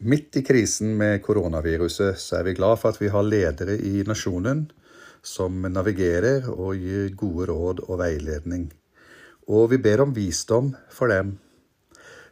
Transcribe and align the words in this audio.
Midt 0.00 0.36
i 0.36 0.40
krisen 0.40 0.94
med 0.96 1.18
koronaviruset 1.20 2.16
så 2.16 2.38
er 2.38 2.46
vi 2.46 2.54
glad 2.56 2.78
for 2.80 2.94
at 2.94 3.00
vi 3.02 3.10
har 3.12 3.26
ledere 3.26 3.74
i 3.84 4.00
nasjonen 4.08 4.62
som 5.20 5.58
navigerer 5.68 6.46
og 6.48 6.72
gir 6.80 7.10
gode 7.20 7.50
råd 7.50 7.82
og 7.84 7.98
veiledning. 8.00 8.70
Og 9.52 9.66
vi 9.74 9.78
ber 9.84 10.00
om 10.06 10.14
visdom 10.16 10.70
for 10.88 11.12
dem. 11.12 11.34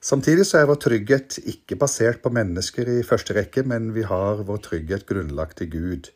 Samtidig 0.00 0.46
så 0.48 0.62
er 0.62 0.70
vår 0.70 0.80
trygghet 0.80 1.36
ikke 1.44 1.76
basert 1.76 2.22
på 2.24 2.32
mennesker 2.32 2.88
i 2.88 3.04
første 3.04 3.36
rekke, 3.36 3.66
men 3.68 3.92
vi 3.92 4.06
har 4.08 4.40
vår 4.48 4.64
trygghet 4.64 5.04
grunnlagt 5.04 5.60
i 5.60 5.68
Gud. 5.68 6.08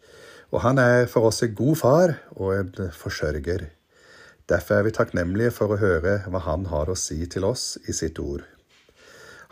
Og 0.57 0.65
han 0.65 0.81
er 0.81 1.05
for 1.05 1.29
oss 1.29 1.43
en 1.45 1.53
god 1.59 1.77
far 1.83 2.15
og 2.33 2.55
en 2.57 2.73
forsørger. 2.97 3.69
Derfor 4.49 4.79
er 4.79 4.89
vi 4.89 4.97
takknemlige 4.97 5.53
for 5.53 5.77
å 5.77 5.81
høre 5.85 6.23
hva 6.33 6.47
han 6.49 6.71
har 6.73 6.89
å 6.89 6.97
si 6.97 7.21
til 7.27 7.45
oss 7.45 7.75
i 7.85 7.93
sitt 7.93 8.17
ord. 8.25 8.49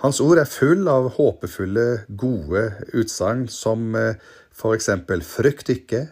Hans 0.01 0.21
ord 0.25 0.41
er 0.41 0.49
full 0.49 0.87
av 0.89 1.11
håpefulle, 1.19 2.07
gode 2.09 2.63
utsagn 2.97 3.49
som 3.53 3.91
f.eks.: 3.93 4.39
for 4.61 4.77
eksempel 4.77 5.23
frykt 5.25 5.71
ikke, 5.73 6.07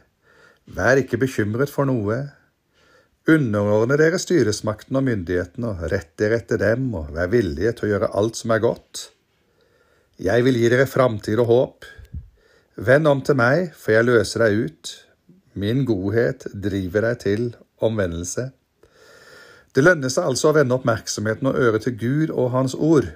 vær 0.76 1.00
ikke 1.00 1.20
bekymret 1.20 1.72
for 1.72 1.88
noe, 1.88 2.18
underordne 3.28 3.98
dere 4.00 4.20
styresmakten 4.20 4.96
og 4.96 5.04
myndighetene, 5.04 5.74
og 5.74 5.92
rett 5.92 6.14
dere 6.20 6.40
etter 6.40 6.60
dem 6.60 6.88
og 6.96 7.10
vær 7.16 7.28
villige 7.32 7.74
til 7.76 7.88
å 7.88 7.90
gjøre 7.92 8.10
alt 8.20 8.40
som 8.40 8.54
er 8.54 8.62
godt. 8.64 9.02
Jeg 10.18 10.44
vil 10.46 10.56
gi 10.58 10.70
dere 10.72 10.88
framtid 10.88 11.40
og 11.44 11.50
håp. 11.52 11.88
Vend 12.88 13.10
om 13.10 13.20
til 13.24 13.36
meg, 13.38 13.70
for 13.76 13.94
jeg 13.94 14.08
løser 14.08 14.46
deg 14.46 14.64
ut. 14.64 14.94
Min 15.58 15.84
godhet 15.88 16.46
driver 16.54 17.08
deg 17.10 17.22
til 17.24 17.46
omvendelse. 17.84 18.48
Det 19.76 19.84
lønner 19.84 20.10
seg 20.10 20.26
altså 20.30 20.50
å 20.50 20.56
vende 20.56 20.76
oppmerksomheten 20.78 21.50
og 21.50 21.58
øret 21.60 21.84
til 21.84 21.98
Gud 22.00 22.32
og 22.32 22.52
Hans 22.56 22.74
ord. 22.74 23.12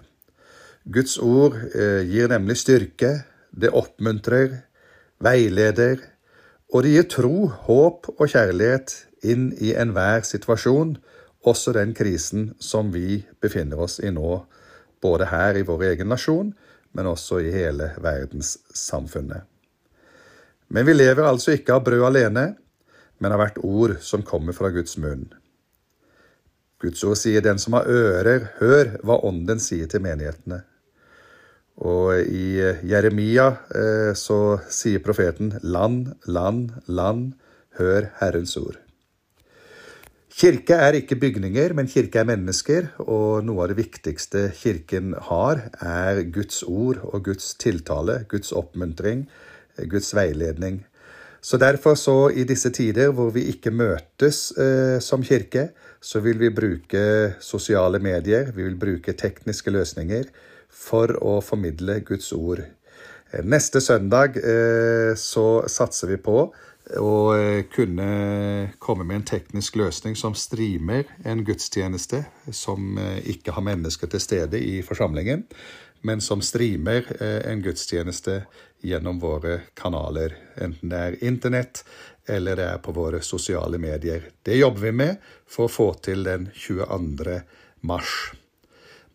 Guds 0.84 1.18
ord 1.22 1.54
eh, 1.74 2.02
gir 2.10 2.30
nemlig 2.32 2.56
styrke, 2.58 3.22
det 3.54 3.70
oppmuntrer, 3.70 4.64
veileder, 5.22 6.00
og 6.72 6.82
det 6.82 6.94
gir 6.96 7.08
tro, 7.12 7.36
håp 7.68 8.08
og 8.16 8.24
kjærlighet 8.26 8.94
inn 9.22 9.52
i 9.62 9.74
enhver 9.78 10.24
situasjon, 10.26 10.96
også 11.46 11.74
den 11.76 11.92
krisen 11.94 12.52
som 12.62 12.90
vi 12.94 13.20
befinner 13.42 13.82
oss 13.84 14.00
i 14.02 14.10
nå, 14.10 14.40
både 15.02 15.28
her 15.30 15.58
i 15.58 15.64
vår 15.66 15.86
egen 15.92 16.10
nasjon, 16.10 16.50
men 16.92 17.10
også 17.10 17.38
i 17.42 17.52
hele 17.54 17.92
verdenssamfunnet. 18.02 19.46
Men 20.72 20.88
vi 20.88 20.96
lever 20.96 21.28
altså 21.28 21.54
ikke 21.54 21.76
av 21.76 21.86
brød 21.86 22.08
alene, 22.08 22.46
men 23.22 23.34
av 23.34 23.38
hvert 23.42 23.62
ord 23.62 23.98
som 24.02 24.24
kommer 24.26 24.56
fra 24.56 24.72
Guds 24.74 24.96
munn. 24.98 25.28
Guds 26.82 27.04
ord 27.06 27.16
sier 27.20 27.40
'den 27.40 27.58
som 27.58 27.78
har 27.78 27.86
ører, 27.86 28.48
hør 28.58 28.96
hva 29.06 29.20
Ånden 29.22 29.60
sier 29.60 29.86
til 29.86 30.00
menighetene'. 30.02 30.64
Og 31.80 32.20
i 32.20 32.60
eh, 32.60 32.82
Jeremia 32.84 33.48
eh, 33.72 34.12
så 34.18 34.58
sier 34.68 35.00
profeten, 35.04 35.54
land, 35.62 36.12
land, 36.28 36.74
land, 36.86 37.32
hør 37.78 38.10
Herrens 38.20 38.56
ord. 38.60 38.76
Kirke 40.32 40.76
er 40.80 40.96
ikke 40.96 41.18
bygninger, 41.20 41.74
men 41.76 41.88
kirke 41.88 42.22
er 42.22 42.28
mennesker, 42.28 42.88
og 43.04 43.44
noe 43.44 43.64
av 43.64 43.72
det 43.72 43.82
viktigste 43.82 44.46
Kirken 44.56 45.12
har, 45.28 45.66
er 45.80 46.22
Guds 46.32 46.62
ord 46.64 47.02
og 47.04 47.26
Guds 47.28 47.52
tiltale, 47.60 48.22
Guds 48.28 48.52
oppmuntring, 48.56 49.26
Guds 49.92 50.12
veiledning. 50.16 50.80
Så 51.42 51.58
derfor, 51.58 51.96
så 51.98 52.30
i 52.30 52.44
disse 52.48 52.70
tider 52.70 53.12
hvor 53.12 53.32
vi 53.34 53.48
ikke 53.50 53.72
møtes 53.74 54.52
eh, 54.56 55.00
som 55.04 55.24
kirke, 55.26 55.70
så 56.00 56.20
vil 56.22 56.38
vi 56.40 56.52
bruke 56.54 57.04
sosiale 57.42 57.98
medier, 58.02 58.52
vi 58.54 58.64
vil 58.64 58.78
bruke 58.78 59.16
tekniske 59.18 59.72
løsninger 59.74 60.28
for 60.72 61.12
å 61.22 61.38
formidle 61.44 62.00
Guds 62.06 62.32
ord. 62.32 62.64
Eh, 63.30 63.44
neste 63.44 63.80
søndag 63.80 64.36
eh, 64.36 65.14
så 65.16 65.64
satser 65.68 66.12
vi 66.12 66.18
på 66.20 66.36
å 66.98 67.12
eh, 67.36 67.64
kunne 67.72 68.72
komme 68.82 69.06
med 69.06 69.20
en 69.20 69.28
teknisk 69.28 69.78
løsning 69.80 70.16
som 70.18 70.34
streamer 70.36 71.06
en 71.24 71.44
gudstjeneste 71.46 72.24
som 72.50 72.98
ikke 73.22 73.54
har 73.56 73.64
mennesker 73.68 74.10
til 74.10 74.20
stede 74.22 74.60
i 74.60 74.80
forsamlingen, 74.84 75.46
men 76.02 76.20
som 76.20 76.42
streamer 76.42 77.06
en 77.22 77.60
gudstjeneste 77.62 78.40
gjennom 78.82 79.20
våre 79.22 79.60
kanaler, 79.78 80.34
enten 80.58 80.90
det 80.90 80.98
er 80.98 81.20
Internett 81.22 81.84
eller 82.26 82.58
det 82.58 82.66
er 82.66 82.82
på 82.82 82.94
våre 82.94 83.22
sosiale 83.22 83.78
medier. 83.78 84.32
Det 84.42 84.58
jobber 84.58 84.88
vi 84.88 84.92
med 84.98 85.32
for 85.46 85.68
å 85.68 85.72
få 85.72 85.88
til 86.02 86.26
den 86.26 86.50
22. 86.54 87.40
mars. 87.86 88.32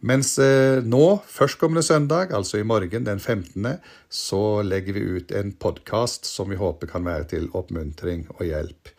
Mens 0.05 0.35
eh, 0.37 0.77
nå, 0.85 1.05
førstkommende 1.25 1.81
søndag, 1.81 2.29
altså 2.35 2.59
i 2.59 2.65
morgen 2.67 3.05
den 3.07 3.17
15., 3.17 3.79
så 4.09 4.61
legger 4.61 4.93
vi 4.93 5.05
ut 5.17 5.31
en 5.33 5.55
podkast 5.57 6.27
som 6.29 6.51
vi 6.51 6.59
håper 6.59 6.91
kan 6.91 7.05
være 7.05 7.25
til 7.31 7.47
oppmuntring 7.57 8.27
og 8.35 8.45
hjelp. 8.45 8.91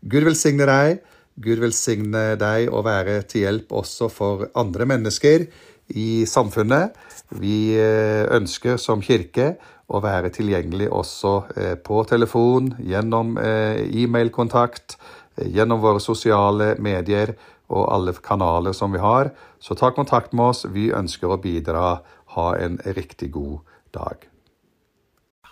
Gud 0.00 0.24
velsigne 0.24 0.68
deg. 0.68 1.02
Gud 1.44 1.60
velsigne 1.60 2.38
deg 2.40 2.70
og 2.72 2.86
være 2.86 3.18
til 3.28 3.44
hjelp 3.44 3.74
også 3.76 4.08
for 4.08 4.46
andre 4.56 4.86
mennesker 4.88 5.44
i 5.92 6.24
samfunnet. 6.24 6.96
Vi 7.36 7.76
eh, 7.76 8.24
ønsker 8.32 8.80
som 8.80 9.04
kirke 9.04 9.58
å 9.92 10.00
være 10.00 10.32
tilgjengelig 10.32 10.88
også 10.88 11.34
eh, 11.52 11.74
på 11.76 12.00
telefon, 12.08 12.72
gjennom 12.80 13.36
e-mailkontakt, 13.36 14.96
gjennom 15.36 15.84
våre 15.84 16.00
sosiale 16.00 16.72
medier 16.80 17.34
og 17.68 17.92
alle 17.92 18.14
kanaler 18.22 18.72
som 18.76 18.92
vi 18.94 19.02
har. 19.02 19.32
Så 19.58 19.74
ta 19.74 19.90
kontakt 19.94 20.32
med 20.32 20.52
oss. 20.52 20.64
Vi 20.70 20.90
ønsker 20.94 21.32
å 21.32 21.40
bidra. 21.42 21.98
Ha 22.36 22.46
en 22.60 22.78
riktig 22.84 23.30
god 23.34 23.66
dag. 23.94 24.26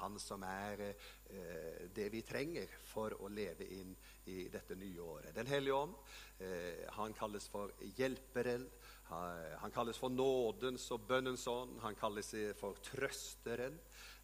Han 0.00 0.18
som 0.20 0.42
er 0.46 0.82
eh, 0.88 1.84
det 1.94 2.10
vi 2.12 2.22
trenger 2.26 2.70
for 2.86 3.14
å 3.22 3.30
leve 3.32 3.66
inn 3.66 3.94
i 4.30 4.48
dette 4.52 4.76
nye 4.78 5.00
året. 5.00 5.34
Den 5.34 5.50
hellige 5.50 5.78
ånd. 5.84 5.94
Eh, 6.38 6.84
han 6.98 7.14
kalles 7.16 7.48
for 7.50 7.72
hjelperen. 7.98 8.66
Han 9.60 9.70
kalles 9.70 9.98
for 10.00 10.10
nådens 10.10 10.86
og 10.94 11.04
bønnens 11.08 11.44
ånd. 11.50 11.76
Han 11.82 11.96
kalles 11.98 12.32
for 12.58 12.78
trøsteren. 12.82 13.76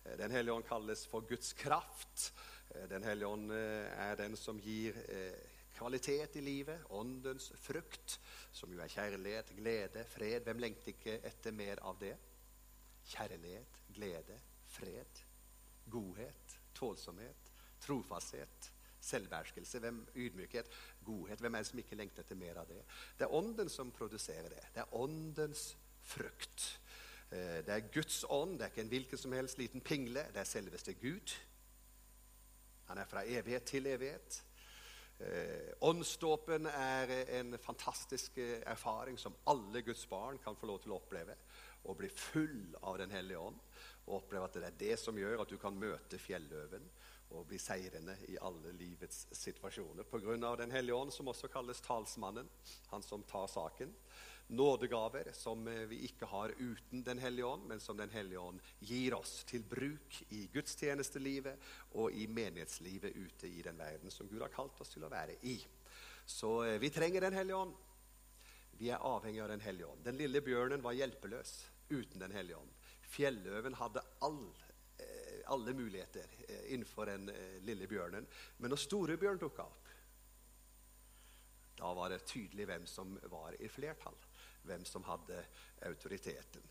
Eh, 0.05 0.17
den 0.19 0.31
hellige 0.31 0.55
ånd 0.55 0.65
kalles 0.69 1.07
for 1.07 1.21
Guds 1.29 1.53
kraft. 1.53 2.33
Eh, 2.71 2.89
den 2.89 3.05
hellige 3.05 3.29
ånd 3.29 3.53
eh, 3.53 4.11
er 4.11 4.17
den 4.17 4.37
som 4.37 4.59
gir 4.61 4.97
kvalitet 5.81 6.37
i 6.37 6.43
livet, 6.45 6.83
åndens 6.93 7.51
frukt, 7.57 8.19
som 8.53 8.73
jo 8.73 8.83
er 8.85 8.93
kjærlighet, 8.93 9.55
glede, 9.57 10.05
fred. 10.13 10.45
Hvem 10.45 10.61
lengter 10.61 10.93
ikke 10.93 11.17
etter 11.25 11.55
mer 11.57 11.81
av 11.89 11.97
det? 12.01 12.13
Kjærlighet, 13.11 13.81
glede, 13.97 14.37
fred, 14.69 15.23
godhet, 15.91 16.59
tålsomhet, 16.77 17.53
trofasthet, 17.81 18.73
selvbeherskelse, 19.01 19.81
ydmykhet, 20.15 20.69
godhet. 21.05 21.41
Hvem 21.41 21.55
er 21.55 21.65
det 21.65 21.71
som 21.71 21.81
ikke 21.81 21.97
lengter 21.97 22.27
etter 22.27 22.37
mer 22.37 22.61
av 22.61 22.69
det? 22.69 22.83
Det 23.17 23.25
er 23.25 23.39
ånden 23.41 23.73
som 23.73 23.93
produserer 23.97 24.51
det. 24.53 24.67
Det 24.75 24.85
er 24.85 24.99
åndens 25.01 25.71
frukt. 26.05 26.67
Eh, 27.31 27.63
det 27.65 27.73
er 27.73 27.89
Guds 27.95 28.25
ånd, 28.29 28.59
det 28.59 28.67
er 28.67 28.75
ikke 28.75 28.85
en 28.85 28.93
hvilken 28.93 29.19
som 29.25 29.33
helst 29.33 29.59
liten 29.59 29.81
pingle. 29.81 30.27
Det 30.35 30.45
er 30.45 30.53
selveste 30.53 30.95
Gud. 31.01 31.35
Han 32.93 32.99
er 32.99 33.09
fra 33.09 33.25
evighet 33.25 33.65
til 33.65 33.87
evighet. 33.87 34.43
Eh, 35.21 35.73
åndsdåpen 35.85 36.67
er 36.67 37.11
en 37.37 37.59
fantastisk 37.59 38.39
erfaring 38.41 39.19
som 39.21 39.37
alle 39.53 39.83
Guds 39.85 40.07
barn 40.09 40.39
kan 40.41 40.57
få 40.57 40.71
lov 40.71 40.81
til 40.81 40.95
å 40.95 41.01
oppleve. 41.01 41.37
Å 41.85 41.97
bli 41.97 42.09
full 42.09 42.77
av 42.83 42.99
Den 42.99 43.13
hellige 43.13 43.41
ånd 43.41 43.61
og 44.07 44.23
oppleve 44.23 44.49
at 44.49 44.57
det 44.57 44.65
er 44.69 44.79
det 44.81 44.97
som 45.01 45.19
gjør 45.19 45.43
at 45.43 45.53
du 45.53 45.59
kan 45.61 45.77
møte 45.77 46.19
fjelløven 46.19 46.89
og 47.31 47.47
bli 47.49 47.59
seirende 47.63 48.17
i 48.29 48.39
alle 48.43 48.73
livets 48.75 49.27
situasjoner. 49.37 50.07
Pga. 50.11 50.57
Den 50.57 50.75
hellige 50.75 50.97
ånd, 50.97 51.13
som 51.15 51.31
også 51.31 51.49
kalles 51.49 51.81
talsmannen, 51.85 52.49
han 52.91 53.03
som 53.07 53.23
tar 53.23 53.47
saken 53.51 53.95
nådegaver 54.51 55.31
som 55.33 55.69
eh, 55.69 55.87
vi 55.87 56.01
ikke 56.07 56.27
har 56.27 56.53
uten 56.59 57.05
Den 57.05 57.19
hellige 57.19 57.47
ånd, 57.47 57.67
men 57.69 57.81
som 57.81 57.97
Den 57.97 58.11
hellige 58.11 58.39
ånd 58.39 58.61
gir 58.81 59.15
oss 59.15 59.45
til 59.47 59.63
bruk 59.63 60.23
i 60.29 60.47
gudstjenestelivet 60.53 61.71
og 61.93 62.13
i 62.13 62.27
menighetslivet 62.27 63.17
ute 63.17 63.49
i 63.49 63.63
den 63.63 63.79
verden 63.79 64.11
som 64.11 64.29
Gud 64.29 64.43
har 64.43 64.53
kalt 64.55 64.81
oss 64.81 64.91
til 64.95 65.07
å 65.07 65.13
være 65.13 65.39
i. 65.43 65.59
Så 66.27 66.65
eh, 66.65 66.79
vi 66.83 66.91
trenger 66.91 67.21
Den 67.21 67.39
hellige 67.39 67.57
ånd. 67.57 67.75
Vi 68.81 68.91
er 68.91 69.07
avhengig 69.07 69.43
av 69.45 69.53
Den 69.53 69.61
hellige 69.63 69.87
ånd. 69.87 70.05
Den 70.05 70.19
lille 70.19 70.43
bjørnen 70.43 70.83
var 70.83 70.99
hjelpeløs 70.99 71.55
uten 71.91 72.19
Den 72.21 72.35
hellige 72.35 72.59
ånd. 72.59 72.75
Fjelløven 73.11 73.75
hadde 73.75 74.03
all, 74.23 74.45
alle 75.51 75.75
muligheter 75.77 76.35
innenfor 76.71 77.11
den 77.11 77.31
lille 77.67 77.89
bjørnen. 77.91 78.27
Men 78.59 78.73
når 78.73 78.83
storebjørn 78.85 79.41
dukka 79.43 79.67
opp, 79.67 79.89
da 81.81 81.93
var 81.97 82.13
det 82.13 82.25
tydelig 82.29 82.67
hvem 82.69 82.87
som 82.89 83.15
var 83.33 83.57
i 83.59 83.69
flertall 83.73 84.19
hvem 84.63 84.85
som 84.85 85.05
hadde 85.05 85.45
autoriteten. 85.87 86.63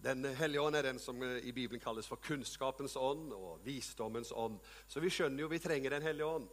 Den 0.00 0.24
hellige 0.24 0.60
ånd 0.60 0.76
er 0.76 0.86
den 0.88 0.98
som 1.02 1.22
eh, 1.22 1.38
i 1.44 1.52
Bibelen 1.52 1.82
kalles 1.82 2.08
for 2.08 2.22
kunnskapens 2.22 2.96
ånd 2.96 3.32
og 3.36 3.60
visdommens 3.66 4.32
ånd. 4.32 4.58
Så 4.88 5.02
vi 5.04 5.10
skjønner 5.12 5.44
jo 5.44 5.50
vi 5.52 5.60
trenger 5.62 5.90
Den 5.90 6.06
hellige 6.06 6.26
ånd. 6.26 6.48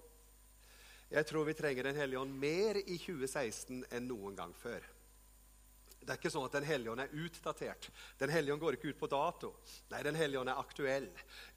Jeg 1.09 1.25
tror 1.25 1.45
vi 1.45 1.53
trenger 1.57 1.83
Den 1.83 1.95
hellige 1.95 2.19
ånd 2.19 2.35
mer 2.35 2.81
i 2.81 2.97
2016 2.97 3.85
enn 3.89 4.09
noen 4.09 4.35
gang 4.35 4.53
før. 4.55 4.83
Det 5.99 6.13
er 6.13 6.19
ikke 6.19 6.31
sånn 6.33 6.47
at 6.47 6.55
Den 6.55 6.67
hellige 6.67 6.93
ånd 6.93 7.03
er 7.03 7.17
utdatert. 7.25 7.89
Den 8.19 8.31
hellige 8.33 8.55
ånd 8.55 8.63
går 8.63 8.77
ikke 8.77 8.93
ut 8.93 9.01
på 9.01 9.11
dato. 9.11 9.51
Nei, 9.91 10.03
Den 10.03 10.17
hellige 10.19 10.41
ånd 10.41 10.53
er 10.53 10.61
aktuell. 10.61 11.09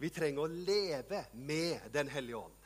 Vi 0.03 0.11
trenger 0.11 0.45
å 0.45 0.51
leve 0.53 1.25
med 1.33 1.89
Den 1.95 2.11
hellige 2.13 2.43
ånd. 2.43 2.59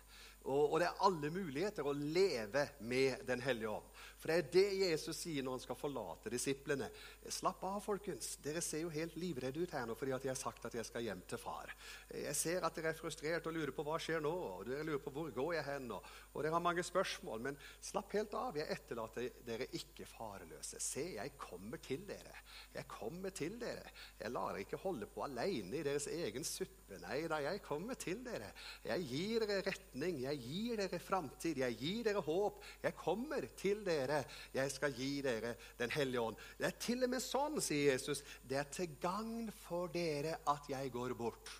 Og, 0.47 0.73
og 0.73 0.77
det 0.79 0.87
er 0.87 1.05
alle 1.09 1.31
muligheter 1.35 1.87
å 1.87 1.95
leve 1.97 2.69
med 2.87 3.25
Den 3.27 3.43
hellige 3.43 3.73
ånd. 3.75 3.89
For 4.27 4.33
det 4.35 4.43
er 4.43 4.55
det 4.57 4.89
Jesus 4.91 5.21
sier 5.23 5.45
når 5.47 5.55
han 5.55 5.61
skal 5.63 5.77
forlate 5.79 6.31
disiplene. 6.33 6.89
Slapp 7.31 7.61
av, 7.63 7.77
folkens. 7.85 8.33
Dere 8.43 8.59
ser 8.65 8.81
jo 8.83 8.89
helt 8.91 9.15
livredde 9.23 9.63
ut 9.63 9.75
her 9.77 9.85
nå 9.87 9.95
fordi 9.95 10.17
at 10.17 10.25
jeg 10.27 10.33
har 10.33 10.41
sagt 10.41 10.65
at 10.67 10.75
jeg 10.75 10.89
skal 10.89 11.05
hjem 11.05 11.21
til 11.31 11.39
far. 11.39 11.71
Jeg 12.11 12.35
ser 12.35 12.67
at 12.67 12.75
dere 12.75 12.91
er 12.91 12.99
frustrert 12.99 13.47
og 13.47 13.55
lurer 13.55 13.71
på 13.77 13.85
hva 13.87 14.01
skjer 14.03 14.25
nå. 14.25 14.33
og 14.33 14.65
dere 14.67 14.83
lurer 14.89 15.05
på 15.05 15.13
hvor 15.15 15.31
går 15.37 15.53
jeg 15.55 15.67
hen, 15.69 15.87
og, 15.95 16.09
og 16.33 16.43
dere 16.43 16.57
har 16.57 16.65
mange 16.65 16.83
spørsmål. 16.83 17.45
Men 17.45 17.61
slapp 17.79 18.17
helt 18.19 18.35
av. 18.35 18.59
Jeg 18.59 18.67
etterlater 18.75 19.29
dere 19.47 19.69
ikke 19.79 20.09
fareløse. 20.11 20.83
Se, 20.83 21.07
jeg 21.21 21.37
kommer 21.39 21.79
til 21.87 22.03
dere. 22.11 22.43
Jeg 22.75 22.91
kommer 22.91 23.31
til 23.31 23.61
dere. 23.63 23.95
Jeg 24.19 24.35
lar 24.35 24.57
dere 24.57 24.67
ikke 24.67 24.83
holde 24.83 25.07
på 25.07 25.23
alene 25.29 25.79
i 25.79 25.85
deres 25.87 26.09
egen 26.11 26.49
suppe. 26.51 26.99
Nei 27.05 27.21
da, 27.31 27.39
jeg 27.47 27.63
kommer 27.63 27.95
til 27.95 28.27
dere. 28.27 28.51
Jeg 28.91 29.07
gir 29.07 29.47
dere 29.47 29.63
retning. 29.71 30.25
Jeg 30.27 30.43
gir 30.43 30.83
dere 30.83 31.03
framtid. 31.07 31.63
Jeg 31.63 31.79
gir 31.79 32.03
dere 32.11 32.27
håp. 32.27 32.59
Jeg 32.83 32.99
kommer 32.99 33.47
til 33.55 33.87
dere 33.87 34.16
dere, 34.17 34.41
jeg 34.57 34.73
skal 34.75 34.97
gi 34.97 35.13
dere 35.25 35.55
Den 35.79 35.93
hellige 35.95 36.21
ånd. 36.21 36.41
Det 36.59 36.67
er 36.67 36.81
til 36.81 37.05
og 37.07 37.13
med 37.13 37.25
sånn, 37.25 37.61
sier 37.63 37.93
Jesus, 37.93 38.25
det 38.43 38.59
er 38.61 38.69
til 38.73 38.99
gagn 39.03 39.51
for 39.65 39.93
dere 39.93 40.41
at 40.49 40.69
jeg 40.73 40.93
går 40.95 41.15
bort. 41.19 41.53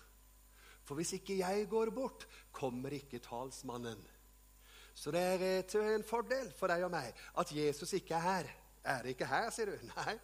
For 0.87 0.95
hvis 0.95 1.17
ikke 1.17 1.39
jeg 1.41 1.67
går 1.69 1.91
bort, 1.95 2.27
kommer 2.55 2.93
ikke 2.95 3.19
talsmannen. 3.19 3.99
Så 4.97 5.11
det 5.13 5.21
er 5.21 5.43
eh, 5.45 5.65
til 5.69 5.83
en 5.93 6.05
fordel 6.07 6.47
for 6.57 6.71
deg 6.71 6.85
og 6.87 6.93
meg 6.93 7.13
at 7.37 7.51
Jesus 7.53 7.91
ikke 7.93 8.15
er 8.17 8.23
her. 8.23 8.49
Er 8.87 9.03
det 9.03 9.13
ikke 9.13 9.27
her, 9.29 9.49
sier 9.53 9.69
du? 9.69 9.75
Nei. 9.93 10.15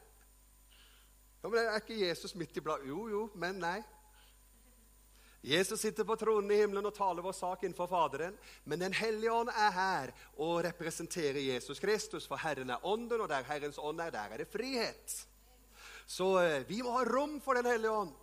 Ja, 1.44 1.50
men 1.50 1.60
Er 1.60 1.76
ikke 1.82 2.00
Jesus 2.00 2.36
midt 2.36 2.58
i 2.58 2.64
bladet? 2.64 2.88
Jo, 2.88 3.08
jo, 3.12 3.26
men 3.36 3.60
nei. 3.60 3.82
Jesus 5.44 5.82
sitter 5.82 6.04
på 6.08 6.16
tronen 6.16 6.52
i 6.56 6.58
himmelen 6.62 6.86
og 6.88 6.96
taler 6.96 7.26
vår 7.26 7.34
sak 7.36 7.66
innenfor 7.66 7.90
Faderen. 7.92 8.38
Men 8.64 8.80
Den 8.80 8.94
hellige 8.96 9.32
ånd 9.32 9.52
er 9.52 9.72
her 9.76 10.14
og 10.40 10.62
representerer 10.64 11.42
Jesus 11.44 11.82
Kristus. 11.84 12.28
For 12.28 12.40
Herren 12.40 12.72
er 12.72 12.86
ånden, 12.88 13.20
og 13.20 13.28
der 13.28 13.44
Herrens 13.44 13.78
ånd 13.78 14.00
er, 14.00 14.12
der 14.12 14.32
er 14.32 14.40
det 14.40 14.48
frihet. 14.48 15.18
Så 16.08 16.30
eh, 16.40 16.64
vi 16.68 16.80
må 16.82 16.96
ha 16.96 17.04
rom 17.04 17.42
for 17.44 17.60
Den 17.60 17.68
hellige 17.68 17.92
ånd. 17.92 18.14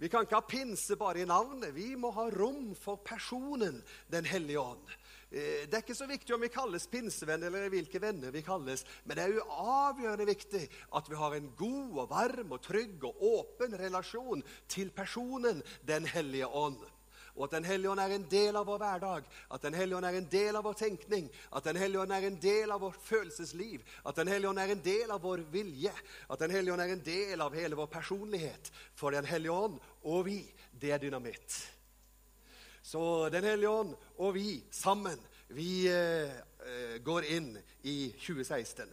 Vi 0.00 0.08
kan 0.08 0.24
ikke 0.24 0.40
ha 0.40 0.48
pinse 0.48 0.96
bare 0.96 1.20
i 1.20 1.28
navnet. 1.28 1.74
Vi 1.76 1.94
må 1.96 2.10
ha 2.16 2.28
rom 2.32 2.72
for 2.76 3.04
personen 3.04 3.82
Den 4.08 4.24
hellige 4.24 4.60
ånd. 4.60 4.96
Eh, 5.30 5.66
det 5.66 5.74
er 5.74 5.82
ikke 5.82 5.98
så 5.98 6.06
viktig 6.06 6.34
om 6.36 6.44
vi 6.44 6.52
kalles 6.54 6.86
pinsevenn 6.90 7.42
eller 7.48 7.70
hvilke 7.72 8.00
venner 8.02 8.34
vi 8.34 8.44
kalles, 8.46 8.84
men 9.04 9.18
det 9.18 9.24
er 9.24 9.34
jo 9.34 9.46
avgjørende 9.50 10.28
viktig 10.28 10.62
at 10.94 11.08
vi 11.10 11.18
har 11.18 11.34
en 11.34 11.48
god 11.58 12.02
og 12.04 12.10
varm 12.12 12.54
og 12.54 12.62
trygg 12.62 13.08
og 13.08 13.24
åpen 13.26 13.74
relasjon 13.80 14.44
til 14.70 14.94
personen 14.94 15.64
Den 15.86 16.06
hellige 16.06 16.46
ånd. 16.46 16.78
Og 17.36 17.44
at 17.44 17.50
Den 17.50 17.64
hellige 17.64 17.90
ånd 17.90 18.00
er 18.00 18.14
en 18.14 18.28
del 18.30 18.56
av 18.56 18.66
vår 18.66 18.78
hverdag, 18.80 19.26
at 19.52 19.62
Den 19.62 19.74
hellige 19.74 19.96
ånd 19.98 20.06
er 20.06 20.16
en 20.16 20.30
del 20.30 20.56
av 20.56 20.64
vår 20.64 20.78
tenkning, 20.78 21.28
at 21.52 21.64
Den 21.64 21.76
hellige 21.76 22.00
ånd 22.00 22.12
er 22.12 22.26
en 22.30 22.40
del 22.40 22.70
av 22.70 22.80
vårt 22.80 23.02
følelsesliv, 23.02 23.82
at 24.06 24.16
Den 24.16 24.28
hellige 24.28 24.48
ånd 24.48 24.58
er 24.62 24.72
en 24.72 24.82
del 24.82 25.10
av 25.10 25.22
vår 25.22 25.44
vilje, 25.52 25.92
at 26.30 26.38
Den 26.38 26.50
hellige 26.50 26.72
ånd 26.72 26.82
er 26.82 26.94
en 26.94 27.04
del 27.04 27.40
av 27.40 27.54
hele 27.54 27.76
vår 27.76 27.86
personlighet. 27.92 28.70
For 28.94 29.10
Den 29.10 29.26
hellige 29.26 29.52
ånd 29.52 29.80
og 30.04 30.24
vi, 30.30 30.44
det 30.72 30.94
er 30.94 31.02
dynamitt. 31.02 31.75
Så 32.86 33.28
Den 33.28 33.44
hellige 33.44 33.68
ånd 33.70 33.94
og 34.18 34.34
vi 34.34 34.62
sammen, 34.70 35.18
vi 35.48 35.88
eh, 35.90 36.30
eh 36.62 36.98
går 37.02 37.24
inn 37.34 37.48
i 37.82 38.12
2016. 38.14 38.86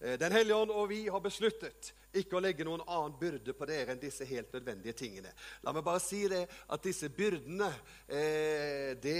Eh, 0.00 0.18
Den 0.18 0.32
hellige 0.32 0.56
ånd 0.56 0.70
og 0.70 0.88
vi 0.88 1.02
har 1.12 1.20
besluttet 1.20 1.92
ikke 2.20 2.38
å 2.38 2.42
legge 2.42 2.66
noen 2.66 2.82
annen 2.86 3.16
byrde 3.18 3.54
på 3.56 3.66
dere 3.68 3.94
enn 3.94 4.00
disse 4.02 4.26
helt 4.28 4.52
nødvendige 4.54 4.96
tingene. 4.98 5.32
La 5.64 5.72
meg 5.74 5.84
bare 5.86 6.02
si 6.02 6.22
det 6.30 6.44
at 6.46 6.84
disse 6.84 7.10
byrdene 7.12 7.68
eh, 8.06 8.94
det, 9.00 9.18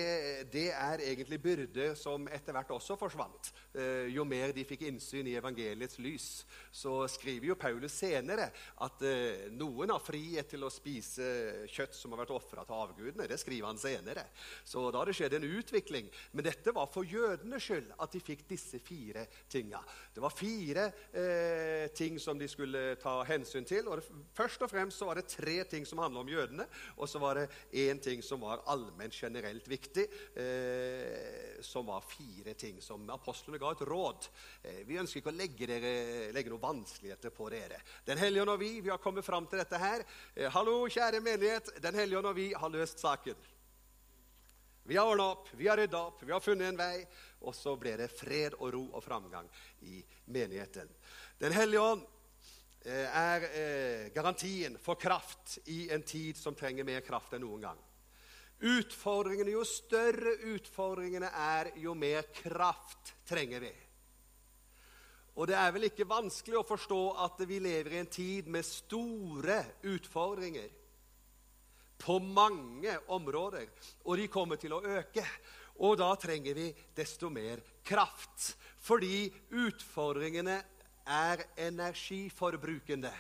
det, 0.52 0.68
er 0.74 1.02
egentlig 1.08 1.40
byrder 1.42 1.94
som 1.98 2.28
etter 2.32 2.54
hvert 2.56 2.72
også 2.76 2.96
forsvant. 3.00 3.50
Eh, 3.74 4.10
jo 4.14 4.26
mer 4.28 4.54
de 4.54 4.66
fikk 4.68 4.86
innsyn 4.88 5.28
i 5.30 5.36
evangeliets 5.38 5.98
lys. 6.02 6.28
Så 6.74 6.96
skriver 7.10 7.50
jo 7.50 7.58
Paulus 7.58 7.96
senere 7.98 8.50
at 8.86 9.04
eh, 9.06 9.48
noen 9.54 9.94
har 9.94 10.04
frihet 10.04 10.52
til 10.54 10.66
å 10.66 10.72
spise 10.72 11.66
kjøtt 11.70 11.96
som 11.98 12.14
har 12.14 12.24
vært 12.24 12.34
ofra 12.36 12.66
til 12.66 12.78
avgudene. 12.78 13.28
Det 13.30 13.40
skriver 13.42 13.70
han 13.70 13.80
senere. 13.80 14.28
Så 14.64 14.86
da 14.90 15.02
har 15.02 15.10
det 15.10 15.16
skjedd 15.18 15.38
en 15.38 15.48
utvikling. 15.50 16.10
Men 16.32 16.46
dette 16.46 16.74
var 16.76 16.90
for 16.92 17.08
jødenes 17.08 17.64
skyld 17.64 17.92
at 17.98 18.14
de 18.14 18.22
fikk 18.22 18.46
disse 18.50 18.78
fire 18.84 19.26
tinga. 19.50 19.80
Det 20.14 20.22
var 20.22 20.34
fire 20.34 20.88
eh, 21.10 21.90
ting 21.96 22.20
som 22.22 22.38
de 22.38 22.48
skulle 22.50 22.83
ta 23.02 23.14
hensyn 23.28 23.66
til. 23.68 23.88
Og 23.88 24.00
det, 24.00 24.20
først 24.36 24.62
og 24.64 24.70
fremst 24.70 25.00
så 25.00 25.08
var 25.08 25.18
det 25.18 25.26
tre 25.30 25.56
ting 25.70 25.86
som 25.88 26.02
handla 26.02 26.22
om 26.22 26.30
jødene, 26.30 26.66
og 26.96 27.08
så 27.10 27.20
var 27.22 27.40
det 27.40 27.46
én 27.84 28.00
ting 28.02 28.22
som 28.24 28.44
var 28.44 28.64
allment 28.70 29.14
generelt 29.14 29.68
viktig, 29.68 30.06
eh, 30.40 31.62
som 31.64 31.86
var 31.86 32.04
fire 32.08 32.54
ting 32.58 32.80
som 32.82 33.08
apostlene 33.14 33.60
ga 33.62 33.72
et 33.74 33.86
råd. 33.88 34.28
Eh, 34.62 34.82
vi 34.88 35.00
ønsker 35.00 35.22
ikke 35.22 35.32
å 35.32 35.38
legge, 35.38 35.68
dere, 35.70 35.94
legge 36.34 36.52
noen 36.52 36.64
vanskeligheter 36.64 37.34
på 37.34 37.48
dere. 37.54 37.80
Den 38.06 38.20
hellige 38.20 38.44
ånd 38.44 38.54
og 38.56 38.62
vi 38.62 38.72
vi 38.84 38.92
har 38.92 39.02
kommet 39.02 39.24
fram 39.24 39.46
til 39.48 39.62
dette 39.62 39.80
her. 39.80 40.04
Eh, 40.34 40.50
hallo, 40.52 40.84
kjære 40.88 41.22
menighet. 41.24 41.74
Den 41.82 41.94
hellige 41.94 42.20
ånd 42.20 42.32
og 42.32 42.38
vi 42.38 42.52
har 42.52 42.72
løst 42.72 43.02
saken. 43.02 43.52
Vi 44.84 44.96
har 44.96 45.08
ordna 45.08 45.30
opp, 45.32 45.48
vi 45.56 45.68
har 45.68 45.78
rydda 45.80 46.00
opp, 46.10 46.22
vi 46.22 46.32
har 46.32 46.42
funnet 46.44 46.68
en 46.68 46.76
vei. 46.78 47.06
Og 47.44 47.54
så 47.56 47.72
ble 47.80 47.96
det 47.96 48.10
fred 48.12 48.56
og 48.58 48.74
ro 48.74 48.82
og 48.92 49.04
framgang 49.04 49.48
i 49.88 50.02
menigheten. 50.28 50.90
Den 51.40 51.56
hellige 51.56 51.80
ånd 51.80 52.04
Eh, 52.04 52.13
er 52.92 53.46
eh, 53.48 54.12
garantien 54.12 54.76
for 54.82 55.00
kraft 55.00 55.58
i 55.72 55.86
en 55.94 56.02
tid 56.04 56.36
som 56.36 56.56
trenger 56.56 56.84
mer 56.84 57.00
kraft 57.06 57.32
enn 57.32 57.44
noen 57.46 57.64
gang. 57.64 57.80
Utfordringene, 58.64 59.54
Jo 59.56 59.64
større 59.66 60.36
utfordringene 60.54 61.30
er, 61.32 61.72
jo 61.80 61.94
mer 61.96 62.28
kraft 62.36 63.14
trenger 63.28 63.64
vi. 63.64 63.72
Og 65.34 65.48
det 65.50 65.56
er 65.58 65.72
vel 65.74 65.88
ikke 65.88 66.06
vanskelig 66.06 66.60
å 66.60 66.68
forstå 66.68 67.00
at 67.24 67.40
vi 67.48 67.58
lever 67.58 67.96
i 67.96 68.00
en 68.04 68.10
tid 68.12 68.46
med 68.52 68.66
store 68.66 69.58
utfordringer 69.90 70.70
på 72.04 72.18
mange 72.20 72.94
områder, 73.16 73.66
og 74.04 74.18
de 74.20 74.28
kommer 74.30 74.60
til 74.60 74.76
å 74.76 74.82
øke. 74.84 75.24
Og 75.82 75.96
da 75.98 76.12
trenger 76.20 76.54
vi 76.54 76.68
desto 76.94 77.32
mer 77.34 77.58
kraft, 77.82 78.52
fordi 78.86 79.26
utfordringene 79.58 80.60
er 81.06 81.44
energiforbrukende. 81.56 83.12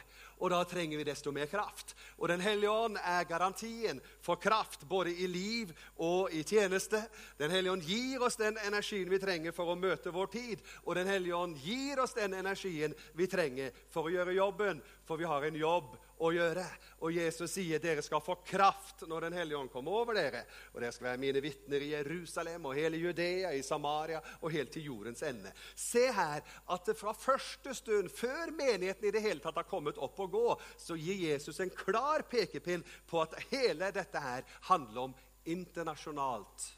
Og 0.42 0.50
da 0.50 0.58
trenger 0.66 0.98
vi 0.98 1.06
desto 1.06 1.32
mer 1.32 1.46
kraft. 1.46 1.94
Og 2.18 2.28
Den 2.28 2.40
hellige 2.40 2.70
ånd 2.70 2.96
er 2.98 3.24
garantien 3.24 4.00
for 4.20 4.36
kraft 4.36 4.88
både 4.88 5.14
i 5.14 5.26
liv 5.26 5.70
og 5.96 6.32
i 6.32 6.42
tjeneste. 6.42 7.04
Den 7.38 7.50
hellige 7.50 7.72
ånd 7.72 7.82
gir 7.86 8.22
oss 8.22 8.36
den 8.36 8.58
energien 8.66 9.10
vi 9.10 9.20
trenger 9.22 9.52
for 9.52 9.70
å 9.70 9.78
møte 9.78 10.12
vår 10.12 10.26
tid. 10.32 10.64
Og 10.84 10.94
Den 10.94 11.06
hellige 11.06 11.36
ånd 11.36 11.56
gir 11.62 12.02
oss 12.02 12.16
den 12.18 12.34
energien 12.34 12.94
vi 13.14 13.26
trenger 13.26 13.70
for 13.90 14.08
å 14.08 14.12
gjøre 14.12 14.36
jobben. 14.36 14.82
For 15.04 15.16
vi 15.16 15.30
har 15.30 15.44
en 15.44 15.56
jobb 15.56 15.96
å 16.22 16.30
gjøre. 16.34 16.64
Og 17.04 17.14
Jesus 17.14 17.56
sier 17.56 17.82
dere 17.82 18.02
skal 18.04 18.22
få 18.24 18.36
kraft 18.46 19.04
når 19.08 19.26
Den 19.26 19.38
hellige 19.38 19.58
ånd 19.58 19.72
kommer 19.72 19.96
over 20.02 20.16
dere. 20.18 20.44
Og 20.72 20.80
dere 20.80 20.92
skal 20.94 21.08
være 21.10 21.22
mine 21.22 21.42
vitner 21.44 21.82
i 21.82 21.90
Jerusalem 21.94 22.68
og 22.68 22.78
hele 22.78 23.00
Judea, 23.00 23.52
i 23.52 23.64
Samaria 23.66 24.20
og 24.40 24.52
helt 24.54 24.72
til 24.74 24.88
jordens 24.90 25.24
ende. 25.26 25.52
Se 25.74 26.06
her 26.12 26.44
at 26.44 26.86
det 26.86 26.96
fra 26.98 27.14
første 27.16 27.74
stund, 27.74 28.12
før 28.12 28.54
menigheten 28.54 29.08
i 29.08 29.14
det 29.14 29.24
hele 29.24 29.42
tatt 29.42 29.58
har 29.58 29.68
kommet 29.68 29.98
opp 29.98 30.20
og 30.24 30.32
gå, 30.36 30.46
så 30.78 30.96
gir 30.98 31.26
Jesus 31.30 31.60
en 31.60 31.72
klar 31.74 32.26
pekepinn 32.30 32.84
på 33.10 33.22
at 33.24 33.36
hele 33.50 33.90
dette 33.94 34.20
her 34.20 34.46
handler 34.70 35.08
om 35.08 35.20
internasjonalt 35.44 36.70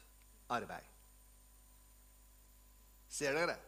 arbeid. 0.53 0.93
Ser 3.07 3.35
dere 3.35 3.53
det? 3.53 3.61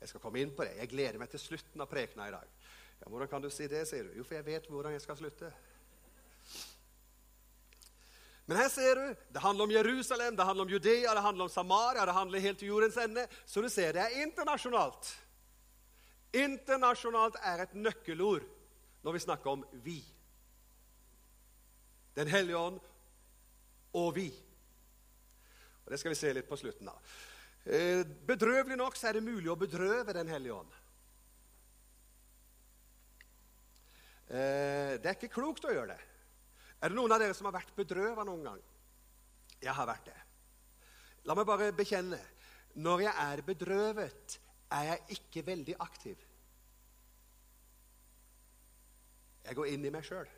Jeg 0.00 0.10
skal 0.10 0.22
komme 0.22 0.42
inn 0.42 0.52
på 0.54 0.64
det. 0.66 0.76
Jeg 0.76 0.90
gleder 0.92 1.20
meg 1.20 1.30
til 1.32 1.40
slutten 1.40 1.82
av 1.82 1.88
prekena 1.90 2.28
i 2.28 2.34
dag. 2.34 2.55
Ja, 3.00 3.08
Hvordan 3.08 3.28
kan 3.28 3.42
du 3.42 3.50
si 3.50 3.68
det, 3.68 3.84
sier 3.88 4.08
du? 4.08 4.18
Jo, 4.18 4.24
for 4.24 4.38
jeg 4.38 4.46
vet 4.46 4.70
hvordan 4.70 4.96
jeg 4.96 5.04
skal 5.04 5.18
slutte. 5.20 5.52
Men 8.46 8.60
her 8.60 8.68
ser 8.70 8.94
du, 8.94 9.22
det 9.34 9.42
handler 9.42 9.64
om 9.64 9.72
Jerusalem, 9.74 10.36
det 10.38 10.44
handler 10.46 10.64
om 10.64 10.70
Judea, 10.70 11.14
det 11.14 11.22
handler 11.22 11.44
om 11.44 11.50
Samaria, 11.50 12.06
det 12.06 12.14
handler 12.14 12.44
helt 12.44 12.58
til 12.58 12.68
jordens 12.68 12.96
ende. 12.96 13.26
Så 13.46 13.62
du 13.62 13.68
ser, 13.68 13.92
det 13.92 14.04
er 14.04 14.22
internasjonalt. 14.22 15.08
Internasjonalt 16.36 17.40
er 17.42 17.64
et 17.64 17.74
nøkkelord 17.74 18.46
når 19.02 19.16
vi 19.16 19.24
snakker 19.24 19.50
om 19.50 19.64
vi. 19.82 19.98
Den 22.14 22.30
hellige 22.30 22.58
ånd 22.58 22.78
og 23.98 24.14
vi. 24.14 24.30
Og 25.84 25.90
Det 25.90 25.98
skal 26.00 26.14
vi 26.14 26.18
se 26.18 26.32
litt 26.34 26.48
på 26.48 26.58
slutten 26.58 26.88
av. 26.90 27.16
Eh, 27.66 28.06
bedrøvelig 28.26 28.76
nok 28.78 28.96
så 28.96 29.10
er 29.10 29.18
det 29.18 29.26
mulig 29.26 29.50
å 29.50 29.58
bedrøve 29.58 30.12
Den 30.14 30.28
hellige 30.30 30.54
ånd. 30.54 30.70
Eh, 30.70 30.76
det 34.28 35.06
er 35.06 35.14
ikke 35.14 35.32
klokt 35.36 35.66
å 35.68 35.74
gjøre 35.74 35.94
det. 35.94 36.00
Er 36.82 36.90
det 36.90 36.98
noen 36.98 37.12
av 37.14 37.22
dere 37.22 37.34
som 37.36 37.46
har 37.48 37.56
vært 37.56 37.76
bedrøva 37.76 38.24
noen 38.26 38.42
gang? 38.46 38.62
Jeg 39.62 39.74
har 39.74 39.88
vært 39.88 40.08
det. 40.10 40.16
La 41.26 41.34
meg 41.34 41.46
bare 41.48 41.72
bekjenne. 41.74 42.18
Når 42.76 43.06
jeg 43.06 43.14
er 43.22 43.42
bedrøvet, 43.46 44.38
er 44.76 44.88
jeg 44.90 45.16
ikke 45.16 45.46
veldig 45.46 45.76
aktiv. 45.80 46.24
Jeg 49.46 49.56
går 49.56 49.70
inn 49.72 49.86
i 49.86 49.92
meg 49.94 50.04
sjøl. 50.04 50.28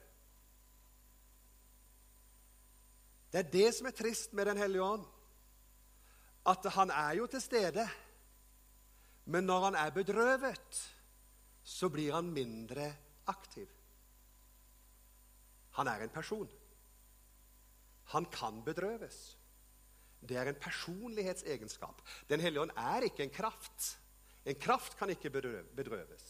Det 3.32 3.40
er 3.40 3.50
det 3.52 3.68
som 3.76 3.88
er 3.88 3.96
trist 3.96 4.36
med 4.36 4.48
Den 4.48 4.60
hellige 4.60 4.84
ånd. 4.84 5.04
At 6.48 6.64
han 6.76 6.92
er 6.94 7.18
jo 7.18 7.26
til 7.28 7.42
stede, 7.44 7.84
men 9.28 9.44
når 9.44 9.64
han 9.66 9.74
er 9.76 9.90
bedrøvet, 9.92 10.78
så 11.64 11.90
blir 11.92 12.14
han 12.14 12.30
mindre 12.32 12.86
aktiv. 13.28 13.68
Han 15.78 15.86
er 15.86 16.02
en 16.02 16.14
person. 16.14 16.48
Han 18.14 18.26
kan 18.34 18.62
bedrøves. 18.66 19.36
Det 20.20 20.36
er 20.36 20.50
en 20.50 20.58
personlighetsegenskap. 20.60 22.02
Den 22.30 22.40
hellige 22.40 22.62
ånd 22.62 22.74
er 22.76 23.06
ikke 23.06 23.22
en 23.22 23.34
kraft. 23.34 23.98
En 24.44 24.58
kraft 24.58 24.96
kan 24.98 25.10
ikke 25.10 25.30
bedrøves. 25.30 26.24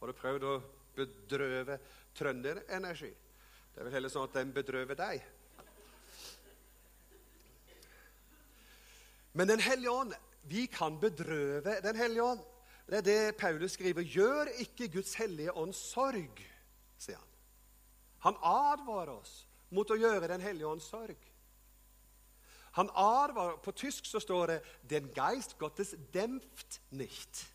Har 0.00 0.10
du 0.10 0.12
prøvd 0.12 0.44
å 0.44 0.58
bedrøve 0.98 1.78
trønderenergi? 2.18 3.10
Det 3.72 3.80
er 3.80 3.88
vel 3.88 3.96
heller 3.96 4.12
sånn 4.12 4.28
at 4.28 4.36
den 4.36 4.52
bedrøver 4.52 4.98
deg. 4.98 5.24
Men 9.32 9.48
Den 9.48 9.60
hellige 9.60 9.90
ånd 9.92 10.14
Vi 10.48 10.64
kan 10.66 10.96
bedrøve 11.00 11.74
Den 11.84 11.96
hellige 11.96 12.24
ånd. 12.24 12.40
Det 12.88 12.96
er 12.96 13.04
det 13.04 13.36
Paulus 13.36 13.72
skriver. 13.76 14.02
Gjør 14.02 14.48
ikke 14.64 14.88
Guds 14.88 15.14
hellige 15.20 15.52
ånd 15.52 15.74
sorg, 15.76 16.40
sier 16.96 17.18
han. 17.20 17.27
Han 18.26 18.36
advarer 18.42 19.14
oss 19.20 19.46
mot 19.70 19.90
å 19.90 19.98
gjøre 19.98 20.28
Den 20.28 20.42
hellige 20.42 20.66
ånds 20.66 20.88
sorg. 20.90 21.18
Han 22.78 22.90
advarer, 22.94 23.56
På 23.62 23.72
tysk 23.72 24.06
så 24.06 24.20
står 24.20 24.46
det 24.46 24.62
'Den 24.88 25.12
Geist 25.14 25.58
Gottes 25.58 25.94
dempft 26.12 26.80
nicht'. 26.90 27.46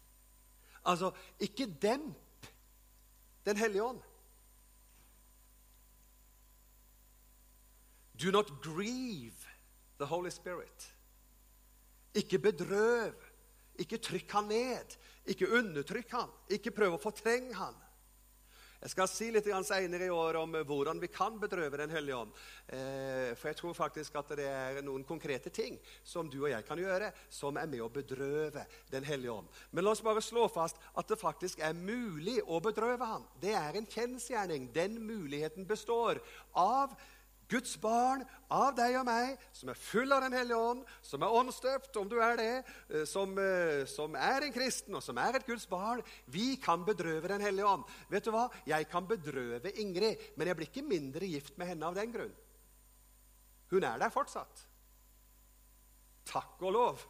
Altså, 0.85 1.11
ikke 1.39 1.67
demp 1.81 2.47
Den 3.45 3.57
hellige 3.57 3.83
ånd. 3.83 4.01
Do 8.23 8.31
not 8.31 8.61
grieve 8.61 9.47
the 9.97 10.05
Holy 10.05 10.29
Spirit. 10.29 10.95
Ikke 12.13 12.39
bedrøv. 12.39 13.15
Ikke 13.75 13.97
trykk 13.97 14.31
han 14.31 14.43
ned. 14.43 14.97
Ikke 15.25 15.49
undertrykk 15.57 16.11
han. 16.11 16.29
Ikke 16.49 16.71
prøv 16.71 16.93
å 16.93 17.01
fortrenge 17.01 17.53
han. 17.57 17.75
Jeg 18.83 18.91
skal 18.91 19.07
si 19.07 19.29
litt 19.31 19.45
senere 19.63 20.09
i 20.09 20.11
år 20.11 20.35
om 20.41 20.57
hvordan 20.67 20.99
vi 20.99 21.07
kan 21.07 21.37
bedrøve 21.39 21.77
Den 21.79 21.93
hellige 21.93 22.17
ånd. 22.17 22.31
Eh, 22.67 23.31
for 23.39 23.47
jeg 23.47 23.55
tror 23.55 23.77
faktisk 23.77 24.17
at 24.19 24.33
det 24.35 24.47
er 24.49 24.81
noen 24.83 25.05
konkrete 25.07 25.47
ting 25.49 25.77
som 26.03 26.27
du 26.27 26.41
og 26.41 26.49
jeg 26.51 26.65
kan 26.67 26.81
gjøre, 26.81 27.13
som 27.31 27.55
er 27.55 27.69
med 27.71 27.79
å 27.79 27.87
bedrøve 27.87 28.65
Den 28.91 29.07
hellige 29.07 29.31
ånd. 29.31 29.47
Men 29.71 29.85
la 29.85 29.93
oss 29.95 30.03
bare 30.03 30.19
slå 30.19 30.49
fast 30.51 30.75
at 30.99 31.07
det 31.07 31.21
faktisk 31.21 31.63
er 31.63 31.71
mulig 31.77 32.41
å 32.43 32.59
bedrøve 32.59 33.07
ham. 33.07 33.23
Det 33.39 33.55
er 33.55 33.79
en 33.79 33.87
kjensgjerning. 33.87 34.67
Den 34.75 34.99
muligheten 34.99 35.63
består 35.63 36.19
av 36.51 36.91
Guds 37.53 37.75
barn, 37.81 38.23
av 38.53 38.71
deg 38.77 38.95
og 38.97 39.05
meg, 39.07 39.37
som 39.53 39.69
er 39.69 39.77
full 39.77 40.11
av 40.13 40.23
Den 40.25 40.33
hellige 40.33 40.57
ånd, 40.57 40.81
som 41.05 41.21
er 41.21 41.35
åndsdøpt, 41.37 41.97
om 42.01 42.09
du 42.09 42.17
er 42.21 42.37
det, 42.39 42.53
eh, 42.89 43.05
som, 43.09 43.37
eh, 43.37 43.85
som, 43.89 44.15
er 44.15 44.47
en 44.47 44.55
kristen, 44.55 44.95
og 44.97 45.03
som 45.05 45.17
er 45.21 45.37
et 45.37 45.45
Guds 45.45 45.67
barn, 45.69 46.01
vi 46.25 46.55
kan 46.57 46.85
bedrøve 46.85 47.29
Den 47.29 47.45
hellige 47.45 47.69
ånd. 47.69 47.85
Vet 48.09 48.25
du 48.25 48.31
hva? 48.31 48.47
Jeg 48.65 48.89
kan 48.89 49.07
bedrøve 49.07 49.71
Ingrid, 49.77 50.17
men 50.35 50.47
jeg 50.47 50.55
blir 50.57 50.71
ikke 50.71 50.87
mindre 50.87 51.29
gift 51.29 51.57
med 51.57 51.67
henne 51.67 51.85
av 51.85 51.95
den 51.95 52.11
grunn. 52.11 52.33
Hun 53.69 53.83
er 53.83 53.97
der 53.97 54.13
fortsatt. 54.13 54.67
Takk 56.25 56.61
og 56.61 56.73
lov. 56.73 57.03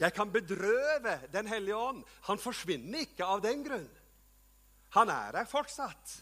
Jeg 0.00 0.14
kan 0.14 0.32
bedrøve 0.32 1.20
Den 1.32 1.46
hellige 1.46 1.76
ånd. 1.76 2.04
Han 2.28 2.38
forsvinner 2.38 3.04
ikke 3.04 3.24
av 3.24 3.42
den 3.44 3.64
grunn. 3.64 3.90
Han 4.96 5.08
er 5.08 5.32
der 5.32 5.44
fortsatt. 5.46 6.16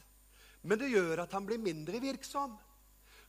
Men 0.62 0.80
det 0.80 0.90
gjør 0.92 1.24
at 1.24 1.32
han 1.36 1.46
blir 1.46 1.60
mindre 1.62 2.00
virksom. 2.02 2.56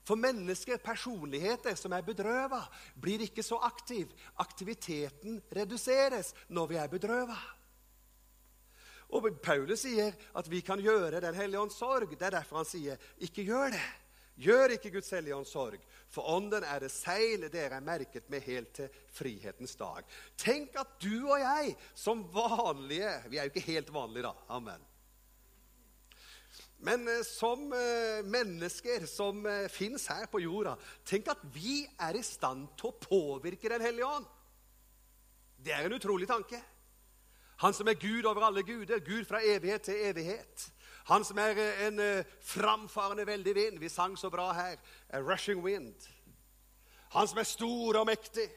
For 0.07 0.17
mennesker, 0.17 0.79
personligheter 0.81 1.75
som 1.77 1.93
er 1.93 2.05
bedrøva, 2.07 2.63
blir 2.97 3.21
ikke 3.25 3.43
så 3.45 3.59
aktiv. 3.67 4.09
Aktiviteten 4.41 5.41
reduseres 5.53 6.33
når 6.49 6.71
vi 6.71 6.79
er 6.81 6.91
bedrøva. 6.91 7.37
Og 9.09 9.25
Paulus 9.41 9.83
sier 9.83 10.13
at 10.37 10.49
vi 10.49 10.61
kan 10.61 10.81
gjøre 10.81 11.21
Den 11.21 11.35
hellige 11.35 11.61
ånds 11.61 11.77
sorg. 11.81 12.11
Det 12.13 12.25
er 12.25 12.37
derfor 12.39 12.61
han 12.61 12.65
sier, 12.65 12.97
'Ikke 13.19 13.43
gjør 13.43 13.73
det'. 13.73 14.09
Gjør 14.39 14.71
ikke 14.75 14.91
Guds 14.93 15.09
hellige 15.11 15.35
ånds 15.35 15.51
sorg, 15.51 15.81
for 16.07 16.29
ånden 16.31 16.63
er 16.63 16.79
det 16.79 16.91
seil 16.93 17.41
dere 17.51 17.75
er 17.75 17.83
merket 17.83 18.29
med 18.31 18.45
helt 18.45 18.71
til 18.77 19.01
frihetens 19.11 19.75
dag. 19.75 20.05
Tenk 20.39 20.77
at 20.79 20.93
du 21.03 21.27
og 21.27 21.39
jeg 21.41 21.75
som 21.93 22.23
vanlige 22.33 23.11
Vi 23.29 23.37
er 23.37 23.49
jo 23.49 23.51
ikke 23.51 23.71
helt 23.71 23.93
vanlige, 23.93 24.23
da. 24.23 24.31
Amen. 24.55 24.88
Men 26.79 27.07
eh, 27.07 27.23
som 27.27 27.73
eh, 27.73 28.23
mennesker 28.23 29.05
som 29.09 29.45
eh, 29.45 29.67
fins 29.71 30.07
her 30.07 30.29
på 30.31 30.39
jorda 30.39 30.77
Tenk 31.07 31.27
at 31.31 31.41
vi 31.53 31.81
er 31.99 32.15
i 32.15 32.23
stand 32.23 32.69
til 32.79 32.91
å 32.91 32.99
påvirke 33.03 33.71
Den 33.71 33.83
hellige 33.83 34.07
ånd. 34.07 34.27
Det 35.59 35.73
er 35.75 35.87
en 35.87 35.97
utrolig 35.97 36.29
tanke. 36.29 36.61
Han 37.59 37.75
som 37.75 37.89
er 37.91 37.99
Gud 37.99 38.23
over 38.23 38.45
alle 38.47 38.63
guder, 38.63 39.01
Gud 39.03 39.25
fra 39.27 39.41
evighet 39.43 39.89
til 39.89 40.05
evighet. 40.07 40.69
Han 41.11 41.25
som 41.27 41.41
er 41.43 41.57
en 41.89 41.99
framfarende 42.47 43.25
veldig 43.27 43.55
vind. 43.57 43.79
Vi 43.81 43.89
sang 43.91 44.15
så 44.15 44.29
bra 44.31 44.53
her. 44.55 44.77
A 45.11 45.19
rushing 45.19 45.59
wind. 45.65 46.07
Han 47.11 47.27
som 47.27 47.41
er 47.41 47.49
stor 47.49 47.99
og 47.99 48.07
mektig, 48.07 48.47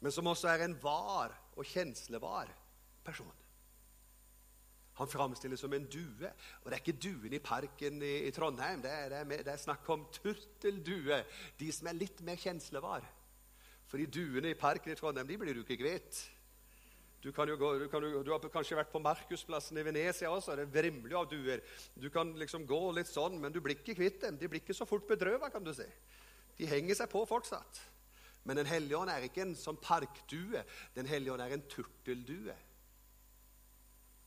men 0.00 0.14
som 0.14 0.32
også 0.32 0.48
er 0.48 0.64
en 0.64 0.78
var 0.80 1.36
og 1.52 1.68
kjenslevar 1.68 2.48
person. 3.04 3.41
Han 5.00 5.08
framstilles 5.08 5.60
som 5.60 5.72
en 5.72 5.86
due. 5.88 6.28
Og 6.62 6.68
det 6.68 6.76
er 6.76 6.82
ikke 6.82 7.00
duen 7.00 7.32
i 7.32 7.40
parken 7.42 8.02
i, 8.04 8.12
i 8.28 8.34
Trondheim. 8.34 8.82
Det 8.84 8.92
er, 8.92 9.08
det, 9.12 9.22
er, 9.22 9.46
det 9.46 9.54
er, 9.54 9.62
snakk 9.62 9.88
om 9.92 10.04
turteldue. 10.12 11.22
De 11.60 11.72
som 11.72 11.88
er 11.88 11.98
litt 11.98 12.20
mer 12.26 12.40
kjenslevar. 12.40 13.06
For 13.88 14.00
de 14.00 14.08
duene 14.08 14.52
i 14.52 14.58
parken 14.58 14.92
i 14.92 14.96
Trondheim 14.98 15.28
de 15.28 15.38
blir 15.40 15.56
du 15.56 15.64
ikke 15.64 15.80
kvitt. 15.80 16.20
Du, 17.22 17.30
gå, 17.30 17.68
du, 17.78 17.84
kan, 17.88 18.02
du, 18.02 18.30
har 18.32 18.42
kanskje 18.50 18.74
vært 18.74 18.90
på 18.90 18.98
Markusplassen 18.98 19.78
i 19.78 19.84
Venezia 19.86 20.30
også. 20.32 20.56
Det 20.58 20.64
er 20.66 20.72
vrimler 20.74 21.14
av 21.20 21.28
duer. 21.30 21.62
Du 21.94 22.08
kan 22.10 22.32
liksom 22.34 22.66
gå 22.66 22.80
litt 22.96 23.06
sånn, 23.06 23.36
men 23.38 23.54
du 23.54 23.60
blir 23.62 23.78
ikke 23.78 23.94
kvitt 23.94 24.24
dem. 24.24 24.40
De 24.40 24.50
blir 24.50 24.58
ikke 24.58 24.74
så 24.74 24.88
fort 24.90 25.06
bedrøva, 25.06 25.52
kan 25.54 25.62
du 25.62 25.70
si. 25.76 25.86
De 26.58 26.66
henger 26.66 26.98
seg 26.98 27.12
på 27.12 27.22
fortsatt. 27.30 27.78
Men 28.42 28.58
Den 28.58 28.66
hellige 28.66 28.98
ånd 28.98 29.12
er 29.12 29.22
ikke 29.28 29.44
en 29.44 29.54
sånn 29.54 29.78
parkdue. 29.78 30.64
Den 30.96 31.06
hellige 31.06 31.36
ånd 31.36 31.44
er 31.44 31.54
en 31.54 31.64
turteldue. 31.70 32.56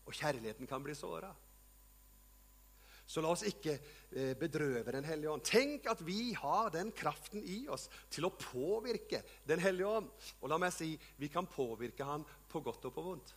Og 0.05 0.13
kjærligheten 0.13 0.69
kan 0.69 0.83
bli 0.83 0.95
såra. 0.97 1.31
Så 3.05 3.21
la 3.21 3.29
oss 3.29 3.43
ikke 3.45 3.75
eh, 3.77 4.33
bedrøve 4.37 4.91
Den 4.91 5.05
hellige 5.05 5.29
ånd. 5.29 5.45
Tenk 5.45 5.85
at 5.91 6.01
vi 6.05 6.33
har 6.33 6.71
den 6.73 6.91
kraften 6.95 7.43
i 7.45 7.65
oss 7.69 7.87
til 8.09 8.25
å 8.25 8.33
påvirke 8.33 9.21
Den 9.45 9.61
hellige 9.61 9.91
ånd. 9.99 10.09
Og 10.41 10.49
la 10.49 10.57
meg 10.61 10.73
si 10.73 10.95
vi 11.21 11.29
kan 11.29 11.45
påvirke 11.45 12.07
han 12.07 12.25
på 12.49 12.63
godt 12.65 12.89
og 12.89 12.95
på 12.95 13.05
vondt. 13.05 13.35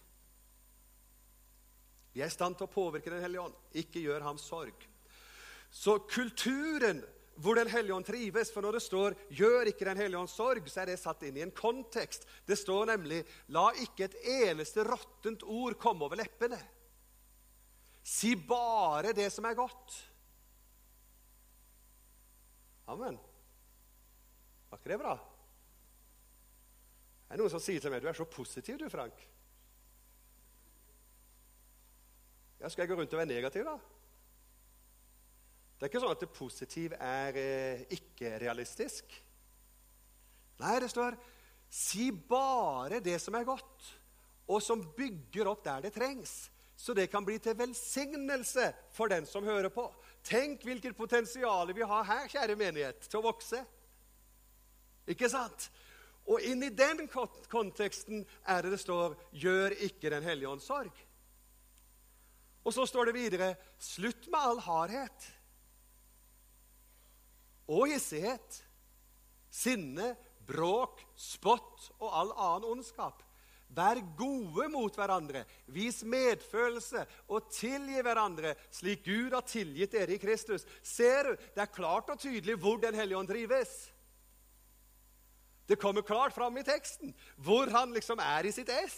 Vi 2.15 2.25
er 2.25 2.33
i 2.33 2.35
stand 2.35 2.57
til 2.57 2.65
å 2.65 2.73
påvirke 2.73 3.13
Den 3.13 3.23
hellige 3.23 3.45
ånd. 3.45 3.59
Ikke 3.77 4.01
gjør 4.01 4.25
ham 4.25 4.41
sorg. 4.41 4.89
Så 5.71 5.99
kulturen 6.09 7.05
hvor 7.39 7.55
Den 7.55 7.71
hellige 7.71 7.95
ånd 7.95 8.07
trives. 8.07 8.51
For 8.53 8.63
når 8.63 8.79
det 8.79 8.83
står 8.83 9.15
'gjør 9.31 9.71
ikke 9.71 9.85
Den 9.85 9.97
hellige 9.97 10.19
ånd 10.19 10.29
sorg', 10.29 10.69
så 10.69 10.81
er 10.81 10.87
det 10.87 10.99
satt 10.99 11.23
inn 11.23 11.37
i 11.37 11.43
en 11.43 11.55
kontekst. 11.55 12.27
Det 12.47 12.59
står 12.59 12.87
nemlig 12.87 13.25
'la 13.49 13.71
ikke 13.83 14.05
et 14.05 14.17
eneste 14.25 14.85
råttent 14.85 15.43
ord 15.43 15.79
komme 15.79 16.05
over 16.05 16.17
leppene'. 16.17 16.59
Si 18.03 18.35
bare 18.35 19.13
det 19.13 19.33
som 19.33 19.45
er 19.45 19.55
godt. 19.55 20.11
Amen. 22.89 23.19
Var 24.71 24.79
ikke 24.79 24.89
det 24.89 25.01
bra? 25.01 25.19
Det 27.29 27.35
er 27.35 27.39
noen 27.39 27.51
som 27.51 27.61
sier 27.61 27.81
til 27.81 27.91
meg 27.91 28.03
'Du 28.03 28.09
er 28.09 28.13
så 28.13 28.25
positiv, 28.25 28.79
du, 28.79 28.89
Frank'. 28.89 29.27
Ja, 32.61 32.69
Skal 32.69 32.83
jeg 32.83 32.89
gå 32.89 32.97
rundt 32.97 33.13
og 33.13 33.19
være 33.19 33.27
negativ, 33.27 33.65
da? 33.65 33.79
Det 35.79 35.87
er 35.87 35.93
ikke 35.93 36.01
sånn 36.03 36.15
at 36.17 36.23
det 36.25 36.35
positive 36.35 36.97
er 36.99 37.37
eh, 37.39 37.83
ikke-realistisk. 37.95 39.13
Nei, 40.59 40.79
det 40.83 40.91
står 40.91 41.15
'si 41.71 42.11
bare 42.11 42.99
det 43.01 43.21
som 43.23 43.35
er 43.35 43.47
godt', 43.47 43.93
og 44.49 44.63
som 44.63 44.83
bygger 44.97 45.47
opp 45.47 45.63
der 45.65 45.81
det 45.81 45.93
trengs, 45.95 46.51
så 46.77 46.95
det 46.95 47.11
kan 47.11 47.25
bli 47.25 47.39
til 47.39 47.59
velsignelse 47.59 48.73
for 48.91 49.07
den 49.07 49.27
som 49.27 49.45
hører 49.45 49.69
på. 49.69 49.87
Tenk 50.25 50.65
hvilket 50.65 50.97
potensial 50.97 51.73
vi 51.75 51.83
har 51.83 52.05
her, 52.05 52.29
kjære 52.29 52.57
menighet, 52.57 53.01
til 53.01 53.21
å 53.21 53.29
vokse. 53.31 53.65
Ikke 55.07 55.29
sant? 55.31 55.71
Og 56.27 56.43
inn 56.43 56.63
i 56.63 56.75
den 56.75 57.07
konteksten 57.49 58.27
er 58.47 58.63
det 58.63 58.71
det 58.71 58.81
står 58.81 59.15
'gjør 59.33 59.79
ikke 59.79 60.11
Den 60.11 60.23
hellige 60.23 60.49
ånds 60.49 60.67
sorg'. 60.67 61.05
Og 62.65 62.73
så 62.73 62.87
står 62.87 63.05
det 63.05 63.15
videre 63.15 63.57
'slutt 63.79 64.27
med 64.27 64.39
all 64.39 64.61
hardhet' 64.61 65.38
og 67.69 67.93
hissighet, 67.93 68.63
sinne, 69.53 70.15
bråk, 70.49 71.03
spott 71.17 71.91
og 71.99 72.09
all 72.09 72.33
annen 72.35 72.71
ondskap. 72.73 73.23
Vær 73.69 74.01
gode 74.17 74.65
mot 74.73 74.95
hverandre, 74.97 75.43
vis 75.69 76.01
medfølelse 76.09 77.03
og 77.29 77.51
tilgi 77.53 78.01
hverandre, 78.01 78.55
slik 78.73 79.05
Gud 79.05 79.37
har 79.37 79.45
tilgitt 79.45 79.93
dere 79.93 80.17
i 80.17 80.23
Kristus. 80.23 80.65
Ser 80.81 81.29
du? 81.29 81.45
Det 81.53 81.65
er 81.67 81.75
klart 81.75 82.09
og 82.09 82.21
tydelig 82.21 82.57
hvor 82.63 82.81
Den 82.81 82.97
hellige 82.97 83.19
ånd 83.19 83.29
drives. 83.29 83.75
Det 85.69 85.77
kommer 85.77 86.01
klart 86.01 86.33
fram 86.33 86.57
i 86.57 86.65
teksten 86.65 87.13
hvor 87.37 87.69
han 87.69 87.93
liksom 87.93 88.21
er 88.25 88.49
i 88.49 88.55
sitt 88.57 88.73
ess. 88.73 88.97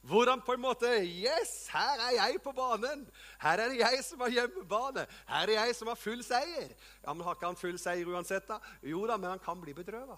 Hvor 0.00 0.30
han 0.30 0.40
på 0.40 0.54
en 0.56 0.62
måte 0.62 0.88
Yes, 1.04 1.68
her 1.68 2.00
er 2.06 2.14
jeg 2.16 2.38
på 2.44 2.52
banen! 2.56 3.02
Her 3.40 3.60
er 3.60 3.68
det 3.68 3.82
jeg 3.82 4.04
som 4.04 4.22
har 4.24 4.32
hjemmebane! 4.32 5.04
Her 5.28 5.52
er 5.52 5.66
jeg 5.66 5.76
som 5.76 5.90
har 5.92 5.98
full 6.00 6.22
seier! 6.24 6.72
Ja, 7.04 7.12
Men 7.12 7.26
har 7.26 7.36
ikke 7.36 7.50
han 7.50 7.60
full 7.60 7.78
seier 7.78 8.08
uansett, 8.08 8.48
da? 8.48 8.56
Jo 8.82 9.04
da, 9.06 9.18
men 9.20 9.34
han 9.34 9.42
kan 9.44 9.60
bli 9.60 9.74
bedrøva. 9.76 10.16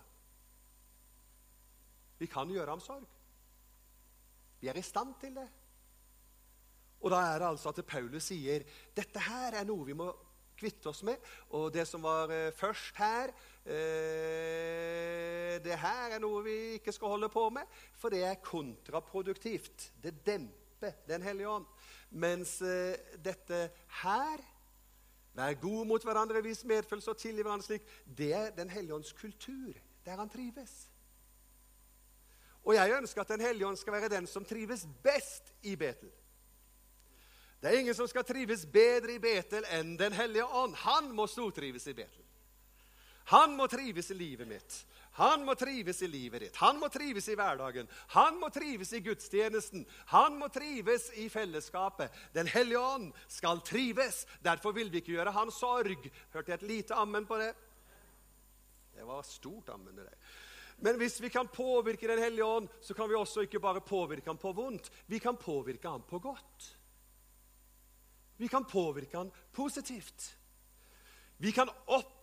Vi 2.23 2.29
kan 2.31 2.51
gjøre 2.51 2.71
ham 2.71 2.81
sorg. 2.81 3.09
Vi 4.63 4.71
er 4.71 4.79
i 4.79 4.87
stand 4.87 5.17
til 5.21 5.35
det. 5.35 5.49
Og 7.03 7.11
da 7.11 7.25
er 7.33 7.41
det 7.43 7.49
altså 7.49 7.73
at 7.73 7.83
Paulus 7.87 8.29
sier 8.31 8.63
dette 8.95 9.25
her 9.27 9.59
er 9.59 9.67
noe 9.67 9.89
vi 9.89 9.97
må 9.99 10.13
kvitte 10.59 10.93
oss 10.93 11.03
med. 11.03 11.19
Og 11.51 11.73
det 11.75 11.89
som 11.91 12.05
var 12.07 12.31
eh, 12.31 12.53
først 12.55 12.95
her 13.03 13.33
eh, 13.67 15.59
Det 15.63 15.79
her 15.79 16.17
er 16.17 16.23
noe 16.23 16.43
vi 16.45 16.57
ikke 16.79 16.93
skal 16.93 17.15
holde 17.15 17.29
på 17.33 17.49
med, 17.51 17.67
for 17.95 18.09
det 18.11 18.25
er 18.25 18.41
kontraproduktivt. 18.43 19.93
Det 20.03 20.27
demper 20.27 20.93
Den 21.09 21.23
hellige 21.23 21.49
ånd. 21.49 21.67
Mens 22.11 22.61
eh, 22.63 22.97
dette 23.25 23.71
her 24.03 24.43
Vær 25.33 25.55
god 25.57 25.87
mot 25.89 26.05
hverandre, 26.05 26.43
vis 26.45 26.65
medfølelse 26.65 27.11
og 27.11 27.17
tilgi 27.17 27.43
hverandre 27.43 27.65
slik. 27.65 27.85
Det 28.05 28.33
er 28.37 28.51
Den 28.51 28.71
hellige 28.71 28.95
ånds 28.95 29.13
kultur, 29.13 29.73
der 30.05 30.17
han 30.17 30.29
trives. 30.29 30.89
Og 32.65 32.75
jeg 32.75 32.97
ønsker 32.99 33.21
at 33.21 33.29
Den 33.29 33.41
hellige 33.41 33.67
ånd 33.67 33.77
skal 33.77 33.93
være 33.93 34.09
den 34.09 34.27
som 34.27 34.45
trives 34.45 34.87
best 35.03 35.55
i 35.63 35.77
Betel. 35.77 36.11
Det 37.63 37.71
er 37.71 37.79
ingen 37.79 37.95
som 37.95 38.07
skal 38.07 38.25
trives 38.25 38.67
bedre 38.67 39.15
i 39.15 39.19
Betel 39.19 39.65
enn 39.71 39.97
Den 39.99 40.13
hellige 40.13 40.47
ånd. 40.47 40.75
Han 40.75 41.13
må 41.15 41.27
stortrives 41.27 41.87
i 41.87 41.95
Betel. 41.95 42.25
Han 43.25 43.57
må 43.57 43.67
trives 43.71 44.11
i 44.11 44.15
livet 44.15 44.49
mitt. 44.49 44.79
Han 45.13 45.45
må 45.45 45.55
trives 45.55 46.01
i 46.03 46.09
livet 46.09 46.41
ditt. 46.41 46.57
Han 46.57 46.79
må 46.81 46.89
trives 46.89 47.27
i 47.29 47.35
hverdagen. 47.37 47.89
Han 48.15 48.39
må 48.41 48.49
trives 48.49 48.95
i 48.97 49.03
gudstjenesten. 49.05 49.85
Han 50.09 50.39
må 50.41 50.49
trives 50.49 51.11
i 51.21 51.27
fellesskapet. 51.29 52.15
Den 52.33 52.49
hellige 52.49 52.81
ånd 52.81 53.11
skal 53.29 53.61
trives. 53.61 54.25
Derfor 54.41 54.73
vil 54.73 54.89
vi 54.93 55.03
ikke 55.03 55.19
gjøre 55.19 55.35
han 55.37 55.53
sorg. 55.53 56.09
Hørte 56.33 56.55
jeg 56.55 56.63
et 56.63 56.71
lite 56.71 56.97
ammen 56.97 57.29
på 57.29 57.37
det? 57.43 57.53
Det 58.97 59.05
var 59.05 59.23
stort 59.29 59.69
ammen. 59.75 60.01
det. 60.01 60.17
Men 60.83 60.97
hvis 60.97 61.21
vi 61.21 61.29
kan 61.29 61.49
påvirke 61.49 62.09
Den 62.09 62.19
hellige 62.19 62.45
ånd, 62.45 62.69
så 62.81 62.95
kan 62.95 63.09
vi 63.09 63.15
også 63.15 63.45
ikke 63.45 63.61
bare 63.61 63.81
påvirke 63.81 64.27
ham 64.27 64.39
på 64.39 64.53
vondt. 64.53 64.91
Vi 65.07 65.19
kan 65.19 65.37
påvirke 65.37 65.89
ham 65.89 66.03
på 66.03 66.19
godt. 66.19 66.79
Vi 68.37 68.49
kan 68.49 68.65
påvirke 68.65 69.17
ham 69.17 69.31
positivt. 69.53 70.37
Vi 71.39 71.51
kan 71.51 71.69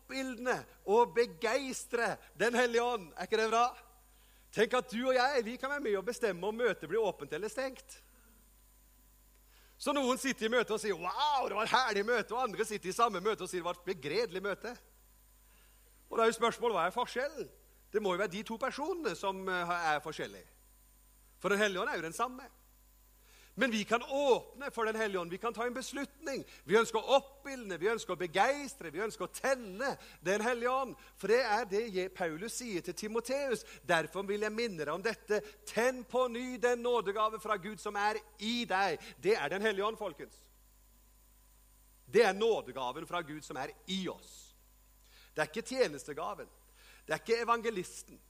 oppildne 0.10 0.58
og 0.90 1.14
begeistre 1.14 2.18
Den 2.40 2.56
hellige 2.56 2.84
ånd. 2.84 3.12
Er 3.16 3.28
ikke 3.28 3.38
det 3.38 3.50
bra? 3.52 3.68
Tenk 4.52 4.74
at 4.74 4.92
du 4.92 5.02
og 5.06 5.14
jeg 5.14 5.46
vi 5.46 5.58
kan 5.58 5.70
være 5.70 5.86
med 5.86 5.98
og 6.00 6.06
bestemme 6.06 6.48
om 6.48 6.56
møtet 6.56 6.90
blir 6.90 7.02
åpent 7.02 7.34
eller 7.34 7.50
stengt. 7.50 8.02
Så 9.78 9.94
noen 9.94 10.18
sitter 10.20 10.48
i 10.48 10.50
møtet 10.50 10.74
og 10.74 10.80
sier 10.82 10.94
'Wow, 10.98 11.48
det 11.48 11.56
var 11.56 11.64
et 11.64 11.70
herlig 11.70 12.06
møte', 12.06 12.34
og 12.34 12.44
andre 12.44 12.66
sitter 12.66 12.90
i 12.90 12.92
samme 12.92 13.22
møte 13.22 13.44
og 13.44 13.50
sier 13.50 13.62
'Det 13.62 13.66
var 13.66 13.78
et 13.78 13.86
begredelig 13.86 14.42
møte'. 14.42 14.78
Og 16.10 16.18
da 16.18 16.24
er 16.24 16.28
jo 16.28 16.42
spørsmålet 16.42 16.76
hva 16.76 16.86
er 16.88 16.92
forskjellen? 16.92 17.50
Det 17.94 18.02
må 18.02 18.12
jo 18.14 18.18
være 18.18 18.32
de 18.32 18.44
to 18.44 18.58
personene 18.58 19.16
som 19.16 19.48
eh, 19.48 19.94
er 19.94 20.00
forskjellige. 20.00 20.50
For 21.40 21.50
Den 21.50 21.58
hellige 21.58 21.82
ånd 21.82 21.90
er 21.90 21.96
jo 21.96 22.02
den 22.02 22.14
samme. 22.14 22.44
Men 23.60 23.72
vi 23.72 23.84
kan 23.84 24.04
åpne 24.04 24.72
for 24.72 24.86
Den 24.86 24.96
hellige 24.96 25.20
ånd. 25.20 25.32
Vi 25.32 25.38
kan 25.38 25.54
ta 25.54 25.66
en 25.68 25.74
beslutning. 25.74 26.46
Vi 26.64 26.78
ønsker 26.80 27.00
å 27.00 27.18
oppildne, 27.18 27.76
vi 27.78 27.90
ønsker 27.92 28.16
å 28.16 28.20
begeistre, 28.20 28.88
vi 28.94 29.02
ønsker 29.04 29.28
å 29.28 29.34
tenne 29.36 29.90
Den 30.24 30.40
hellige 30.42 30.72
ånd. 30.72 30.94
For 31.20 31.28
det 31.28 31.42
er 31.44 31.66
det 31.68 32.06
Paulus 32.16 32.56
sier 32.56 32.86
til 32.86 32.96
Timoteus. 32.96 33.66
Derfor 33.84 34.24
vil 34.30 34.48
jeg 34.48 34.56
minne 34.56 34.86
deg 34.86 34.94
om 34.94 35.04
dette. 35.04 35.42
Tenn 35.68 36.06
på 36.08 36.30
ny 36.32 36.56
den 36.56 36.80
nådegave 36.88 37.42
fra 37.44 37.60
Gud 37.60 37.84
som 37.84 38.00
er 38.00 38.22
i 38.40 38.64
deg. 38.70 39.04
Det 39.20 39.36
er 39.36 39.52
Den 39.52 39.68
hellige 39.68 39.90
ånd, 39.92 40.00
folkens. 40.00 40.40
Det 42.08 42.24
er 42.24 42.34
nådegaven 42.34 43.08
fra 43.08 43.22
Gud 43.22 43.44
som 43.44 43.60
er 43.60 43.76
i 43.92 44.06
oss. 44.08 44.56
Det 45.36 45.44
er 45.44 45.52
ikke 45.52 45.68
tjenestegaven. 45.68 46.48
Det 47.04 47.14
er 47.14 47.20
ikke 47.20 47.44
evangelisten. 47.44 48.24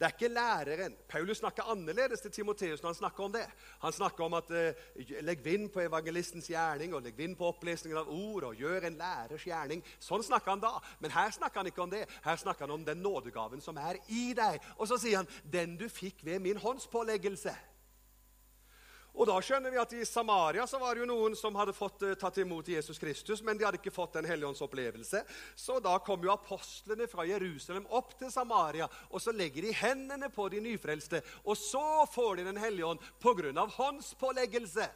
Det 0.00 0.06
er 0.06 0.12
ikke 0.16 0.28
læreren. 0.32 0.94
Paulus 1.08 1.38
snakker 1.38 1.62
annerledes 1.62 2.20
til 2.20 2.30
Timoteus 2.32 2.82
når 2.82 2.88
han 2.88 2.94
snakker 2.94 3.24
om 3.24 3.32
det. 3.32 3.42
Han 3.82 3.92
snakker 3.92 4.24
om 4.24 4.34
at 4.34 4.50
eh, 4.50 4.78
legg 5.20 5.44
vind 5.44 5.68
på 5.70 5.82
evangelistens 5.84 6.48
gjerning 6.48 6.94
og 6.96 7.02
legg 7.04 7.18
vind 7.18 7.36
på 7.36 7.50
opplesningen 7.52 7.98
av 8.00 8.08
ord 8.08 8.46
og 8.48 8.56
gjør 8.56 8.86
en 8.88 8.96
lærers 8.96 9.44
gjerning. 9.44 9.84
Sånn 10.00 10.24
snakker 10.24 10.54
han 10.54 10.62
da. 10.64 10.72
Men 11.04 11.12
her 11.12 11.34
snakker 11.36 11.60
han 11.60 11.68
ikke 11.68 11.84
om 11.84 11.92
det. 11.92 12.06
Her 12.24 12.40
snakker 12.40 12.64
han 12.64 12.78
om 12.78 12.86
den 12.86 13.04
nådegaven 13.04 13.60
som 13.60 13.76
er 13.76 14.00
i 14.08 14.30
deg. 14.32 14.56
Og 14.78 14.88
så 14.88 14.96
sier 14.96 15.20
han 15.20 15.28
'den 15.44 15.76
du 15.76 15.88
fikk 15.88 16.24
ved 16.24 16.40
min 16.40 16.56
håndspåleggelse'. 16.56 17.69
Og 19.14 19.26
da 19.26 19.36
skjønner 19.42 19.72
vi 19.74 19.80
at 19.82 19.92
I 19.98 20.04
Samaria 20.06 20.66
så 20.70 20.78
var 20.78 20.94
det 20.94 21.02
jo 21.02 21.10
noen 21.10 21.34
som 21.38 21.56
hadde 21.58 21.74
fått 21.74 22.04
uh, 22.06 22.14
tatt 22.18 22.38
imot 22.38 22.68
Jesus 22.70 22.98
Kristus, 22.98 23.42
men 23.42 23.58
de 23.58 23.66
hadde 23.66 23.80
ikke 23.80 23.94
fått 23.94 24.14
Den 24.20 24.28
hellige 24.30 24.48
ånds 24.52 24.62
opplevelse. 24.64 25.24
Så 25.58 25.80
da 25.82 25.96
kom 26.04 26.22
jo 26.24 26.32
apostlene 26.32 27.08
fra 27.10 27.26
Jerusalem 27.28 27.88
opp 27.90 28.14
til 28.18 28.32
Samaria, 28.32 28.88
og 29.10 29.22
så 29.22 29.34
legger 29.34 29.66
de 29.66 29.76
hendene 29.76 30.30
på 30.30 30.48
de 30.52 30.62
nyfrelste. 30.62 31.22
Og 31.44 31.58
så 31.58 32.06
får 32.12 32.40
de 32.40 32.48
Den 32.50 32.62
hellige 32.62 32.86
ånd 32.86 33.06
pga. 33.20 33.66
håndspåleggelse. 33.66 34.88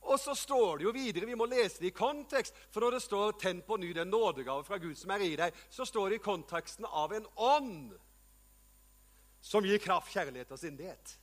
Og 0.00 0.20
så 0.20 0.34
står 0.34 0.78
det 0.78 0.84
jo 0.84 0.92
videre, 0.92 1.26
Vi 1.26 1.34
må 1.34 1.46
lese 1.46 1.80
det 1.80 1.86
i 1.86 1.96
kontekst. 1.96 2.54
For 2.70 2.80
når 2.80 2.90
det 2.90 3.02
står 3.02 3.32
'Tenn 3.32 3.62
på 3.62 3.76
ny 3.76 3.92
den 3.92 4.08
nådegave 4.08 4.64
fra 4.64 4.78
Gud 4.78 4.96
som 4.96 5.10
er 5.10 5.18
i 5.18 5.36
deg', 5.36 5.54
så 5.70 5.84
står 5.84 6.08
det 6.08 6.14
i 6.14 6.24
konteksten 6.24 6.84
av 6.84 7.12
en 7.12 7.26
ånd 7.36 7.98
som 9.40 9.64
gir 9.64 9.78
kraft, 9.78 10.12
kjærlighet 10.12 10.52
og 10.52 10.58
sindighet. 10.58 11.19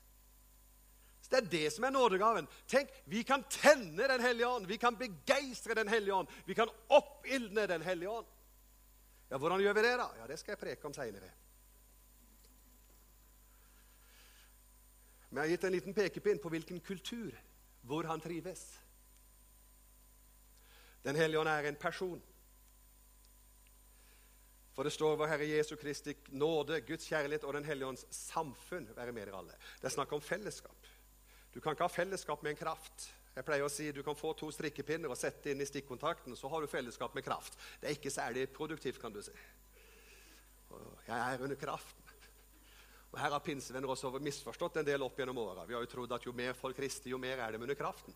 Så 1.27 1.35
Det 1.35 1.37
er 1.43 1.49
det 1.49 1.73
som 1.73 1.83
er 1.83 1.91
nådegaven. 1.91 2.47
Tenk, 2.67 2.89
Vi 3.05 3.23
kan 3.23 3.43
tenne 3.49 4.07
Den 4.07 4.21
hellige 4.21 4.47
ånd, 4.47 4.65
vi 4.65 4.77
kan 4.77 4.95
begeistre 4.95 5.75
Den 5.75 5.87
hellige 5.87 6.13
ånd, 6.13 6.27
vi 6.45 6.53
kan 6.53 6.69
oppildne 6.87 7.67
Den 7.67 7.81
hellige 7.81 8.09
ånd. 8.09 8.25
Ja, 9.29 9.37
Hvordan 9.37 9.59
gjør 9.59 9.73
vi 9.73 9.81
det, 9.81 9.97
da? 9.97 10.07
Ja, 10.17 10.27
Det 10.27 10.39
skal 10.39 10.51
jeg 10.51 10.59
preke 10.59 10.87
om 10.87 10.93
seinere. 10.93 11.31
Vi 15.29 15.39
har 15.39 15.47
gitt 15.47 15.63
en 15.63 15.71
liten 15.71 15.93
pekepinn 15.93 16.39
på 16.39 16.49
hvilken 16.49 16.79
kultur, 16.79 17.35
hvor 17.81 18.03
han 18.07 18.21
trives. 18.21 18.79
Den 21.03 21.15
hellige 21.15 21.39
ånd 21.39 21.49
er 21.49 21.67
en 21.67 21.75
person. 21.75 22.21
For 24.77 24.83
det 24.83 24.93
står 24.93 25.17
vår 25.17 25.27
Herre 25.27 25.45
Jesu 25.49 25.75
Kristi 25.75 26.13
nåde, 26.29 26.81
Guds 26.81 27.07
kjærlighet 27.09 27.43
og 27.43 27.53
Den 27.53 27.65
hellige 27.65 27.87
ånds 27.87 28.05
samfunn 28.13 28.87
være 28.95 29.11
med 29.11 29.25
dere 29.25 29.39
alle. 29.39 29.55
Det 29.81 29.89
er 29.89 29.95
snakk 29.95 30.11
om 30.13 30.21
fellesskap. 30.21 30.76
Du 31.57 31.61
kan 31.61 31.73
ikke 31.73 31.87
ha 31.87 31.89
fellesskap 31.89 32.43
med 32.45 32.51
en 32.53 32.59
kraft. 32.59 33.07
Jeg 33.33 33.45
pleier 33.45 33.65
å 33.65 33.69
si 33.73 33.87
Du 33.89 34.03
kan 34.05 34.17
få 34.17 34.35
to 34.37 34.51
strikkepinner 34.53 35.09
og 35.09 35.17
sette 35.17 35.49
inn 35.49 35.61
i 35.61 35.65
stikkontakten, 35.65 36.35
så 36.37 36.51
har 36.53 36.61
du 36.61 36.69
fellesskap 36.69 37.15
med 37.17 37.25
kraft. 37.25 37.57
Det 37.81 37.89
er 37.89 37.95
ikke 37.97 38.13
særlig 38.13 38.43
produktivt, 38.53 38.99
kan 39.01 39.15
du 39.15 39.23
si. 39.25 39.33
Jeg 41.07 41.17
er 41.17 41.41
under 41.41 41.57
kraften. 41.57 42.13
Og 43.09 43.17
Her 43.17 43.33
har 43.33 43.41
pinsevenner 43.41 43.89
også 43.89 44.11
misforstått 44.21 44.77
en 44.77 44.85
del 44.85 45.01
opp 45.01 45.17
gjennom 45.17 45.41
åra. 45.41 45.65
Vi 45.65 45.73
har 45.73 45.81
jo 45.81 45.89
trodd 45.95 46.13
at 46.13 46.29
jo 46.29 46.35
mer 46.37 46.53
folk 46.53 46.77
rister, 46.77 47.09
jo 47.09 47.17
mer 47.17 47.41
er 47.41 47.57
de 47.57 47.63
under 47.65 47.79
kraften. 47.79 48.13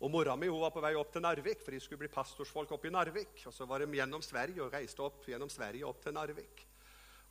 Og 0.00 0.08
Mora 0.08 0.32
mi 0.32 0.48
hun 0.48 0.62
var 0.62 0.72
på 0.72 0.80
vei 0.80 0.94
opp 0.96 1.12
til 1.12 1.26
Narvik, 1.26 1.60
for 1.60 1.76
de 1.76 1.82
skulle 1.84 2.06
bli 2.06 2.14
pastorsfolk 2.14 2.72
oppe 2.72 2.88
i 2.88 2.96
Narvik. 2.96 3.44
Og 3.44 3.52
Så 3.52 3.68
var 3.68 3.84
de 3.84 4.00
gjennom 4.00 4.24
Sverige 4.24 4.64
og 4.64 4.72
reiste 4.72 5.04
opp 5.04 5.28
gjennom 5.28 5.52
Sverige 5.52 5.84
opp 5.84 6.00
til 6.00 6.16
Narvik. 6.16 6.69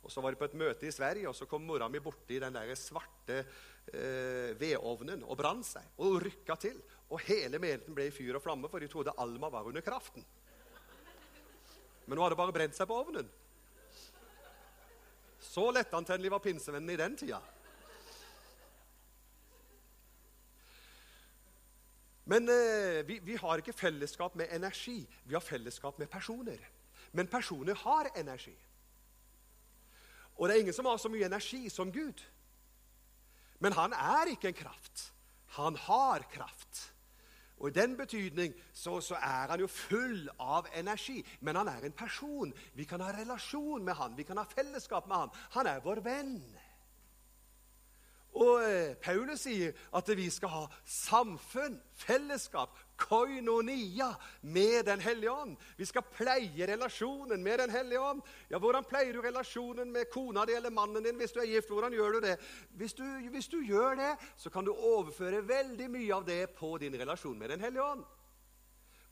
Og 0.02 0.12
Så 0.12 0.22
var 0.24 0.32
det 0.32 0.40
på 0.40 0.48
et 0.48 0.56
møte 0.56 0.86
i 0.88 0.92
Sverige, 0.94 1.28
og 1.28 1.36
så 1.36 1.46
kom 1.46 1.62
mora 1.66 1.88
mi 1.88 2.00
borti 2.00 2.38
den 2.40 2.54
der 2.56 2.72
svarte 2.78 3.42
eh, 3.92 4.56
vedovnen 4.58 5.22
og 5.26 5.36
brant 5.36 5.66
seg. 5.66 5.84
Og 6.00 6.22
rykka 6.24 6.56
til. 6.56 6.80
Og 7.10 7.20
hele 7.26 7.58
menigheten 7.58 7.94
ble 7.94 8.08
i 8.08 8.14
fyr 8.14 8.38
og 8.38 8.42
flamme, 8.44 8.70
for 8.70 8.80
de 8.80 8.88
trodde 8.88 9.14
Alma 9.18 9.50
var 9.52 9.68
under 9.68 9.84
kraften. 9.84 10.24
Men 12.06 12.18
hun 12.18 12.24
hadde 12.24 12.38
bare 12.40 12.54
brent 12.54 12.76
seg 12.76 12.88
på 12.88 12.96
ovnen. 12.96 13.28
Så 15.40 15.70
lettantennelig 15.72 16.32
var 16.32 16.42
pinsevennene 16.44 16.94
i 16.94 17.00
den 17.00 17.16
tida. 17.20 17.40
Men 22.30 22.48
eh, 22.48 23.00
vi, 23.06 23.18
vi 23.26 23.36
har 23.36 23.58
ikke 23.58 23.74
fellesskap 23.74 24.36
med 24.38 24.52
energi. 24.54 25.00
Vi 25.24 25.34
har 25.34 25.44
fellesskap 25.44 25.98
med 25.98 26.08
personer. 26.10 26.60
Men 27.12 27.26
personer 27.26 27.74
har 27.74 28.12
energi. 28.16 28.54
Og 30.40 30.48
det 30.48 30.56
er 30.56 30.60
ingen 30.64 30.74
som 30.74 30.88
har 30.88 30.96
så 30.96 31.10
mye 31.12 31.28
energi 31.28 31.68
som 31.68 31.92
Gud. 31.92 32.22
Men 33.60 33.76
han 33.76 33.92
er 33.92 34.32
ikke 34.32 34.48
en 34.48 34.62
kraft. 34.62 35.10
Han 35.60 35.76
har 35.76 36.24
kraft. 36.32 36.86
Og 37.60 37.68
I 37.68 37.76
den 37.76 37.96
betydning 37.96 38.54
så, 38.72 39.00
så, 39.00 39.14
er 39.14 39.50
han 39.52 39.60
jo 39.60 39.66
full 39.66 40.30
av 40.40 40.66
energi. 40.74 41.20
Men 41.40 41.60
han 41.60 41.68
er 41.68 41.84
en 41.84 41.92
person. 41.92 42.54
Vi 42.74 42.84
kan 42.88 43.04
ha 43.04 43.12
relasjon 43.12 43.84
med 43.84 43.94
han, 43.94 44.16
vi 44.16 44.24
kan 44.24 44.40
ha 44.40 44.46
fellesskap 44.48 45.08
med 45.08 45.16
han. 45.16 45.34
Han 45.58 45.68
er 45.68 45.84
vår 45.84 46.00
venn. 46.04 46.38
Og 48.40 48.62
eh, 48.64 48.94
Paulus 49.02 49.44
sier 49.44 49.76
at 49.92 50.08
vi 50.16 50.30
skal 50.32 50.54
ha 50.54 50.62
samfunn, 50.86 51.80
fellesskap, 52.00 52.78
koinonia 53.00 54.14
med 54.40 54.84
Den 54.84 55.00
hellige 55.00 55.32
ånd. 55.32 55.56
Vi 55.76 55.86
skal 55.88 56.02
pleie 56.02 56.66
relasjonen 56.66 57.42
med 57.42 57.58
Den 57.58 57.70
hellige 57.70 58.00
ånd. 58.00 58.22
Ja, 58.48 58.58
Hvordan 58.58 58.84
pleier 58.84 59.12
du 59.12 59.22
relasjonen 59.24 59.92
med 59.92 60.10
kona 60.12 60.44
di 60.46 60.54
eller 60.54 60.70
mannen 60.70 61.04
din 61.04 61.18
hvis 61.18 61.32
du 61.32 61.40
er 61.40 61.48
gift? 61.48 61.70
Hvordan 61.72 61.96
gjør 61.96 62.12
du 62.12 62.20
det? 62.20 62.36
Hvis 62.76 62.94
du, 62.94 63.04
hvis 63.30 63.48
du 63.48 63.58
gjør 63.64 63.96
det, 63.98 64.12
så 64.36 64.50
kan 64.50 64.64
du 64.64 64.74
overføre 64.74 65.42
veldig 65.48 65.90
mye 65.90 66.14
av 66.14 66.26
det 66.28 66.44
på 66.58 66.76
din 66.78 66.98
relasjon 67.00 67.38
med 67.38 67.50
Den 67.50 67.60
hellige 67.60 67.84
ånd. 67.84 68.04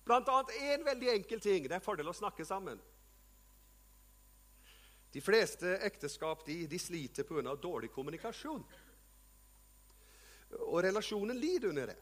Blant 0.04 0.28
annet 0.32 0.54
én 0.60 0.84
veldig 0.84 1.10
enkel 1.12 1.40
ting. 1.40 1.68
Det 1.68 1.76
er 1.76 1.84
fordel 1.84 2.08
å 2.08 2.16
snakke 2.16 2.44
sammen. 2.44 2.80
De 5.12 5.20
fleste 5.24 5.78
ekteskap 5.84 6.44
de, 6.46 6.66
de 6.68 6.78
sliter 6.78 7.24
pga. 7.28 7.54
dårlig 7.56 7.90
kommunikasjon. 7.92 8.64
Og 10.58 10.82
relasjonen 10.84 11.36
lider 11.36 11.68
under 11.68 11.92
det. 11.92 11.96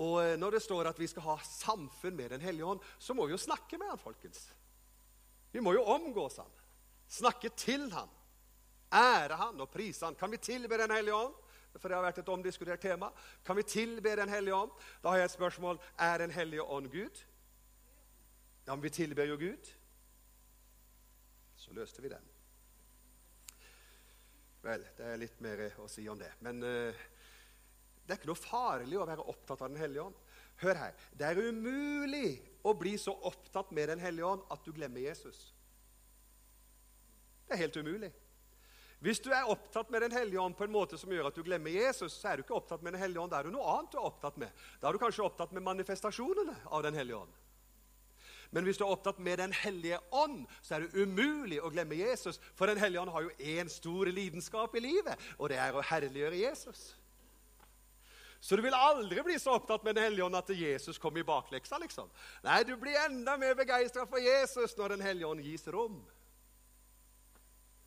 Og 0.00 0.16
eh, 0.22 0.38
når 0.40 0.56
det 0.56 0.62
står 0.64 0.88
at 0.90 1.00
vi 1.00 1.08
skal 1.10 1.26
ha 1.26 1.36
samfunn 1.44 2.16
med 2.16 2.30
Den 2.30 2.40
hellige 2.40 2.66
ånd, 2.66 2.80
så 2.98 3.14
må 3.14 3.26
vi 3.26 3.36
jo 3.36 3.40
snakke 3.40 3.78
med 3.78 3.92
han, 3.92 4.00
folkens. 4.00 4.46
Vi 5.52 5.60
må 5.60 5.74
jo 5.76 5.84
omgås 5.84 6.38
han, 6.40 6.52
snakke 7.08 7.52
til 7.56 7.90
han, 7.92 8.08
ære 8.92 9.36
han 9.36 9.60
og 9.60 9.70
prise 9.70 10.06
han. 10.06 10.16
Kan 10.16 10.32
vi 10.32 10.40
tilbe 10.40 10.78
Den 10.80 10.90
hellige 10.90 11.16
ånd? 11.16 11.34
For 11.80 11.88
det 11.88 11.96
har 11.96 12.04
vært 12.04 12.18
et 12.20 12.28
omdiskutert 12.28 12.82
tema. 12.84 13.08
Kan 13.44 13.56
vi 13.56 13.62
tilbe 13.64 14.16
Den 14.16 14.28
hellige 14.28 14.56
ånd? 14.56 14.72
Da 15.02 15.12
har 15.12 15.22
jeg 15.22 15.30
et 15.30 15.36
spørsmål. 15.36 15.80
Er 15.98 16.18
Den 16.18 16.30
hellige 16.30 16.62
ånd 16.62 16.90
Gud? 16.92 17.24
Ja, 18.66 18.74
men 18.74 18.82
vi 18.82 18.90
tilber 18.90 19.24
jo 19.24 19.36
Gud. 19.36 19.72
Så 21.56 21.72
løste 21.72 22.02
vi 22.02 22.08
den. 22.08 22.28
Vel, 24.62 24.84
det 24.96 25.06
er 25.06 25.18
litt 25.18 25.40
mer 25.42 25.64
å 25.82 25.88
si 25.90 26.04
om 26.10 26.18
det. 26.18 26.30
Men 26.44 26.62
uh, 26.62 27.00
det 28.12 28.18
er 28.18 28.20
ikke 28.20 28.28
noe 28.28 28.44
farlig 28.44 28.96
å 29.00 29.06
være 29.08 29.24
opptatt 29.32 29.62
av 29.64 29.70
Den 29.72 29.80
hellige 29.80 30.02
ånd. 30.04 30.16
Hør 30.60 30.76
her. 30.76 30.96
Det 31.16 31.24
er 31.24 31.38
umulig 31.48 32.42
å 32.68 32.74
bli 32.76 32.92
så 33.00 33.14
opptatt 33.24 33.70
med 33.72 33.88
Den 33.88 34.02
hellige 34.04 34.26
ånd 34.28 34.42
at 34.52 34.66
du 34.66 34.68
glemmer 34.76 35.00
Jesus. 35.00 35.38
Det 37.48 37.56
er 37.56 37.62
helt 37.62 37.78
umulig. 37.80 38.10
Hvis 39.00 39.22
du 39.24 39.30
er 39.32 39.48
opptatt 39.48 39.88
med 39.90 40.04
Den 40.04 40.12
hellige 40.12 40.44
ånd 40.44 40.58
på 40.58 40.68
en 40.68 40.74
måte 40.74 41.00
som 41.00 41.10
gjør 41.10 41.30
at 41.30 41.40
du 41.40 41.42
glemmer 41.46 41.72
Jesus, 41.72 42.12
så 42.20 42.28
er 42.28 42.36
du 42.36 42.44
ikke 42.44 42.60
opptatt 42.60 42.84
med 42.84 42.92
Den 42.92 43.00
hellige 43.00 43.24
ånd. 43.24 43.32
Da 43.32 43.40
er 43.40 43.48
du 43.48 43.56
noe 43.56 43.78
annet 43.78 43.96
du 43.96 43.98
er 43.98 44.10
opptatt 44.12 44.36
med. 44.44 44.52
Da 44.82 44.90
er 44.90 44.92
du 44.92 45.00
kanskje 45.00 45.24
opptatt 45.24 45.56
med 45.56 45.64
manifestasjonene 45.72 46.58
av 46.68 46.84
Den 46.84 47.00
hellige 47.00 47.24
ånd. 47.24 47.40
Men 48.52 48.68
hvis 48.68 48.76
du 48.76 48.84
er 48.84 48.92
opptatt 48.92 49.18
med 49.24 49.40
Den 49.40 49.56
hellige 49.56 50.04
ånd, 50.12 50.44
så 50.60 50.76
er 50.76 50.84
det 50.84 51.00
umulig 51.00 51.64
å 51.64 51.72
glemme 51.72 51.96
Jesus. 51.96 52.36
For 52.54 52.68
Den 52.68 52.76
hellige 52.76 53.00
ånd 53.00 53.16
har 53.16 53.24
jo 53.24 53.38
én 53.56 53.72
stor 53.72 54.12
lidenskap 54.12 54.76
i 54.76 54.84
livet, 54.84 55.30
og 55.38 55.48
det 55.48 55.56
er 55.64 55.72
å 55.72 55.86
herliggjøre 55.88 56.44
Jesus. 56.44 56.90
Så 58.42 58.56
du 58.58 58.62
vil 58.62 58.74
aldri 58.74 59.22
bli 59.22 59.36
så 59.38 59.52
opptatt 59.54 59.84
med 59.86 59.94
Den 59.94 60.08
hellige 60.08 60.24
ånd 60.24 60.34
at 60.34 60.48
Jesus 60.50 60.98
kommer 60.98 61.20
i 61.20 61.24
bakleksa. 61.24 61.78
liksom. 61.78 62.08
Nei, 62.42 62.64
du 62.66 62.74
blir 62.76 62.98
enda 63.04 63.36
mer 63.38 63.54
begeistra 63.54 64.02
for 64.06 64.18
Jesus 64.18 64.74
når 64.76 64.96
Den 64.96 65.04
hellige 65.06 65.28
ånd 65.30 65.44
gis 65.46 65.68
rom. 65.70 66.00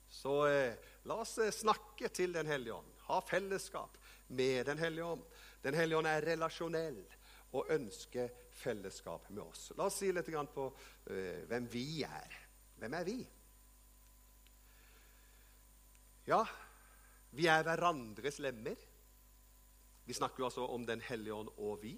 Så 0.08 0.38
eh, 0.48 0.78
la 1.04 1.20
oss 1.26 1.36
eh, 1.44 1.52
snakke 1.52 2.08
til 2.08 2.32
Den 2.32 2.48
hellige 2.48 2.74
ånd. 2.74 2.88
Ha 3.10 3.20
fellesskap 3.28 4.00
med 4.28 4.66
Den 4.66 4.80
hellige 4.80 5.04
ånd. 5.18 5.28
Den 5.62 5.76
hellige 5.76 6.00
ånd 6.00 6.08
er 6.08 6.24
relasjonell 6.32 7.04
og 7.52 7.76
ønsker 7.76 8.32
fellesskap 8.56 9.28
med 9.36 9.44
oss. 9.44 9.74
La 9.76 9.90
oss 9.90 10.00
si 10.00 10.16
litt 10.16 10.32
på 10.56 10.72
eh, 11.12 11.44
hvem 11.52 11.68
vi 11.68 11.88
er. 12.08 12.40
Hvem 12.80 12.96
er 12.96 13.12
vi? 13.12 13.20
Ja, 16.32 16.46
vi 17.36 17.52
er 17.52 17.68
hverandres 17.68 18.40
lemmer. 18.40 18.80
Vi 20.06 20.14
snakker 20.14 20.40
jo 20.40 20.46
altså 20.46 20.66
om 20.68 20.86
Den 20.86 21.02
hellige 21.02 21.34
ånd 21.34 21.50
og 21.58 21.82
vi. 21.82 21.96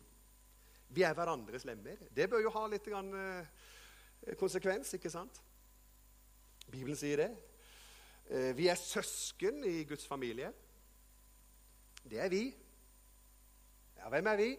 Vi 0.90 1.04
er 1.04 1.14
hverandres 1.14 1.66
lemmer. 1.66 2.00
Det 2.16 2.30
bør 2.30 2.46
jo 2.46 2.54
ha 2.56 2.68
litt 2.68 2.86
grann, 2.86 3.14
eh, 3.14 4.36
konsekvens, 4.40 4.94
ikke 4.94 5.10
sant? 5.12 5.42
Bibelen 6.72 6.96
sier 6.96 7.18
det. 7.18 7.32
Eh, 8.30 8.56
vi 8.56 8.68
er 8.68 8.76
søsken 8.76 9.64
i 9.64 9.84
Guds 9.84 10.08
familie. 10.08 10.54
Det 12.04 12.20
er 12.20 12.30
vi. 12.30 12.56
Ja, 13.98 14.10
hvem 14.10 14.28
er 14.28 14.38
vi? 14.38 14.58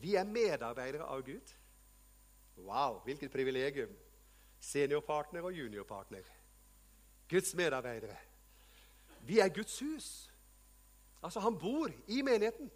Vi 0.00 0.14
er 0.14 0.24
medarbeidere 0.24 1.04
av 1.04 1.22
Gud. 1.22 1.54
Wow, 2.56 3.02
hvilket 3.04 3.32
privilegium. 3.32 3.92
Seniorpartner 4.60 5.42
og 5.42 5.52
juniorpartner. 5.52 6.22
Guds 7.28 7.54
medarbeidere. 7.54 8.16
Vi 9.22 9.38
er 9.38 9.48
Guds 9.48 9.78
hus. 9.78 10.31
Altså, 11.22 11.40
han 11.40 11.58
bor 11.58 11.90
i 12.08 12.22
menigheten. 12.22 12.70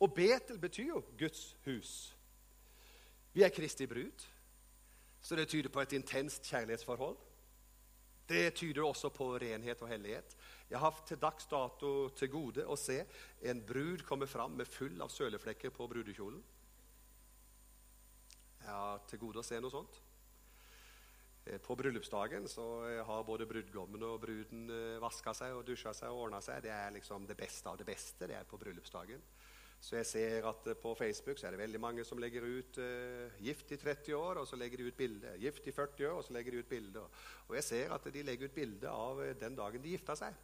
Og 0.00 0.14
Betel 0.14 0.58
betyr 0.60 0.90
jo 0.90 1.04
Guds 1.18 1.56
hus. 1.64 1.92
Vi 3.32 3.42
er 3.42 3.52
Kristi 3.52 3.86
brud, 3.86 4.26
så 5.20 5.36
det 5.36 5.48
tyder 5.48 5.72
på 5.72 5.80
et 5.80 5.92
intenst 5.92 6.44
kjærlighetsforhold. 6.44 7.16
Det 8.28 8.54
tyder 8.54 8.84
også 8.84 9.08
på 9.08 9.36
renhet 9.38 9.82
og 9.82 9.88
hellighet. 9.88 10.36
Jeg 10.70 10.78
har 10.78 11.04
til 11.06 11.20
dags 11.22 11.46
dato 11.46 12.08
til 12.08 12.30
gode 12.30 12.64
å 12.66 12.76
se 12.76 12.98
en 13.42 13.60
brud 13.66 14.02
komme 14.08 14.26
fram 14.26 14.56
med 14.58 14.66
full 14.66 15.00
av 15.02 15.12
søleflekker 15.14 15.70
på 15.70 15.86
brudekjolen. 15.86 16.42
Jeg 18.64 18.74
har 18.74 19.04
til 19.06 19.22
gode 19.22 19.40
å 19.40 19.46
se 19.46 19.60
noe 19.62 19.70
sånt. 19.70 20.00
Eh, 21.46 21.58
på 21.58 21.76
bryllupsdagen 21.78 22.48
så 22.48 22.64
eh, 22.88 23.04
har 23.06 23.24
både 23.24 23.46
brudgommen 23.46 24.02
og 24.02 24.18
bruden 24.24 24.70
eh, 24.72 24.96
vaska 25.02 25.34
seg 25.36 25.54
og 25.54 25.66
dusja 25.68 25.92
seg 25.94 26.10
og 26.10 26.26
ordna 26.26 26.40
seg. 26.42 26.64
Det 26.64 26.72
er 26.74 26.94
liksom 26.96 27.26
det 27.28 27.36
beste 27.38 27.70
av 27.70 27.78
det 27.78 27.86
beste. 27.86 28.26
det 28.26 28.34
er 28.34 28.48
på 28.48 28.58
bryllupsdagen. 28.58 29.22
Så 29.80 29.98
jeg 30.00 30.06
ser 30.08 30.46
at 30.48 30.64
på 30.82 30.94
Facebook 30.98 31.38
så 31.38 31.46
er 31.46 31.54
det 31.54 31.60
veldig 31.60 31.78
mange 31.78 32.04
som 32.04 32.18
legger 32.18 32.42
ut 32.42 32.78
uh, 32.80 33.28
'gift 33.38 33.70
i 33.70 33.76
30 33.76 34.14
år', 34.16 34.40
og 34.40 34.46
så 34.48 34.56
legger 34.56 34.78
de 34.78 34.86
ut 34.88 34.96
bilde. 34.96 35.34
'Gift 35.38 35.66
i 35.68 35.72
40 35.72 36.08
år', 36.08 36.16
og 36.16 36.24
så 36.24 36.32
legger 36.32 36.52
de 36.52 36.58
ut 36.58 36.68
bilde. 36.68 37.02
Og 37.48 37.54
jeg 37.54 37.64
ser 37.64 37.92
at 37.92 38.08
de 38.14 38.22
legger 38.22 38.48
ut 38.48 38.54
bilde 38.54 38.88
av 38.88 39.20
den 39.40 39.56
dagen 39.56 39.82
de 39.82 39.92
gifta 39.92 40.16
seg. 40.16 40.34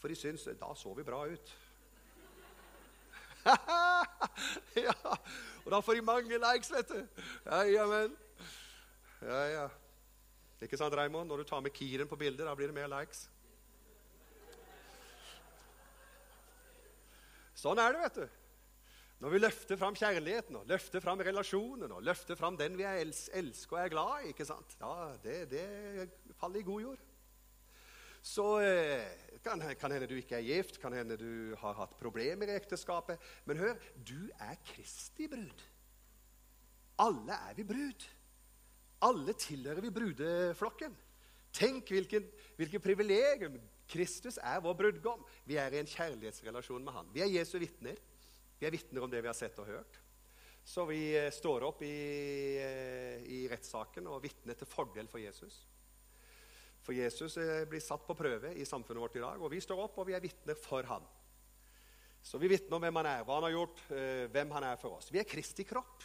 For 0.00 0.08
de 0.08 0.16
syns 0.16 0.48
da 0.58 0.72
så 0.74 0.94
vi 0.96 1.04
bra 1.04 1.20
ut. 1.28 1.52
ja, 4.86 4.96
Og 5.64 5.70
da 5.70 5.80
får 5.80 6.00
de 6.00 6.02
mange 6.02 6.40
likes, 6.40 6.72
vet 6.72 6.88
du. 6.88 7.06
Ja, 7.44 7.62
ja, 7.62 7.86
men. 7.86 8.16
Ja, 9.20 9.44
ja. 9.44 9.68
Ikke 10.60 10.76
sant, 10.76 10.94
Raymond? 10.96 11.28
Når 11.30 11.40
du 11.40 11.48
tar 11.48 11.62
med 11.64 11.72
Kiren 11.72 12.08
på 12.08 12.18
bildet, 12.20 12.44
da 12.46 12.54
blir 12.56 12.68
det 12.68 12.76
mer 12.76 12.90
likes. 12.92 13.24
Sånn 17.60 17.80
er 17.80 17.92
det, 17.92 18.04
vet 18.04 18.20
du. 18.20 18.38
Når 19.20 19.34
vi 19.34 19.40
løfter 19.42 19.76
fram 19.76 19.96
kjærligheten 19.96 20.56
og 20.56 20.68
løfter 20.68 21.02
fram 21.04 21.20
relasjonen 21.20 21.92
og 21.92 22.04
løfter 22.04 22.38
fram 22.40 22.56
den 22.56 22.78
vi 22.78 22.86
elsker 22.88 23.76
og 23.76 23.80
er 23.82 23.92
glad 23.92 24.24
i, 24.24 24.30
ikke 24.32 24.46
sant? 24.48 24.76
Ja, 24.80 25.10
det, 25.20 25.42
det 25.50 26.36
faller 26.40 26.62
i 26.62 26.64
god 26.64 26.86
jord. 26.86 27.02
Så 28.24 28.46
eh, 28.64 29.04
kan, 29.44 29.60
kan 29.80 29.92
hende 29.92 30.08
du 30.08 30.16
ikke 30.16 30.38
er 30.38 30.44
gift, 30.44 30.80
kan 30.80 30.96
hende 30.96 31.16
du 31.20 31.56
har 31.60 31.76
hatt 31.76 31.96
problemer 32.00 32.48
i 32.48 32.56
ekteskapet. 32.56 33.20
Men 33.48 33.60
hør, 33.60 33.76
du 33.96 34.28
er 34.40 34.56
Kristi 34.72 35.28
brud. 35.28 35.68
Alle 37.00 37.36
er 37.48 37.56
vi 37.56 37.64
brud. 37.68 38.08
Alle 39.06 39.34
tilhører 39.38 39.80
vi 39.84 39.92
brudeflokken. 39.94 40.92
Tenk 41.56 41.88
hvilken, 41.90 42.26
hvilken 42.58 42.82
privilegium. 42.84 43.56
Kristus 43.90 44.38
er 44.38 44.60
vår 44.62 44.76
brudgom. 44.78 45.24
Vi 45.48 45.56
er 45.58 45.72
i 45.74 45.80
en 45.80 45.88
kjærlighetsrelasjon 45.88 46.84
med 46.84 46.94
han. 46.94 47.10
Vi 47.14 47.24
er 47.24 47.32
Jesu 47.32 47.56
vitner. 47.58 47.98
Vi 48.60 48.68
er 48.68 48.74
vitner 48.74 49.02
om 49.02 49.10
det 49.10 49.22
vi 49.24 49.30
har 49.30 49.36
sett 49.36 49.58
og 49.58 49.66
hørt. 49.66 49.98
Så 50.64 50.84
vi 50.86 51.00
eh, 51.16 51.30
står 51.32 51.64
opp 51.66 51.80
i, 51.82 51.96
eh, 52.60 53.24
i 53.24 53.40
rettssaken 53.50 54.06
og 54.12 54.20
vitner 54.22 54.58
til 54.58 54.68
fordel 54.68 55.08
for 55.10 55.22
Jesus. 55.22 55.62
For 56.84 56.94
Jesus 56.94 57.38
eh, 57.40 57.64
blir 57.68 57.82
satt 57.82 58.04
på 58.06 58.16
prøve 58.18 58.52
i 58.54 58.68
samfunnet 58.68 59.02
vårt 59.02 59.16
i 59.16 59.24
dag, 59.24 59.40
og 59.40 59.50
vi 59.50 59.62
står 59.64 59.80
opp 59.86 59.98
og 59.98 60.10
vi 60.10 60.14
er 60.14 60.22
vitner 60.22 60.58
for 60.60 60.86
han. 60.86 61.08
Så 62.22 62.38
vi 62.38 62.52
vitner 62.52 62.76
om 62.76 62.84
hvem 62.84 63.00
han 63.00 63.08
er, 63.08 63.24
hva 63.24 63.38
han 63.38 63.46
har 63.48 63.54
gjort, 63.54 63.78
hvem 64.28 64.50
han 64.52 64.64
er 64.68 64.74
for 64.76 64.98
oss. 64.98 65.06
Vi 65.08 65.22
er 65.22 65.24
Kristi 65.24 65.64
kropp. 65.64 66.04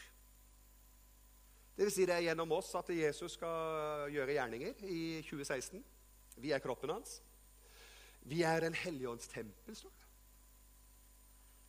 Vil 1.76 1.92
si 1.92 2.06
det 2.08 2.16
er 2.16 2.30
gjennom 2.30 2.54
oss 2.56 2.72
at 2.80 2.90
Jesus 2.96 3.36
skal 3.36 4.08
gjøre 4.14 4.38
gjerninger 4.38 4.86
i 4.88 5.02
2016. 5.28 5.84
Vi 6.40 6.54
er 6.56 6.64
kroppen 6.64 6.94
hans. 6.96 7.20
Vi 8.26 8.42
er 8.48 8.66
en 8.66 8.74
helligånds 8.74 9.28
står 9.28 9.92
det. 9.92 10.06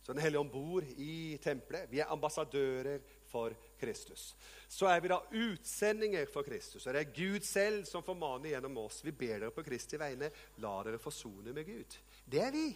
Så 0.07 0.13
Den 0.13 0.21
hellige 0.23 0.39
ånd 0.39 0.51
bor 0.51 0.83
i 0.83 1.37
tempelet. 1.43 1.89
Vi 1.91 1.99
er 1.99 2.11
ambassadører 2.11 3.01
for 3.27 3.51
Kristus. 3.79 4.35
Så 4.69 4.87
er 4.87 5.01
vi 5.03 5.09
da 5.11 5.17
utsendinger 5.35 6.29
for 6.31 6.47
Kristus. 6.47 6.87
Og 6.87 6.93
det 6.93 7.01
er 7.01 7.11
Gud 7.11 7.43
selv 7.43 7.83
som 7.85 8.03
formaner 8.03 8.53
gjennom 8.53 8.77
oss. 8.85 9.01
Vi 9.03 9.11
ber 9.11 9.41
dere 9.41 9.51
på 9.51 9.65
Kristi 9.67 9.99
vegne, 9.99 10.31
la 10.63 10.71
dere 10.87 11.01
forsone 11.03 11.51
med 11.51 11.67
Gud. 11.67 11.97
Det 12.23 12.39
er 12.39 12.55
vi. 12.55 12.69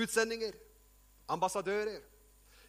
Utsendinger. 0.00 0.56
Ambassadører. 1.28 2.00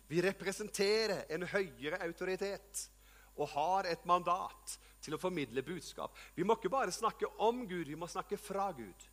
Vi 0.08 0.22
representerer 0.28 1.24
en 1.32 1.48
høyere 1.48 2.04
autoritet 2.04 2.90
og 3.38 3.52
har 3.54 3.90
et 3.90 4.06
mandat 4.10 4.78
til 5.04 5.16
å 5.16 5.22
formidle 5.22 5.64
budskap. 5.66 6.16
Vi 6.36 6.46
må 6.46 6.58
ikke 6.58 6.74
bare 6.74 6.94
snakke 6.94 7.30
om 7.44 7.64
Gud, 7.70 7.86
vi 7.88 7.96
må 8.00 8.10
snakke 8.10 8.40
fra 8.42 8.72
Gud. 8.76 9.08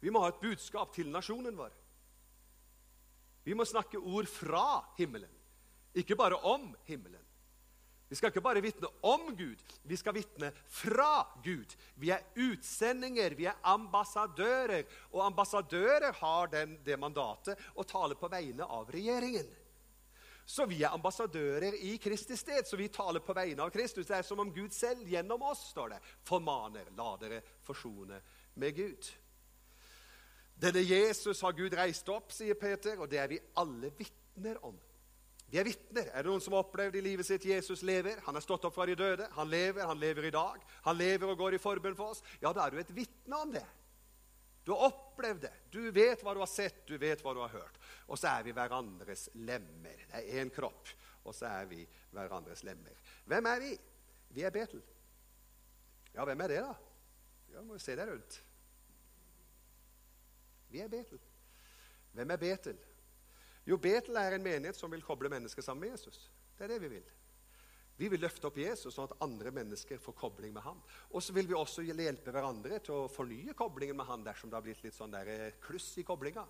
Vi 0.00 0.10
må 0.12 0.22
ha 0.24 0.30
et 0.32 0.40
budskap 0.40 0.94
til 0.96 1.10
nasjonen 1.12 1.56
vår. 1.58 1.74
Vi 3.44 3.56
må 3.56 3.64
snakke 3.68 4.00
ord 4.00 4.28
fra 4.28 4.80
himmelen, 4.98 5.32
ikke 5.96 6.16
bare 6.16 6.38
om 6.48 6.70
himmelen. 6.88 7.24
Vi 8.10 8.16
skal 8.18 8.32
ikke 8.32 8.42
bare 8.42 8.62
vitne 8.64 8.88
om 9.06 9.28
Gud, 9.38 9.60
vi 9.86 9.96
skal 9.96 10.16
vitne 10.16 10.48
fra 10.66 11.28
Gud. 11.44 11.76
Vi 11.94 12.10
er 12.10 12.24
utsendinger, 12.42 13.36
vi 13.38 13.46
er 13.46 13.60
ambassadører. 13.70 14.82
Og 15.12 15.22
ambassadører 15.28 16.16
har 16.18 16.50
den, 16.50 16.72
det 16.82 16.98
mandatet 16.98 17.60
å 17.78 17.86
tale 17.86 18.18
på 18.18 18.32
vegne 18.32 18.66
av 18.66 18.90
regjeringen. 18.90 19.46
Så 20.50 20.66
vi 20.66 20.80
er 20.82 20.90
ambassadører 20.90 21.76
i 21.86 21.92
Kristi 22.02 22.34
sted, 22.36 22.66
så 22.66 22.78
vi 22.78 22.88
taler 22.90 23.22
på 23.22 23.34
vegne 23.36 23.62
av 23.62 23.70
Kristus. 23.70 24.08
Det 24.08 24.16
er 24.16 24.26
som 24.26 24.40
om 24.42 24.50
Gud 24.50 24.74
selv 24.74 25.06
gjennom 25.06 25.44
oss, 25.46 25.68
står 25.70 25.92
det, 25.94 26.00
formaner. 26.26 26.88
La 26.98 27.12
dere 27.20 27.38
forsone 27.66 28.18
med 28.58 28.74
Gud. 28.74 29.10
Denne 30.60 30.82
Jesus 30.82 31.40
har 31.46 31.54
Gud 31.56 31.74
reist 31.78 32.08
opp, 32.10 32.34
sier 32.34 32.58
Peter, 32.58 32.98
og 32.98 33.06
det 33.12 33.22
er 33.22 33.30
vi 33.30 33.38
alle 33.62 33.92
vitner 33.96 34.58
om. 34.66 34.74
Vi 35.50 35.58
er 35.58 35.66
vitner. 35.66 36.10
Er 36.10 36.22
det 36.22 36.30
noen 36.30 36.42
som 36.42 36.54
har 36.54 36.66
opplevd 36.66 36.98
i 36.98 37.04
livet 37.04 37.26
sitt 37.26 37.46
Jesus 37.46 37.84
lever? 37.86 38.18
Han 38.26 38.36
er 38.38 38.44
stått 38.44 38.66
opp 38.66 38.74
fra 38.74 38.86
de 38.90 38.98
døde. 38.98 39.30
Han 39.38 39.48
lever, 39.50 39.86
han 39.86 39.98
lever 40.02 40.28
i 40.28 40.34
dag. 40.34 40.60
Han 40.84 40.98
lever 40.98 41.30
og 41.30 41.40
går 41.40 41.56
i 41.56 41.62
forbønn 41.62 41.98
for 41.98 42.14
oss. 42.14 42.22
Ja, 42.42 42.52
da 42.54 42.66
er 42.66 42.74
du 42.74 42.82
et 42.82 42.92
vitne 42.94 43.38
om 43.38 43.54
det. 43.54 43.64
Du 44.66 44.74
har 44.74 44.90
opplevd 44.90 45.46
det. 45.46 45.54
Du 45.72 45.80
vet 45.94 46.20
hva 46.22 46.34
du 46.36 46.42
har 46.42 46.50
sett, 46.50 46.84
du 46.86 46.98
vet 47.00 47.22
hva 47.24 47.34
du 47.34 47.40
har 47.42 47.54
hørt. 47.54 47.79
Og 48.10 48.18
så 48.18 48.32
er 48.32 48.44
vi 48.46 48.54
hverandres 48.54 49.28
lemmer. 49.38 50.04
Det 50.10 50.18
er 50.18 50.42
én 50.42 50.50
kropp, 50.50 50.90
og 51.24 51.34
så 51.36 51.46
er 51.46 51.68
vi 51.70 51.84
hverandres 52.10 52.64
lemmer. 52.66 52.98
Hvem 53.30 53.46
er 53.46 53.62
vi? 53.62 53.72
Vi 54.34 54.42
er 54.46 54.54
Betel. 54.54 54.82
Ja, 56.14 56.24
hvem 56.26 56.40
er 56.42 56.50
det, 56.50 56.62
da? 56.66 56.74
Ja, 57.54 57.62
må 57.62 57.78
jo 57.78 57.82
se 57.82 57.94
deg 57.98 58.10
rundt. 58.10 58.40
Vi 60.70 60.82
er 60.82 60.90
Betel. 60.90 61.22
Hvem 62.14 62.34
er 62.34 62.42
Betel? 62.42 62.82
Jo, 63.66 63.78
Betel 63.78 64.18
er 64.18 64.34
en 64.34 64.44
menighet 64.44 64.78
som 64.78 64.90
vil 64.90 65.06
koble 65.06 65.30
mennesker 65.30 65.62
sammen 65.62 65.86
med 65.86 65.94
Jesus. 65.94 66.30
Det 66.58 66.66
er 66.66 66.74
det 66.74 66.82
vi 66.82 66.94
vil. 66.96 67.08
Vi 68.00 68.08
vil 68.08 68.22
løfte 68.24 68.48
opp 68.48 68.56
Jesus, 68.56 68.94
sånn 68.96 69.10
at 69.10 69.18
andre 69.22 69.52
mennesker 69.52 70.00
får 70.00 70.14
kobling 70.16 70.54
med 70.56 70.64
ham. 70.64 70.78
Og 71.12 71.22
så 71.22 71.34
vil 71.36 71.46
vi 71.50 71.54
også 71.54 71.84
hjelpe 71.84 72.32
hverandre 72.32 72.78
til 72.80 72.96
å 72.96 73.10
fornye 73.12 73.52
koblingen 73.54 73.98
med 73.98 74.08
ham 74.08 74.24
dersom 74.24 74.50
det 74.50 74.56
har 74.56 74.64
blitt 74.64 74.80
litt 74.86 74.96
sånn 74.96 75.12
der 75.12 75.28
eh, 75.28 75.58
kluss 75.60 75.92
i 76.00 76.04
koblinga. 76.08 76.46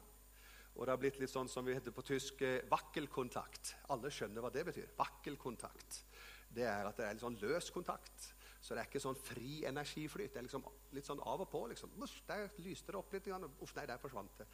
Og 0.81 0.87
det 0.87 0.95
har 0.95 1.01
blitt 1.01 1.19
litt 1.21 1.29
sånn 1.29 1.49
som 1.53 1.67
vi 1.67 1.75
heter 1.77 1.93
på 1.93 2.03
tysk 2.09 2.41
eh, 2.41 2.63
vakkelkontakt. 2.73 3.75
Alle 3.93 4.09
skjønner 4.09 4.41
hva 4.41 4.49
det 4.55 4.63
betyr. 4.65 4.87
Vakkelkontakt. 4.97 5.99
Det 6.49 6.65
er 6.65 6.89
at 6.89 6.97
det 6.97 7.05
er 7.05 7.19
litt 7.19 7.25
sånn 7.27 7.37
løs 7.43 7.69
kontakt. 7.75 8.31
Så 8.61 8.73
det 8.73 8.81
er 8.81 8.89
ikke 8.89 9.03
sånn 9.03 9.19
fri 9.21 9.61
energiflyt. 9.69 10.33
Det 10.33 10.41
er 10.41 10.47
liksom 10.47 10.65
litt 10.97 11.05
sånn 11.05 11.21
av 11.21 11.45
og 11.45 11.51
på. 11.53 11.67
liksom. 11.69 11.93
Der 12.29 12.49
lyste 12.65 12.95
det 12.95 13.01
opp 13.01 13.13
litt. 13.13 13.29
Uff, 13.29 13.77
nei, 13.77 13.87
der 13.93 14.01
forsvant 14.01 14.41
det. 14.41 14.49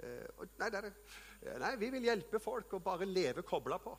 Uh, 0.00 0.44
nei, 0.58 0.70
der, 0.74 0.90
eh, 0.90 1.56
nei, 1.60 1.74
vi 1.78 1.90
vil 1.94 2.06
hjelpe 2.08 2.40
folk 2.42 2.74
å 2.74 2.82
bare 2.82 3.06
leve 3.06 3.46
kobla 3.46 3.78
på. 3.78 3.94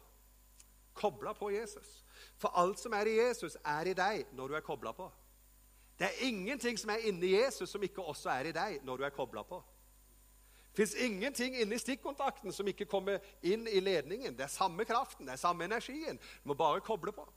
Kobla 0.97 1.31
på 1.37 1.53
Jesus. 1.55 2.01
For 2.35 2.51
alt 2.59 2.83
som 2.83 2.95
er 2.99 3.07
i 3.07 3.15
Jesus, 3.15 3.55
er 3.63 3.91
i 3.91 3.95
deg 3.95 4.35
når 4.35 4.51
du 4.51 4.59
er 4.59 4.65
kobla 4.65 4.91
på. 4.97 5.07
Det 5.99 6.09
er 6.09 6.23
ingenting 6.27 6.79
som 6.79 6.91
er 6.91 7.07
inni 7.07 7.35
Jesus, 7.35 7.69
som 7.69 7.83
ikke 7.85 8.03
også 8.03 8.31
er 8.33 8.49
i 8.49 8.55
deg 8.55 8.83
når 8.83 8.97
du 8.97 9.05
er 9.07 9.15
kobla 9.15 9.43
på. 9.47 9.61
Fins 10.73 10.95
ingenting 10.95 11.57
inni 11.59 11.79
stikkontakten 11.79 12.53
som 12.55 12.67
ikke 12.67 12.87
kommer 12.87 13.19
inn 13.43 13.67
i 13.67 13.81
ledningen. 13.83 14.35
Det 14.37 14.47
er 14.47 14.53
samme 14.53 14.85
kraften, 14.87 15.27
det 15.27 15.35
er 15.35 15.41
samme 15.41 15.67
energien. 15.67 16.19
Du 16.43 16.51
må 16.51 16.57
bare 16.59 16.83
koble 16.85 17.11
på. 17.15 17.27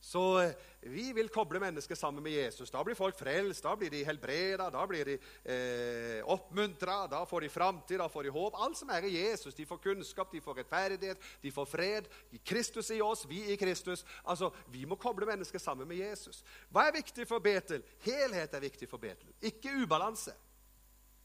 Så 0.00 0.40
eh, 0.40 0.52
vi 0.80 1.10
vil 1.12 1.28
koble 1.28 1.60
mennesker 1.60 1.94
sammen 1.94 2.24
med 2.24 2.32
Jesus. 2.32 2.70
Da 2.72 2.80
blir 2.84 2.96
folk 2.96 3.18
frelst, 3.20 3.64
da 3.64 3.74
blir 3.76 3.92
de 3.92 4.00
helbreda, 4.08 4.70
da 4.72 4.84
blir 4.88 5.10
de 5.10 5.16
eh, 5.44 6.22
oppmuntra, 6.24 7.02
da 7.10 7.20
får 7.28 7.44
de 7.44 7.50
framtid, 7.52 7.98
da 8.00 8.08
får 8.08 8.24
de 8.24 8.32
håp. 8.32 8.56
Alt 8.64 8.80
som 8.80 8.92
er 8.96 9.04
i 9.04 9.12
Jesus. 9.18 9.54
De 9.54 9.68
får 9.68 9.82
kunnskap, 9.84 10.32
de 10.32 10.40
får 10.40 10.62
rettferdighet, 10.62 11.28
de 11.42 11.52
får 11.52 11.68
fred. 11.68 12.08
I 12.32 12.40
Kristus 12.40 12.90
i 12.96 13.02
oss, 13.04 13.26
vi 13.28 13.44
i 13.52 13.58
Kristus. 13.60 14.06
Altså, 14.24 14.50
Vi 14.72 14.86
må 14.88 14.96
koble 14.96 15.28
mennesker 15.28 15.60
sammen 15.60 15.88
med 15.88 16.00
Jesus. 16.00 16.40
Hva 16.72 16.88
er 16.88 16.96
viktig 16.96 17.28
for 17.28 17.44
Betel? 17.44 17.84
Helhet 18.06 18.54
er 18.54 18.64
viktig 18.64 18.88
for 18.88 18.98
Betel. 18.98 19.28
Ikke 19.42 19.74
ubalanse. 19.82 20.32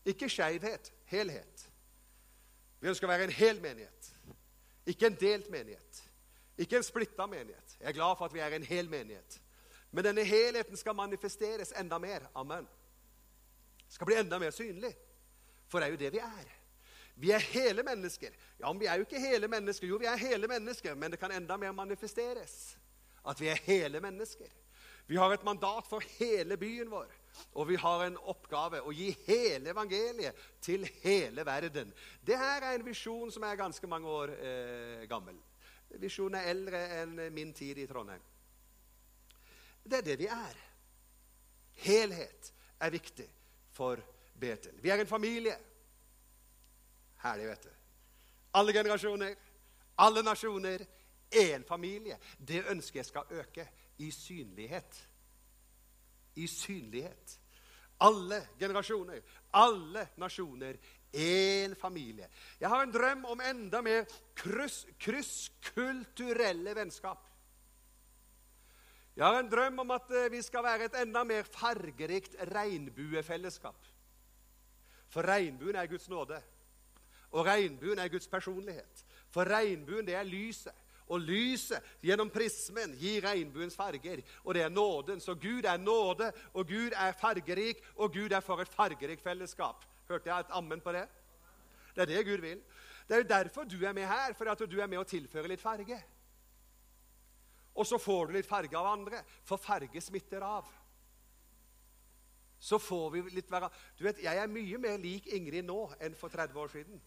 Ikke 0.05 0.29
skeivhet. 0.29 0.91
Helhet. 1.05 1.69
Vi 2.79 2.89
ønsker 2.91 3.07
å 3.07 3.11
være 3.11 3.25
en 3.25 3.33
hel 3.33 3.61
menighet, 3.61 4.11
ikke 4.85 5.07
en 5.09 5.17
delt 5.17 5.47
menighet. 5.49 6.01
Ikke 6.61 6.77
en 6.77 6.85
splitta 6.85 7.25
menighet. 7.27 7.77
Jeg 7.79 7.89
er 7.89 7.95
glad 7.97 8.15
for 8.17 8.29
at 8.29 8.33
vi 8.33 8.39
er 8.39 8.53
en 8.55 8.63
hel 8.63 8.89
menighet. 8.89 9.39
Men 9.91 10.05
denne 10.07 10.23
helheten 10.23 10.77
skal 10.77 10.95
manifesteres 10.95 11.73
enda 11.79 11.97
mer. 11.99 12.27
Amen. 12.35 12.67
Skal 13.89 14.07
bli 14.07 14.15
enda 14.19 14.39
mer 14.39 14.53
synlig. 14.55 14.93
For 15.67 15.79
det 15.79 15.87
er 15.87 15.95
jo 15.95 15.99
det 15.99 16.13
vi 16.13 16.21
er. 16.23 16.53
Vi 17.15 17.31
er 17.31 17.43
hele 17.43 17.83
mennesker. 17.83 18.31
Ja, 18.59 18.71
men 18.71 18.79
vi 18.79 18.87
er 18.91 18.99
jo 18.99 19.07
ikke 19.07 19.19
hele 19.19 19.47
mennesker. 19.47 19.87
Jo, 19.87 19.97
vi 19.97 20.07
er 20.11 20.19
hele 20.19 20.47
mennesker, 20.51 20.95
men 20.95 21.11
det 21.11 21.19
kan 21.19 21.31
enda 21.31 21.57
mer 21.57 21.71
manifesteres. 21.75 22.77
At 23.25 23.41
vi 23.41 23.47
er 23.47 23.61
hele 23.65 23.99
mennesker. 24.03 24.51
Vi 25.07 25.15
har 25.15 25.33
et 25.33 25.43
mandat 25.43 25.87
for 25.89 26.03
hele 26.19 26.57
byen 26.57 26.91
vår. 26.91 27.11
Og 27.55 27.67
vi 27.69 27.77
har 27.79 28.05
en 28.05 28.17
oppgave 28.31 28.81
å 28.83 28.93
gi 28.95 29.09
hele 29.27 29.71
evangeliet 29.71 30.39
til 30.63 30.85
hele 31.03 31.45
verden. 31.47 31.93
Det 32.21 32.37
her 32.37 32.63
er 32.63 32.77
en 32.77 32.85
visjon 32.85 33.31
som 33.31 33.43
er 33.47 33.59
ganske 33.59 33.87
mange 33.87 34.11
år 34.11 34.33
eh, 34.35 35.05
gammel. 35.09 35.37
Visjonen 36.01 36.39
er 36.39 36.49
eldre 36.51 36.81
enn 37.01 37.19
min 37.33 37.53
tid 37.55 37.79
i 37.79 37.87
Trondheim. 37.87 38.23
Det 39.85 40.01
er 40.01 40.07
det 40.09 40.17
vi 40.19 40.27
er. 40.31 40.59
Helhet 41.85 42.51
er 42.81 42.93
viktig 42.93 43.27
for 43.75 44.01
Betel. 44.35 44.75
Vi 44.81 44.89
er 44.89 44.99
en 44.99 45.07
familie. 45.07 45.55
Herlig, 47.23 47.47
vet 47.47 47.63
du. 47.63 47.71
Alle 48.55 48.73
generasjoner, 48.73 49.35
alle 49.97 50.23
nasjoner, 50.23 50.85
én 51.31 51.63
familie. 51.67 52.17
Det 52.37 52.65
ønsker 52.71 52.99
jeg 52.99 53.05
skal 53.05 53.31
øke 53.31 53.67
i 53.97 54.11
synlighet. 54.11 55.07
I 56.35 56.47
synlighet. 56.47 57.39
Alle 57.99 58.47
generasjoner, 58.59 59.21
alle 59.53 60.07
nasjoner, 60.17 60.75
én 61.15 61.75
familie. 61.79 62.27
Jeg 62.59 62.69
har 62.69 62.83
en 62.83 62.91
drøm 62.91 63.25
om 63.25 63.41
enda 63.41 63.81
mer 63.81 64.05
krysskulturelle 64.35 66.75
vennskap. 66.75 67.29
Jeg 69.15 69.25
har 69.25 69.39
en 69.39 69.51
drøm 69.51 69.79
om 69.79 69.91
at 69.95 70.11
eh, 70.11 70.31
vi 70.31 70.41
skal 70.43 70.63
være 70.63 70.85
et 70.89 70.95
enda 70.99 71.23
mer 71.23 71.43
fargerikt 71.47 72.35
regnbuefellesskap. 72.51 73.87
For 75.07 75.21
regnbuen 75.23 75.75
er 75.75 75.87
Guds 75.87 76.09
nåde, 76.09 76.41
og 77.31 77.45
regnbuen 77.45 77.99
er 77.99 78.07
Guds 78.11 78.27
personlighet. 78.27 79.05
For 79.31 79.43
regnbuen, 79.47 80.07
det 80.07 80.15
er 80.15 80.23
lyset. 80.23 80.73
Og 81.07 81.21
lyset 81.21 81.83
gjennom 82.01 82.31
prismen 82.33 82.95
gir 82.97 83.21
regnbuens 83.25 83.77
farger, 83.77 84.23
og 84.43 84.55
det 84.57 84.63
er 84.65 84.73
nåden. 84.73 85.21
Så 85.21 85.35
Gud 85.35 85.65
er 85.65 85.77
nåde, 85.77 86.31
og 86.53 86.67
Gud 86.67 86.95
er 86.97 87.13
fargerik, 87.19 87.83
og 87.95 88.13
Gud 88.13 88.33
er 88.33 88.41
for 88.41 88.61
et 88.61 88.73
fargerikt 88.73 89.23
fellesskap. 89.23 89.85
Hørte 90.09 90.29
jeg 90.29 90.39
et 90.39 90.57
ammen 90.57 90.81
på 90.81 90.93
det? 90.95 91.05
Det 91.95 92.01
er 92.01 92.11
det 92.11 92.25
Gud 92.25 92.41
vil. 92.41 92.61
Det 93.07 93.15
er 93.15 93.21
jo 93.21 93.29
derfor 93.29 93.63
du 93.63 93.77
er 93.85 93.93
med 93.93 94.07
her, 94.09 94.33
for 94.33 94.49
at 94.49 94.65
du 94.71 94.79
er 94.81 94.89
med 94.89 94.99
å 94.99 95.07
tilføre 95.07 95.49
litt 95.51 95.61
farge. 95.61 95.99
Og 97.75 97.85
så 97.85 97.99
får 97.99 98.27
du 98.27 98.37
litt 98.37 98.49
farge 98.49 98.77
av 98.77 98.87
andre, 98.87 99.21
for 99.43 99.61
farge 99.61 100.01
smitter 100.01 100.41
av. 100.41 100.67
Så 102.59 102.79
får 102.79 103.09
vi 103.13 103.21
litt 103.35 103.51
være 103.51 103.69
Du 103.97 104.05
vet, 104.07 104.23
Jeg 104.23 104.37
er 104.37 104.47
mye 104.47 104.77
mer 104.77 104.97
lik 104.97 105.27
Ingrid 105.27 105.65
nå 105.67 105.91
enn 105.99 106.15
for 106.15 106.33
30 106.33 106.59
år 106.59 106.71
siden. 106.71 107.01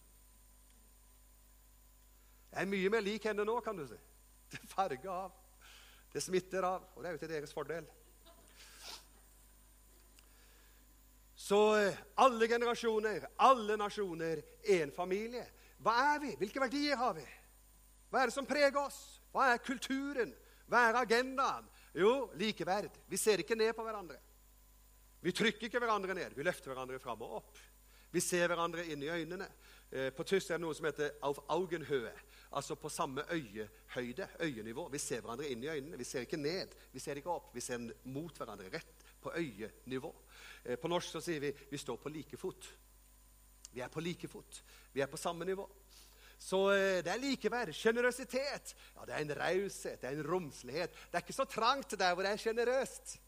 Jeg 2.52 2.64
er 2.64 2.70
mye 2.70 2.90
mer 2.92 3.04
lik 3.04 3.28
henne 3.28 3.44
nå, 3.46 3.58
kan 3.64 3.76
du 3.76 3.84
si. 3.86 3.98
Det 4.48 4.60
farger 4.70 5.10
av. 5.12 5.32
Det 6.12 6.22
smitter 6.24 6.64
av. 6.64 6.86
Og 6.96 7.02
det 7.02 7.10
er 7.10 7.16
jo 7.16 7.22
til 7.22 7.32
deres 7.34 7.52
fordel. 7.52 7.88
Så 11.48 11.58
eh, 11.78 11.98
alle 12.20 12.48
generasjoner, 12.48 13.28
alle 13.36 13.76
nasjoner, 13.80 14.40
én 14.68 14.90
familie. 14.92 15.44
Hva 15.80 15.94
er 16.14 16.22
vi? 16.24 16.32
Hvilke 16.40 16.60
verdier 16.60 16.98
har 16.98 17.14
vi? 17.16 17.24
Hva 18.10 18.22
er 18.22 18.30
det 18.30 18.36
som 18.36 18.48
preger 18.48 18.80
oss? 18.80 18.98
Hva 19.32 19.52
er 19.52 19.62
kulturen? 19.64 20.32
Hva 20.68 20.88
er 20.88 20.98
agendaen? 21.00 21.68
Jo, 21.96 22.30
likeverd. 22.40 22.96
Vi 23.08 23.20
ser 23.20 23.40
ikke 23.44 23.56
ned 23.56 23.72
på 23.76 23.84
hverandre. 23.86 24.18
Vi 25.24 25.32
trykker 25.34 25.68
ikke 25.68 25.80
hverandre 25.82 26.16
ned. 26.16 26.36
Vi 26.36 26.46
løfter 26.46 26.72
hverandre 26.72 27.00
fram 27.02 27.22
og 27.26 27.38
opp. 27.40 27.62
Vi 28.12 28.20
ser 28.24 28.48
hverandre 28.48 28.86
inn 28.88 29.02
i 29.04 29.10
øynene. 29.12 29.48
Eh, 29.90 30.10
på 30.12 30.24
tysk 30.24 30.50
er 30.50 30.58
det 30.58 30.66
noe 30.66 30.76
som 30.76 30.84
heter 30.84 31.14
auf 31.24 31.38
Augenhöhe, 31.48 32.12
altså 32.52 32.76
på 32.76 32.90
samme 32.92 33.24
øyehøyde, 33.32 34.28
øyenivå. 34.40 34.88
Vi 34.92 34.98
ser 34.98 35.22
hverandre 35.24 35.48
inn 35.48 35.62
i 35.64 35.70
øynene. 35.72 35.96
Vi 35.96 36.04
ser 36.04 36.26
ikke 36.26 36.36
ned, 36.36 36.74
vi 36.92 37.00
ser 37.00 37.16
ikke 37.16 37.32
opp. 37.32 37.54
Vi 37.54 37.64
ser 37.64 37.80
mot 38.04 38.36
hverandre, 38.36 38.68
rett 38.72 39.06
på 39.22 39.32
øyenivå. 39.36 40.14
Eh, 40.64 40.76
på 40.78 40.88
norsk 40.88 41.10
så 41.16 41.20
sier 41.20 41.40
vi 41.40 41.52
'vi 41.70 41.78
står 41.78 41.96
på 41.96 42.08
like 42.08 42.36
fot'. 42.36 42.68
Vi 43.72 43.80
er 43.80 43.88
på 43.88 44.00
like 44.00 44.28
fot. 44.28 44.62
Vi 44.92 45.00
er 45.00 45.06
på 45.06 45.16
samme 45.16 45.44
nivå. 45.44 45.70
Så 46.38 46.70
eh, 46.70 47.04
det 47.04 47.12
er 47.12 47.16
likeverd. 47.16 47.72
Sjenerøsitet. 47.74 48.74
Ja, 48.96 49.04
det 49.06 49.14
er 49.14 49.18
en 49.18 49.36
raushet, 49.40 50.00
det 50.02 50.08
er 50.10 50.18
en 50.18 50.30
romslighet. 50.30 50.90
Det 50.90 51.14
er 51.14 51.24
ikke 51.26 51.32
så 51.32 51.44
trangt 51.44 51.98
der 51.98 52.14
hvor 52.14 52.22
det 52.22 52.32
er 52.32 52.36
sjenerøst. 52.36 53.18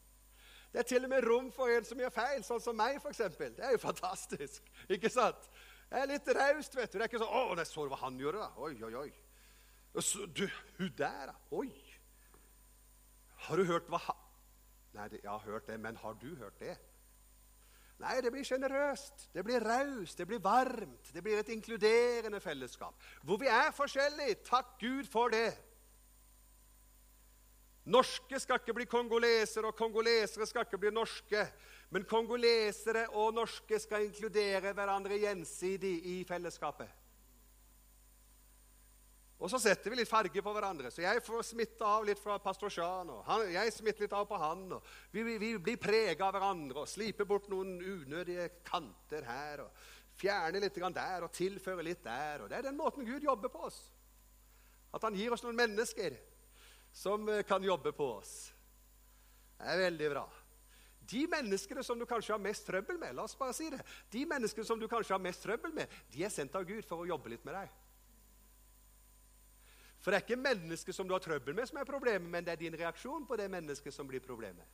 Det 0.71 0.79
er 0.79 0.83
til 0.87 1.03
og 1.03 1.09
med 1.09 1.23
rom 1.27 1.49
for 1.51 1.67
en 1.67 1.85
som 1.85 1.99
gjør 1.99 2.13
feil, 2.15 2.43
sånn 2.47 2.61
som 2.63 2.77
meg, 2.79 3.01
f.eks. 3.01 3.17
Det 3.35 3.59
er 3.59 3.73
jo 3.75 3.81
fantastisk. 3.83 4.69
ikke 4.95 5.09
sant? 5.11 5.49
Det 5.91 5.99
er 5.99 6.07
litt 6.07 6.29
raust, 6.37 6.75
vet 6.75 6.93
du. 6.93 6.97
Det 6.97 7.03
er 7.03 7.09
ikke 7.09 7.19
sånn 7.19 7.35
'Å, 7.35 7.57
jeg 7.59 7.67
så 7.67 7.87
hva 7.87 7.97
han 7.99 8.19
gjorde', 8.19 8.39
da. 8.39 8.51
Oi, 8.63 8.83
oi, 8.83 8.93
oi. 8.95 9.11
Så, 9.99 10.25
du, 10.25 10.47
hun 10.77 10.93
der, 10.95 11.25
da. 11.33 11.35
Oi. 11.51 11.67
Har 13.47 13.57
du 13.57 13.65
hørt 13.67 13.89
hva 13.91 13.99
han 14.07 14.15
Nei, 14.91 15.07
jeg 15.07 15.29
har 15.29 15.39
hørt 15.39 15.67
det, 15.67 15.79
men 15.79 15.95
har 15.95 16.13
du 16.19 16.35
hørt 16.35 16.59
det? 16.59 16.73
Nei, 18.01 18.17
det 18.21 18.31
blir 18.33 18.43
sjenerøst, 18.43 19.29
det 19.31 19.43
blir 19.45 19.63
raust, 19.63 20.17
det 20.17 20.25
blir 20.27 20.41
varmt. 20.43 21.11
Det 21.13 21.23
blir 21.23 21.39
et 21.39 21.51
inkluderende 21.53 22.41
fellesskap. 22.43 22.95
Hvor 23.23 23.37
vi 23.37 23.47
er 23.47 23.71
forskjellige. 23.71 24.41
Takk 24.43 24.73
Gud 24.81 25.07
for 25.07 25.31
det. 25.31 25.53
Norske 27.85 28.39
skal 28.39 28.59
ikke 28.59 28.73
bli 28.73 28.85
kongolesere, 28.85 29.69
og 29.69 29.77
kongolesere 29.77 30.45
skal 30.45 30.65
ikke 30.65 30.81
bli 30.81 30.91
norske. 30.91 31.45
Men 31.91 32.07
kongolesere 32.07 33.07
og 33.19 33.33
norske 33.35 33.79
skal 33.83 34.07
inkludere 34.07 34.71
hverandre 34.75 35.19
gjensidig 35.19 35.97
i 36.07 36.17
fellesskapet. 36.27 36.97
Og 39.41 39.49
så 39.49 39.57
setter 39.57 39.89
vi 39.89 39.97
litt 39.97 40.09
farge 40.09 40.41
på 40.45 40.51
hverandre. 40.53 40.91
Så 40.93 41.01
jeg 41.01 41.21
får 41.25 41.47
smitte 41.47 41.85
av 41.87 42.05
litt 42.05 42.19
fra 42.21 42.35
pastor 42.39 42.69
Jean. 42.69 43.09
Og 43.09 43.23
han, 43.25 43.47
jeg 43.49 43.73
smitter 43.73 44.05
litt 44.05 44.13
av 44.13 44.27
på 44.29 44.37
han. 44.37 44.67
Vi, 45.09 45.23
vi, 45.25 45.37
vi 45.41 45.55
blir 45.57 45.79
prega 45.81 46.27
av 46.27 46.35
hverandre 46.35 46.83
og 46.83 46.89
sliper 46.89 47.25
bort 47.25 47.49
noen 47.49 47.79
unødige 47.81 48.51
kanter 48.67 49.25
her. 49.25 49.65
og 49.65 49.89
Fjerner 50.21 50.61
litt 50.61 50.77
der 50.77 51.25
og 51.25 51.33
tilfører 51.33 51.87
litt 51.89 52.03
der. 52.05 52.43
og 52.43 52.51
Det 52.51 52.59
er 52.59 52.69
den 52.69 52.77
måten 52.77 53.07
Gud 53.07 53.25
jobber 53.25 53.49
på 53.49 53.65
oss. 53.65 53.81
At 54.93 55.01
han 55.07 55.17
gir 55.17 55.33
oss 55.33 55.41
noen 55.41 55.57
mennesker 55.57 56.19
som 56.93 57.25
eh, 57.31 57.41
kan 57.47 57.63
jobbe 57.63 57.95
på 57.97 58.11
oss. 58.19 58.35
Det 59.57 59.73
er 59.73 59.85
veldig 59.87 60.13
bra. 60.13 60.25
De 61.11 61.25
menneskene 61.27 61.83
som 61.83 61.99
du 61.99 62.05
kanskje 62.07 62.33
har 62.33 62.41
mest 62.41 62.63
trøbbel 62.67 62.99
med, 63.01 63.15
la 63.17 63.25
oss 63.27 63.35
bare 63.37 63.55
si 63.55 63.67
det, 63.73 63.81
de 64.13 64.25
menneskene 64.29 64.67
som 64.67 64.79
du 64.79 64.87
kanskje 64.87 65.15
har 65.15 65.23
mest 65.23 65.43
trøbbel 65.43 65.73
med, 65.75 66.01
de 66.13 66.23
er 66.23 66.31
sendt 66.31 66.55
av 66.55 66.63
Gud 66.67 66.85
for 66.87 67.03
å 67.03 67.09
jobbe 67.09 67.33
litt 67.33 67.43
med 67.47 67.57
deg. 67.59 67.73
For 70.01 70.09
det 70.09 70.17
er 70.21 70.25
ikke 70.25 70.41
mennesket 70.41 70.97
som 70.97 71.07
du 71.07 71.13
har 71.13 71.21
trøbbel 71.21 71.57
med, 71.57 71.67
som 71.69 71.77
er 71.77 71.89
problemet, 71.89 72.29
men 72.31 72.45
det 72.45 72.55
er 72.55 72.61
din 72.63 72.77
reaksjon 72.79 73.27
på 73.29 73.37
det 73.37 73.49
mennesket 73.53 73.93
som 73.93 74.07
blir 74.09 74.23
problemet. 74.23 74.65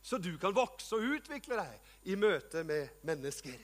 Så 0.00 0.16
du 0.22 0.30
kan 0.40 0.54
vokse 0.56 0.96
og 0.96 1.18
utvikle 1.18 1.58
deg 1.58 2.08
i 2.08 2.16
møte 2.16 2.62
med 2.64 3.02
mennesker. 3.04 3.58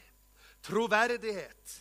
Troverdighet. 0.67 1.79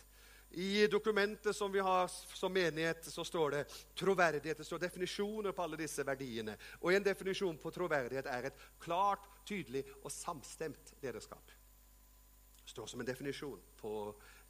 I 0.56 0.86
dokumentet 0.86 1.56
som 1.56 1.72
vi 1.72 1.80
har 1.82 2.08
som 2.08 2.52
menighet, 2.52 3.04
så 3.04 3.24
står 3.24 3.50
det 3.50 3.64
troverdighet. 3.98 4.58
Det 4.58 4.64
står 4.64 4.78
definisjoner 4.78 5.52
på 5.52 5.62
alle 5.62 5.78
disse 5.80 6.04
verdiene. 6.06 6.54
Og 6.80 6.94
en 6.94 7.02
definisjon 7.02 7.58
på 7.58 7.72
troverdighet 7.74 8.28
er 8.30 8.46
et 8.50 8.60
klart, 8.78 9.26
tydelig 9.44 9.82
og 10.04 10.12
samstemt 10.14 10.94
lederskap. 11.02 11.50
Det 12.62 12.70
står 12.70 12.86
som 12.86 13.02
en 13.02 13.08
definisjon 13.08 13.60
på 13.80 13.92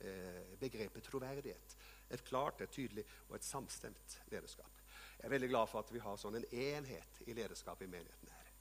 eh, 0.04 0.54
begrepet 0.60 1.08
troverdighet. 1.08 1.76
Et 2.12 2.24
klart, 2.28 2.60
et 2.60 2.70
tydelig 2.70 3.06
og 3.30 3.38
et 3.38 3.48
samstemt 3.48 4.20
lederskap. 4.28 4.84
Jeg 5.16 5.24
er 5.24 5.36
veldig 5.38 5.48
glad 5.54 5.72
for 5.72 5.80
at 5.80 5.92
vi 5.94 6.04
har 6.04 6.20
sånn 6.20 6.36
en 6.36 6.50
enhet 6.52 7.22
i 7.24 7.32
lederskapet 7.32 7.88
i 7.88 7.94
menigheten 7.96 8.28
her. 8.28 8.52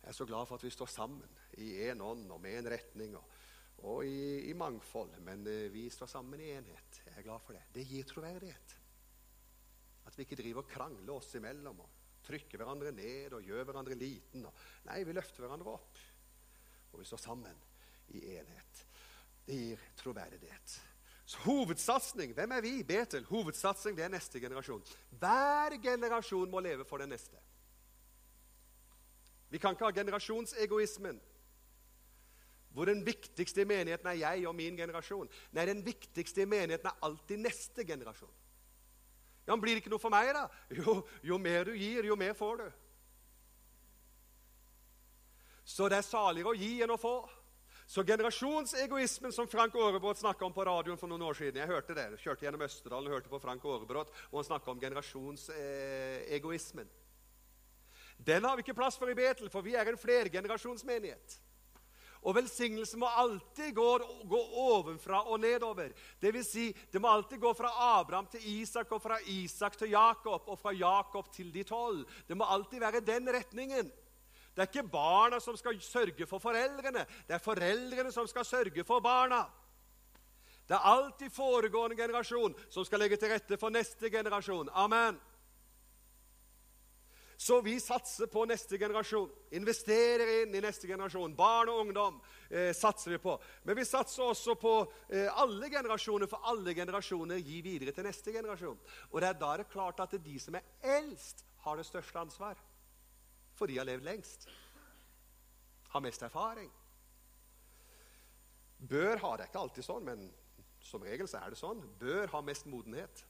Jeg 0.00 0.14
er 0.14 0.16
så 0.16 0.24
glad 0.24 0.48
for 0.48 0.56
at 0.56 0.64
vi 0.64 0.72
står 0.72 0.88
sammen 0.88 1.40
i 1.60 1.74
én 1.90 2.00
ånd 2.00 2.30
og 2.32 2.40
med 2.40 2.62
en 2.62 2.72
retning 2.72 3.18
og, 3.20 3.36
og 3.84 4.06
i, 4.06 4.48
i, 4.50 4.54
mangfold. 4.56 5.18
Men 5.24 5.44
uh, 5.46 5.66
vi 5.72 5.86
står 5.92 6.10
sammen 6.10 6.40
i 6.40 6.50
enhet. 6.56 7.02
Jeg 7.04 7.14
er 7.18 7.26
glad 7.26 7.44
for 7.44 7.56
det. 7.56 7.66
Det 7.74 7.84
gir 7.88 8.08
troverdighet. 8.08 8.76
At 10.06 10.16
vi 10.16 10.24
ikke 10.24 10.38
driver 10.38 10.64
og 10.64 10.70
krangler 10.70 11.14
oss 11.16 11.34
imellom 11.36 11.80
og 11.84 12.02
trykker 12.26 12.58
hverandre 12.58 12.92
ned 12.94 13.36
og 13.36 13.46
gjør 13.46 13.68
hverandre 13.68 13.98
liten. 13.98 14.46
Og, 14.48 14.66
nei, 14.88 15.02
vi 15.06 15.14
løfter 15.14 15.44
hverandre 15.44 15.76
opp. 15.76 16.02
Og 16.92 17.00
vi 17.02 17.08
står 17.08 17.22
sammen 17.22 17.64
i 18.14 18.22
enhet. 18.36 18.84
Det 19.46 19.56
gir 19.60 19.88
troverdighet. 19.98 20.76
Så 21.26 21.42
hovedsatsing, 21.42 22.32
hvem 22.34 22.52
er 22.54 22.62
vi? 22.62 22.72
Betel. 22.86 23.24
Hovedsatsing 23.26 23.96
det 23.98 24.04
er 24.06 24.12
neste 24.14 24.40
generasjon. 24.40 24.82
Hver 25.18 25.74
generasjon 25.82 26.50
må 26.50 26.62
leve 26.62 26.86
for 26.86 27.02
den 27.02 27.10
neste. 27.10 27.40
Vi 29.50 29.58
kan 29.58 29.74
ikke 29.74 29.88
ha 29.88 29.94
generasjonsegoismen, 29.94 31.18
hvor 32.76 32.90
den 32.90 32.98
viktigste 33.06 33.64
i 33.64 33.68
menigheten 33.68 34.10
er 34.10 34.18
jeg 34.20 34.42
og 34.44 34.52
min 34.54 34.76
generasjon. 34.76 35.30
Nei, 35.56 35.64
den 35.64 35.78
viktigste 35.84 36.42
i 36.44 36.50
menigheten 36.50 36.90
er 36.90 37.06
alltid 37.08 37.40
neste 37.40 37.86
generasjon. 37.88 38.34
Ja, 39.46 39.54
men 39.54 39.62
Blir 39.62 39.78
det 39.78 39.80
ikke 39.80 39.92
noe 39.94 40.02
for 40.02 40.12
meg, 40.12 40.28
da? 40.36 40.44
Jo, 40.76 40.98
jo 41.24 41.38
mer 41.40 41.70
du 41.70 41.78
gir, 41.78 42.04
jo 42.04 42.18
mer 42.20 42.34
får 42.36 42.60
du. 42.60 42.66
Så 45.66 45.88
det 45.88 46.02
er 46.02 46.06
saligere 46.06 46.52
å 46.52 46.58
gi 46.58 46.82
enn 46.84 46.92
å 46.92 47.00
få. 47.00 47.14
Så 47.86 48.04
generasjonsegoismen 48.04 49.32
som 49.32 49.48
Frank 49.48 49.74
Aarebrot 49.78 50.20
snakka 50.20 50.44
om 50.44 50.52
på 50.52 50.64
radioen 50.66 50.98
for 50.98 51.08
noen 51.08 51.22
år 51.28 51.34
siden 51.38 51.60
Jeg 51.62 51.70
hørte 51.70 51.94
det, 51.94 52.06
jeg 52.16 52.24
kjørte 52.24 52.44
gjennom 52.44 52.66
Østerdalen 52.66 53.08
og 53.08 53.14
hørte 53.14 53.30
på 53.30 53.40
Frank 53.40 53.64
Aarebrot, 53.64 54.10
og 54.32 54.38
han 54.40 54.48
snakka 54.50 54.70
om 54.74 54.80
generasjonsegoismen. 54.82 56.88
Den 58.18 58.44
har 58.44 58.56
vi 58.56 58.60
ikke 58.66 58.76
plass 58.76 58.98
for 58.98 59.08
i 59.08 59.14
Betel, 59.16 59.48
for 59.52 59.62
vi 59.62 59.74
er 59.78 59.86
en 59.86 60.02
flergenerasjonsmenighet. 60.02 61.46
Og 62.26 62.34
velsignelsen 62.34 62.98
må 62.98 63.06
alltid 63.06 63.70
gå, 63.74 63.90
gå 64.26 64.38
ovenfra 64.58 65.20
og 65.30 65.38
nedover. 65.40 65.92
Det 66.20 66.32
vil 66.34 66.44
si, 66.44 66.64
det 66.92 66.98
må 67.02 67.12
alltid 67.12 67.38
gå 67.38 67.52
fra 67.54 67.70
Abraham 68.00 68.26
til 68.32 68.42
Isak, 68.50 68.90
og 68.92 69.02
fra 69.02 69.20
Isak 69.30 69.78
til 69.78 69.92
Jakob, 69.94 70.48
og 70.50 70.58
fra 70.58 70.72
Jakob 70.74 71.30
til 71.34 71.52
de 71.54 71.62
tolv. 71.66 72.02
Det 72.26 72.36
må 72.36 72.48
alltid 72.50 72.82
være 72.82 73.04
den 73.06 73.30
retningen. 73.30 73.92
Det 74.56 74.64
er 74.64 74.70
ikke 74.72 74.88
barna 74.88 75.38
som 75.40 75.56
skal 75.56 75.78
sørge 75.84 76.26
for 76.26 76.42
foreldrene. 76.42 77.04
Det 77.28 77.36
er 77.36 77.44
foreldrene 77.44 78.10
som 78.12 78.26
skal 78.26 78.44
sørge 78.48 78.84
for 78.88 79.04
barna. 79.04 79.44
Det 80.66 80.74
er 80.74 80.90
alltid 80.90 81.30
foregående 81.30 81.96
generasjon 81.96 82.56
som 82.68 82.84
skal 82.84 83.04
legge 83.04 83.20
til 83.20 83.30
rette 83.30 83.58
for 83.60 83.70
neste 83.70 84.10
generasjon. 84.10 84.72
Amen. 84.74 85.20
Så 87.36 87.60
vi 87.60 87.74
satser 87.80 88.30
på 88.32 88.44
neste 88.48 88.78
generasjon. 88.80 89.28
Investerer 89.58 90.42
inn 90.42 90.54
i 90.56 90.62
neste 90.64 90.88
generasjon. 90.88 91.34
Barn 91.36 91.68
og 91.68 91.82
ungdom 91.82 92.20
eh, 92.48 92.70
satser 92.72 93.12
vi 93.12 93.18
på. 93.20 93.34
Men 93.68 93.76
vi 93.76 93.84
satser 93.84 94.24
også 94.24 94.54
på 94.60 94.72
eh, 95.10 95.28
alle 95.28 95.68
generasjoner, 95.72 96.30
for 96.30 96.48
alle 96.48 96.72
generasjoner 96.74 97.42
gir 97.42 97.66
videre 97.66 97.92
til 97.92 98.08
neste 98.08 98.32
generasjon. 98.32 98.78
Og 99.10 99.20
det 99.20 99.28
er 99.28 99.42
da 99.42 99.52
det 99.58 99.66
er 99.66 99.74
klart 99.74 100.00
at 100.00 100.16
de 100.16 100.38
som 100.40 100.56
er 100.56 100.96
eldst, 100.96 101.44
har 101.66 101.76
det 101.76 101.88
største 101.88 102.20
ansvar 102.22 102.60
for 103.56 103.66
de 103.66 103.78
har 103.78 103.88
levd 103.88 104.04
lengst. 104.04 104.48
Har 105.88 106.00
mest 106.00 106.22
erfaring. 106.22 106.70
Bør 108.78 109.16
ha 109.16 109.36
det 109.36 109.46
er 109.46 109.50
ikke 109.50 109.62
alltid 109.64 109.86
sånn, 109.86 110.04
men 110.04 110.26
som 110.84 111.02
regel 111.02 111.28
så 111.30 111.40
er 111.40 111.52
det 111.52 111.60
sånn. 111.60 111.80
Bør 112.00 112.28
ha 112.34 112.42
mest 112.44 112.68
modenhet. 112.68 113.24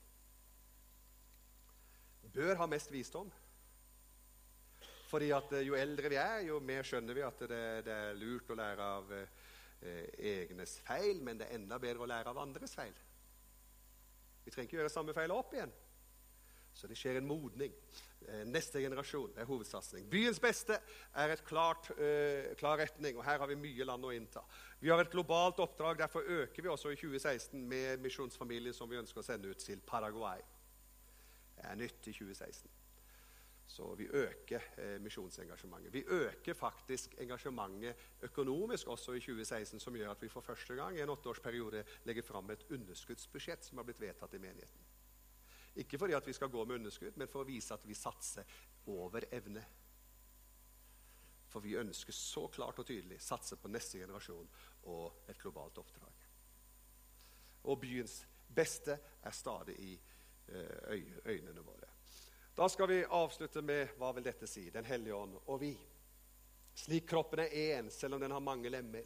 Bør 2.34 2.58
ha 2.60 2.66
mest 2.68 2.90
visdom. 2.92 3.30
Fordi 5.06 5.30
at 5.34 5.52
eh, 5.54 5.66
Jo 5.68 5.78
eldre 5.78 6.10
vi 6.12 6.20
er, 6.20 6.40
jo 6.48 6.60
mer 6.60 6.86
skjønner 6.86 7.16
vi 7.16 7.24
at 7.26 7.42
det, 7.46 7.64
det 7.86 7.96
er 7.96 8.20
lurt 8.20 8.50
å 8.50 8.58
lære 8.58 8.92
av 8.98 9.12
eh, 9.16 9.26
egnes 10.34 10.78
feil, 10.86 11.22
men 11.22 11.38
det 11.40 11.48
er 11.48 11.60
enda 11.60 11.78
bedre 11.82 12.06
å 12.06 12.10
lære 12.10 12.32
av 12.32 12.42
andres 12.42 12.74
feil. 12.74 12.94
Vi 14.44 14.54
trenger 14.54 14.70
ikke 14.70 14.80
gjøre 14.80 14.94
samme 14.94 15.14
feil 15.14 15.34
opp 15.34 15.54
igjen. 15.54 15.74
Så 16.76 16.86
det 16.90 16.98
skjer 17.00 17.16
en 17.18 17.26
modning. 17.28 17.72
Eh, 18.28 18.42
neste 18.44 18.82
generasjon 18.84 19.38
er 19.40 19.48
hovedsatsing. 19.48 20.10
Byens 20.12 20.40
beste 20.42 20.76
er 21.16 21.32
et 21.32 21.44
klart, 21.46 21.88
uh, 21.96 22.52
klar 22.60 22.76
retning, 22.82 23.16
og 23.16 23.24
her 23.24 23.40
har 23.40 23.48
vi 23.48 23.56
mye 23.56 23.86
land 23.88 24.04
å 24.04 24.12
innta. 24.12 24.42
Vi 24.82 24.90
har 24.92 25.00
et 25.00 25.12
globalt 25.12 25.62
oppdrag, 25.64 25.96
derfor 26.02 26.28
øker 26.42 26.62
vi 26.62 26.72
også 26.72 26.92
i 26.92 26.98
2016 27.00 27.62
med 27.70 28.04
misjonsfamilien 28.04 28.76
som 28.76 28.90
vi 28.90 29.00
ønsker 29.00 29.22
å 29.22 29.24
sende 29.24 29.48
ut 29.48 29.62
til 29.62 29.80
Paraguay. 29.88 30.42
Det 31.56 31.64
er 31.64 31.80
nytt 31.80 32.10
i 32.10 32.12
2016. 32.12 32.68
Så 33.66 33.94
vi 33.94 34.06
øker 34.06 34.62
eh, 34.78 35.00
misjonsengasjementet. 35.02 35.92
Vi 35.92 36.04
øker 36.06 36.54
faktisk 36.54 37.14
engasjementet 37.18 37.96
økonomisk 38.22 38.88
også 38.88 39.12
i 39.12 39.20
2016, 39.20 39.80
som 39.80 39.96
gjør 39.96 40.10
at 40.10 40.22
vi 40.22 40.28
for 40.28 40.40
første 40.40 40.74
gang 40.74 40.96
i 40.96 41.02
en 41.02 41.10
åtteårsperiode 41.10 41.84
legger 42.04 42.22
fram 42.22 42.50
et 42.50 42.62
underskuddsbudsjett 42.70 43.64
som 43.64 43.78
har 43.78 43.88
blitt 43.88 44.00
vedtatt 44.00 44.34
i 44.34 44.38
menigheten. 44.38 44.86
Ikke 45.76 45.98
fordi 45.98 46.14
at 46.16 46.26
vi 46.26 46.32
skal 46.32 46.48
gå 46.48 46.64
med 46.64 46.74
underskudd, 46.74 47.16
men 47.16 47.28
for 47.28 47.42
å 47.42 47.48
vise 47.48 47.74
at 47.74 47.84
vi 47.84 47.94
satser 47.94 48.46
over 48.86 49.26
evne. 49.34 49.64
For 51.50 51.60
vi 51.60 51.76
ønsker 51.76 52.12
så 52.12 52.46
klart 52.48 52.78
og 52.78 52.86
tydelig 52.86 53.18
satse 53.22 53.58
på 53.60 53.68
neste 53.68 53.98
generasjon 53.98 54.48
og 54.92 55.28
et 55.28 55.38
globalt 55.42 55.78
oppdrag. 55.82 56.24
Og 57.66 57.80
byens 57.82 58.22
beste 58.56 58.96
er 59.22 59.34
stadig 59.34 59.76
i 59.82 59.92
eh, 60.48 61.04
øynene 61.26 61.66
våre. 61.66 61.85
Da 62.56 62.68
skal 62.68 62.88
vi 62.88 63.04
avslutte 63.04 63.60
med 63.62 63.90
hva 64.00 64.14
vil 64.16 64.24
dette 64.24 64.46
si? 64.48 64.70
Den 64.72 64.86
hellige 64.88 65.14
ånd 65.14 65.34
og 65.44 65.58
vi. 65.60 65.74
Slik 66.76 67.04
kroppen 67.08 67.42
er 67.44 67.52
én, 67.52 67.90
selv 67.92 68.16
om 68.16 68.22
den 68.22 68.32
har 68.32 68.40
mange 68.40 68.72
lemmer, 68.72 69.04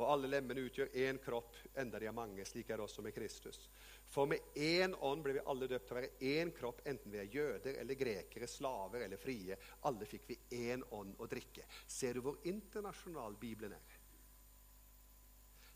Og 0.00 0.06
alle 0.06 0.28
lemmene 0.30 0.62
utgjør 0.64 0.94
én 0.96 1.18
kropp, 1.20 1.56
enda 1.76 1.98
de 1.98 2.06
er 2.08 2.14
mange. 2.14 2.44
Slik 2.46 2.70
er 2.70 2.78
det 2.78 2.84
også 2.86 3.02
med 3.02 3.12
Kristus. 3.12 3.68
For 4.08 4.28
med 4.30 4.54
én 4.56 4.94
ånd 5.04 5.24
ble 5.24 5.34
vi 5.36 5.42
alle 5.50 5.68
døpt 5.68 5.88
til 5.88 5.96
å 5.96 5.98
være 5.98 6.30
én 6.30 6.52
kropp, 6.56 6.80
enten 6.88 7.12
vi 7.12 7.18
er 7.20 7.28
jøder 7.34 7.76
eller 7.82 7.98
grekere, 7.98 8.48
slaver 8.48 9.04
eller 9.04 9.20
frie. 9.20 9.58
Alle 9.90 10.08
fikk 10.08 10.30
vi 10.30 10.38
én 10.56 10.86
ånd 10.96 11.18
å 11.18 11.28
drikke. 11.28 11.66
Ser 11.86 12.14
du 12.14 12.22
hvor 12.24 12.38
internasjonal 12.48 13.36
Bibelen 13.40 13.74
er? 13.76 13.98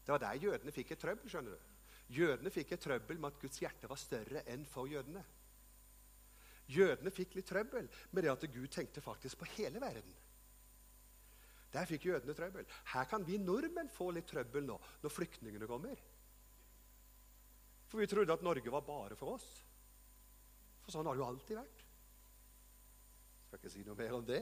Det 0.04 0.12
var 0.14 0.22
der 0.22 0.40
jødene 0.46 0.72
fikk 0.72 0.94
et 0.94 1.04
trøbbel. 1.04 1.28
skjønner 1.28 1.58
du. 1.58 1.70
Jødene 2.14 2.54
fikk 2.54 2.72
et 2.72 2.80
trøbbel 2.86 3.18
med 3.18 3.34
at 3.34 3.40
Guds 3.42 3.60
hjerte 3.60 3.90
var 3.90 4.00
større 4.00 4.46
enn 4.46 4.64
for 4.64 4.88
jødene. 4.88 5.24
Jødene 6.70 7.12
fikk 7.12 7.34
litt 7.36 7.48
trøbbel 7.50 7.88
med 8.12 8.24
det 8.24 8.32
at 8.32 8.46
Gud 8.52 8.70
tenkte 8.72 9.02
faktisk 9.04 9.42
på 9.42 9.48
hele 9.56 9.82
verden. 9.82 10.14
Der 11.74 11.88
fikk 11.90 12.06
jødene 12.06 12.34
trøbbel. 12.38 12.66
Her 12.92 13.06
kan 13.10 13.24
vi 13.26 13.38
nordmenn 13.42 13.90
få 13.90 14.12
litt 14.14 14.28
trøbbel 14.30 14.66
nå 14.68 14.76
når 15.02 15.12
flyktningene 15.12 15.68
kommer. 15.68 15.98
For 17.90 18.00
vi 18.00 18.06
trodde 18.10 18.32
at 18.32 18.44
Norge 18.46 18.70
var 18.72 18.86
bare 18.86 19.18
for 19.18 19.36
oss. 19.36 19.48
For 20.84 20.94
sånn 20.94 21.06
har 21.08 21.16
det 21.16 21.24
jo 21.24 21.26
alltid 21.26 21.58
vært. 21.58 21.82
Jeg 21.82 23.46
skal 23.48 23.60
ikke 23.60 23.74
si 23.74 23.84
noe 23.86 23.98
mer 23.98 24.16
om 24.16 24.24
det. 24.28 24.40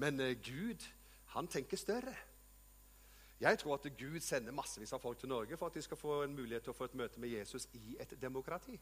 Men 0.00 0.22
uh, 0.22 0.32
Gud, 0.38 0.86
han 1.34 1.50
tenker 1.50 1.80
større. 1.80 2.14
Jeg 3.40 3.58
tror 3.58 3.78
at 3.78 3.86
Gud 3.98 4.20
sender 4.20 4.54
massevis 4.54 4.92
av 4.92 5.02
folk 5.02 5.18
til 5.18 5.30
Norge 5.32 5.56
for 5.56 5.70
at 5.70 5.76
de 5.78 5.82
skal 5.82 5.98
få 5.98 6.22
en 6.24 6.34
mulighet 6.36 6.66
til 6.66 6.74
å 6.74 6.76
få 6.76 6.90
et 6.90 6.96
møte 7.00 7.22
med 7.22 7.32
Jesus 7.32 7.66
i 7.74 7.96
et 8.00 8.12
demokrati. 8.20 8.76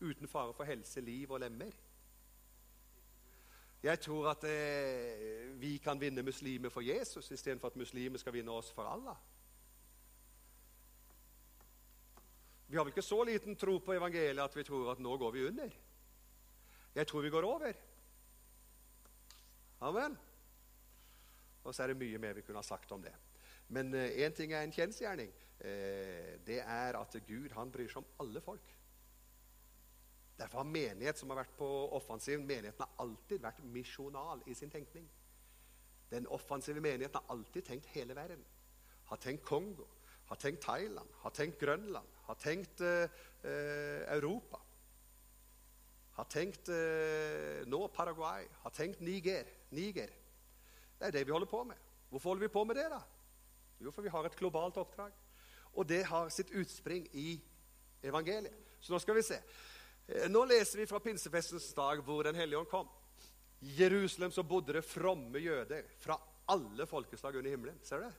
Uten 0.00 0.28
fare 0.28 0.52
for 0.54 0.64
helse, 0.68 1.00
liv 1.00 1.30
og 1.30 1.40
lemmer. 1.40 1.72
Jeg 3.82 4.00
tror 4.00 4.30
at 4.30 4.44
eh, 4.44 5.60
vi 5.60 5.76
kan 5.78 6.00
vinne 6.00 6.22
muslimer 6.22 6.72
for 6.72 6.80
Jesus 6.80 7.30
istedenfor 7.30 7.68
at 7.70 7.76
muslimer 7.76 8.18
skal 8.18 8.32
vinne 8.32 8.52
oss 8.52 8.72
for 8.72 8.88
Allah. 8.88 9.16
Vi 12.66 12.76
har 12.76 12.84
vel 12.84 12.90
ikke 12.90 13.02
så 13.02 13.20
liten 13.24 13.56
tro 13.56 13.78
på 13.78 13.94
evangeliet 13.94 14.42
at 14.42 14.56
vi 14.56 14.64
tror 14.66 14.90
at 14.90 14.98
nå 14.98 15.16
går 15.16 15.30
vi 15.30 15.46
under. 15.46 15.76
Jeg 16.94 17.06
tror 17.06 17.22
vi 17.22 17.30
går 17.30 17.44
over. 17.44 17.72
Amen. 19.80 20.18
Og 21.64 21.74
så 21.74 21.82
er 21.82 21.92
det 21.92 22.00
mye 22.00 22.18
mer 22.18 22.32
vi 22.32 22.42
kunne 22.42 22.58
ha 22.58 22.66
sagt 22.66 22.92
om 22.92 23.02
det. 23.02 23.14
Men 23.68 23.94
én 23.94 24.30
eh, 24.30 24.34
ting 24.34 24.52
er 24.52 24.62
en 24.64 24.72
kjensgjerning. 24.72 25.32
Eh, 25.60 26.34
det 26.46 26.60
er 26.60 26.98
at 26.98 27.16
Gud 27.26 27.54
han 27.54 27.70
bryr 27.72 27.88
seg 27.88 28.02
om 28.02 28.26
alle 28.26 28.40
folk. 28.40 28.75
Derfor 30.36 30.60
har 30.60 30.68
menighet 30.68 31.18
som 31.18 31.30
har 31.32 31.40
vært 31.40 31.54
på 31.56 31.68
offensiven, 31.96 32.44
menigheten 32.46 32.84
har 32.84 33.04
alltid 33.04 33.40
vært 33.40 33.62
misjonal 33.72 34.42
i 34.46 34.54
sin 34.54 34.70
tenkning. 34.72 35.06
Den 36.10 36.28
offensive 36.30 36.80
menigheten 36.80 37.18
har 37.18 37.32
alltid 37.34 37.64
tenkt 37.64 37.88
hele 37.94 38.14
verden. 38.16 38.44
Har 39.08 39.20
tenkt 39.22 39.44
Kongo, 39.46 39.86
har 40.28 40.36
tenkt 40.36 40.62
Thailand, 40.62 41.08
har 41.22 41.34
tenkt 41.34 41.58
Grønland, 41.60 42.20
har 42.28 42.38
tenkt 42.42 42.80
eh, 42.84 43.08
Europa. 44.12 44.60
Har 46.16 46.24
tenkt 46.32 46.70
nå 47.68 47.80
Paraguay, 47.92 48.46
har 48.62 48.72
tenkt 48.72 49.02
Niger. 49.04 49.44
Niger. 49.70 50.08
Det 50.96 51.08
er 51.08 51.12
det 51.12 51.26
vi 51.26 51.32
holder 51.34 51.50
på 51.50 51.60
med. 51.64 51.76
Hvorfor 52.08 52.30
holder 52.30 52.46
vi 52.46 52.52
på 52.52 52.64
med 52.64 52.78
det, 52.78 52.86
da? 52.88 53.00
Jo, 53.80 53.90
for 53.90 54.02
vi 54.02 54.08
har 54.08 54.24
et 54.24 54.36
globalt 54.36 54.76
oppdrag. 54.80 55.12
Og 55.76 55.88
det 55.88 56.04
har 56.08 56.28
sitt 56.32 56.50
utspring 56.56 57.04
i 57.12 57.36
evangeliet. 58.02 58.54
Så 58.80 58.94
nå 58.94 59.00
skal 59.02 59.18
vi 59.18 59.24
se. 59.26 59.36
Eh, 60.06 60.28
nå 60.30 60.44
leser 60.44 60.78
vi 60.78 60.86
fra 60.86 61.00
pinsefestens 61.00 61.72
dag 61.74 62.02
hvor 62.06 62.24
Den 62.24 62.38
hellige 62.38 62.58
ånd 62.58 62.70
kom. 62.70 62.88
I 63.60 63.74
Jerusalem 63.80 64.30
så 64.32 64.42
bodde 64.42 64.76
det 64.76 64.84
fromme 64.84 65.40
jøder 65.40 65.88
fra 65.98 66.18
alle 66.46 66.86
folkeslag 66.86 67.36
under 67.36 67.50
himmelen. 67.50 67.78
Ser 67.82 68.02
du 68.02 68.06
det? 68.06 68.14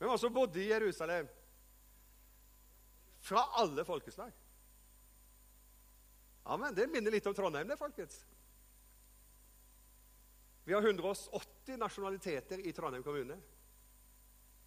Hvem 0.00 0.10
også 0.10 0.30
bodde 0.32 0.60
i 0.62 0.68
Jerusalem? 0.68 1.28
Fra 3.20 3.44
alle 3.60 3.84
folkeslag. 3.84 4.32
Amen. 6.44 6.74
Det 6.74 6.88
minner 6.88 7.12
litt 7.12 7.26
om 7.28 7.34
Trondheim, 7.36 7.68
det, 7.68 7.76
folkens. 7.78 8.22
Vi 10.64 10.74
har 10.74 10.82
180 10.82 11.76
nasjonaliteter 11.80 12.60
i 12.64 12.72
Trondheim 12.72 13.04
kommune. 13.04 13.36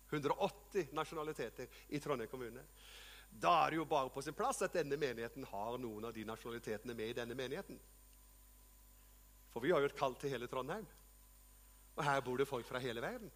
180 0.09 0.93
nasjonaliteter 0.93 1.67
i 1.87 1.99
Trondheim 1.99 2.29
kommune. 2.29 2.65
Da 3.41 3.53
er 3.65 3.73
det 3.73 3.81
jo 3.81 3.85
bare 3.89 4.11
på 4.13 4.21
sin 4.21 4.35
plass 4.37 4.61
at 4.65 4.75
denne 4.75 4.97
menigheten 4.99 5.45
har 5.49 5.77
noen 5.81 6.05
av 6.07 6.13
de 6.15 6.25
nasjonalitetene 6.27 6.95
med 6.97 7.11
i 7.11 7.15
denne 7.17 7.37
menigheten. 7.37 7.79
For 9.53 9.63
vi 9.63 9.71
har 9.73 9.81
jo 9.83 9.89
et 9.89 9.97
kall 9.97 10.15
til 10.19 10.33
hele 10.33 10.49
Trondheim. 10.49 10.85
Og 11.93 12.03
her 12.05 12.21
bor 12.25 12.39
det 12.39 12.49
folk 12.49 12.65
fra 12.65 12.81
hele 12.81 13.01
verden. 13.03 13.31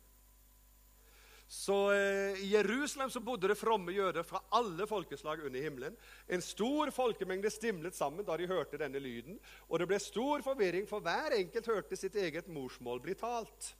Så 1.47 1.75
eh, 1.93 2.41
I 2.43 2.49
Jerusalem 2.51 3.09
så 3.09 3.21
bodde 3.23 3.47
det 3.47 3.55
fromme 3.55 3.93
jøder 3.95 4.25
fra 4.27 4.41
alle 4.57 4.87
folkeslag 4.87 5.45
under 5.47 5.61
himmelen. 5.63 5.95
En 6.27 6.43
stor 6.43 6.91
folkemengde 6.91 7.51
stimlet 7.53 7.95
sammen 7.95 8.25
da 8.27 8.35
de 8.35 8.49
hørte 8.49 8.79
denne 8.81 8.99
lyden. 8.99 9.37
Og 9.69 9.79
det 9.79 9.87
ble 9.87 9.99
stor 10.03 10.43
forvirring, 10.43 10.89
for 10.89 11.03
hver 11.05 11.37
enkelt 11.37 11.69
hørte 11.71 11.99
sitt 11.99 12.17
eget 12.19 12.49
morsmål 12.51 12.99
bli 13.05 13.15
talt. 13.15 13.71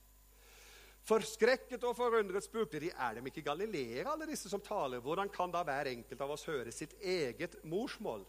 Forskrekket 1.08 1.86
og 1.88 1.96
forundret 1.96 2.44
spurte 2.44 2.82
de 2.84 2.90
er 2.92 3.16
de 3.16 3.30
ikke 3.30 3.46
galileere, 3.46 4.10
alle 4.12 4.28
disse 4.28 4.50
som 4.52 4.60
taler. 4.64 5.00
Hvordan 5.00 5.30
kan 5.32 5.54
da 5.54 5.62
hver 5.64 5.88
enkelt 5.94 6.24
av 6.24 6.34
oss 6.36 6.44
høre 6.50 6.74
sitt 6.76 6.98
eget 7.00 7.56
morsmål? 7.64 8.26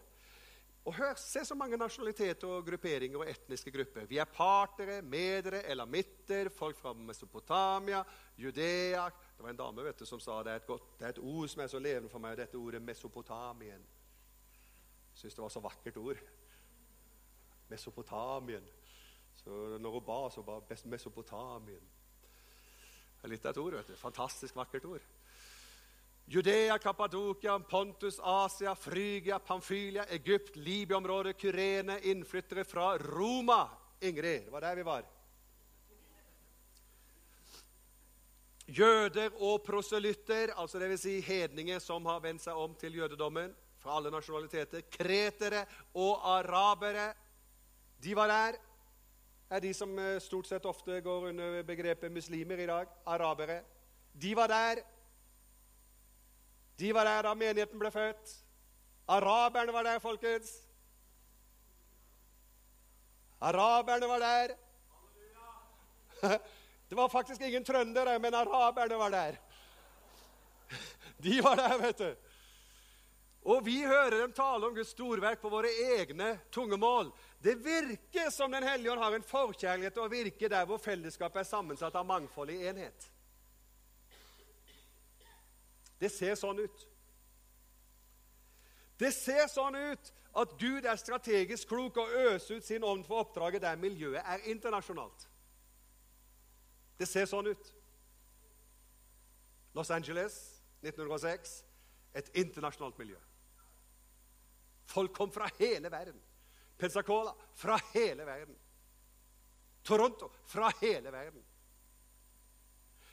Og 0.87 0.95
hør, 0.95 1.17
Se 1.19 1.43
så 1.45 1.57
mange 1.59 1.77
nasjonaliteter 1.77 2.47
og 2.47 2.63
grupperinger 2.65 3.19
og 3.19 3.27
etniske 3.27 3.71
grupper. 3.75 4.07
Vi 4.07 4.17
er 4.17 4.31
partere, 4.31 5.01
medere, 5.01 5.65
elamitter, 5.67 6.49
folk 6.55 6.79
fra 6.79 6.93
Mesopotamia, 6.93 8.03
Judea 8.37 9.09
Det 9.09 9.43
var 9.43 9.49
en 9.49 9.59
dame 9.59 9.83
vet 9.83 9.99
du, 9.99 10.05
som 10.05 10.19
sa 10.19 10.39
det 10.43 10.51
er, 10.51 10.63
et 10.63 10.67
godt, 10.67 10.87
det 10.99 11.05
er 11.05 11.09
et 11.09 11.19
ord 11.19 11.51
som 11.51 11.61
er 11.61 11.67
så 11.67 11.79
levende 11.79 12.09
for 12.09 12.23
meg, 12.23 12.37
dette 12.39 12.57
ordet 12.57 12.81
Mesopotamien. 12.81 13.83
Jeg 15.11 15.19
syns 15.19 15.35
det 15.35 15.43
var 15.43 15.51
så 15.51 15.59
vakkert 15.63 15.97
ord. 15.97 16.25
Mesopotamien. 17.69 18.65
Så 19.35 19.77
når 19.79 19.99
hun 19.99 20.03
ba, 20.07 20.19
så 20.31 20.43
ba 20.43 20.61
Mesopotamien. 20.85 21.98
Litt 23.23 23.45
av 23.45 23.51
et 23.51 23.57
ord. 23.57 23.73
vet 23.73 23.87
du. 23.87 23.95
Fantastisk 23.95 24.55
vakkert 24.55 24.85
ord. 24.85 25.01
Judea, 26.31 26.77
Kappadokia, 26.77 27.59
Pontus, 27.59 28.19
Asia, 28.19 28.75
Frygia, 28.75 29.39
Pamfylia, 29.39 30.05
Egypt, 30.05 30.55
Libya-området, 30.55 31.37
Kyrene, 31.37 31.99
innflyttere 31.99 32.63
fra 32.63 32.97
Roma. 32.97 33.67
Ingrid, 34.01 34.45
det 34.45 34.51
var 34.51 34.61
der 34.61 34.75
vi 34.75 34.83
var. 34.83 35.07
Jøder 38.69 39.33
og 39.41 39.63
proselytter, 39.65 40.53
altså 40.55 40.79
dvs. 40.79 41.01
Si 41.01 41.19
hedninger 41.25 41.79
som 41.81 42.05
har 42.05 42.21
vendt 42.21 42.45
seg 42.45 42.53
om 42.53 42.75
til 42.77 42.99
jødedommen, 43.01 43.55
fra 43.79 43.95
alle 43.97 44.11
nasjonaliteter. 44.13 44.85
Kretere 44.91 45.65
og 45.97 46.21
arabere. 46.37 47.13
De 48.03 48.15
var 48.15 48.29
der. 48.29 48.59
Er 49.49 49.59
de 49.59 49.73
som 49.73 49.99
eh, 49.99 50.19
stort 50.21 50.47
sett 50.47 50.65
ofte 50.65 51.01
går 51.01 51.29
under 51.31 51.63
begrepet 51.63 52.11
muslimer 52.11 52.59
i 52.59 52.67
dag. 52.69 52.87
Arabere. 53.05 53.61
De 54.13 54.35
var 54.35 54.47
der. 54.47 54.83
De 56.79 56.93
var 56.93 57.03
der 57.03 57.21
da 57.21 57.33
menigheten 57.33 57.79
ble 57.79 57.91
født. 57.91 58.35
Araberne 59.07 59.73
var 59.73 59.83
der, 59.83 59.99
folkens. 59.99 60.51
Araberne 63.41 64.07
var 64.07 64.19
der. 64.19 64.55
Det 66.89 66.97
var 66.97 67.07
faktisk 67.07 67.41
ingen 67.41 67.65
trøndere, 67.65 68.19
men 68.19 68.33
araberne 68.33 68.95
var 68.95 69.09
der. 69.09 69.35
De 71.23 71.43
var 71.43 71.55
der, 71.55 71.77
vet 71.77 71.99
du. 71.99 72.15
Og 73.49 73.65
vi 73.65 73.79
hører 73.81 74.19
dem 74.19 74.33
tale 74.35 74.67
om 74.67 74.75
Guds 74.75 74.91
storverk 74.93 75.39
på 75.41 75.49
våre 75.49 75.69
egne 75.95 76.35
tungemål. 76.53 77.09
Det 77.41 77.55
virker 77.65 78.29
som 78.29 78.51
Den 78.51 78.63
hellige 78.63 78.91
ånd 78.91 79.01
har 79.01 79.15
en 79.15 79.25
forkjærlighet 79.25 79.95
til 79.95 80.03
å 80.03 80.11
virke 80.11 80.49
der 80.51 80.67
hvor 80.69 80.77
fellesskapet 80.77 81.41
er 81.41 81.49
sammensatt 81.49 81.95
av 81.97 82.05
mangfold 82.05 82.51
i 82.53 82.59
enhet. 82.69 83.07
Det 85.99 86.11
ser 86.13 86.37
sånn 86.37 86.61
ut. 86.61 86.85
Det 88.99 89.09
ser 89.15 89.47
sånn 89.49 89.75
ut 89.75 90.11
at 90.39 90.53
Gud 90.59 90.85
er 90.85 90.99
strategisk 90.99 91.71
klok 91.71 91.97
og 92.03 92.13
øser 92.29 92.59
ut 92.59 92.67
sin 92.67 92.85
ånd 92.85 93.07
for 93.07 93.23
oppdraget 93.23 93.63
der 93.63 93.79
miljøet 93.81 94.21
er 94.21 94.45
internasjonalt. 94.51 95.25
Det 96.99 97.07
ser 97.07 97.25
sånn 97.25 97.49
ut. 97.49 97.73
Los 99.73 99.89
Angeles 99.95 100.37
1906 100.83 101.57
et 102.19 102.31
internasjonalt 102.37 102.97
miljø. 102.99 103.17
Folk 104.89 105.13
kom 105.13 105.31
fra 105.31 105.49
hele 105.59 105.91
verden. 105.91 106.17
Pensacola 106.77 107.35
fra 107.55 107.77
hele 107.93 108.25
verden. 108.25 108.55
Toronto 109.83 110.31
fra 110.47 110.71
hele 110.81 111.11
verden. 111.11 111.43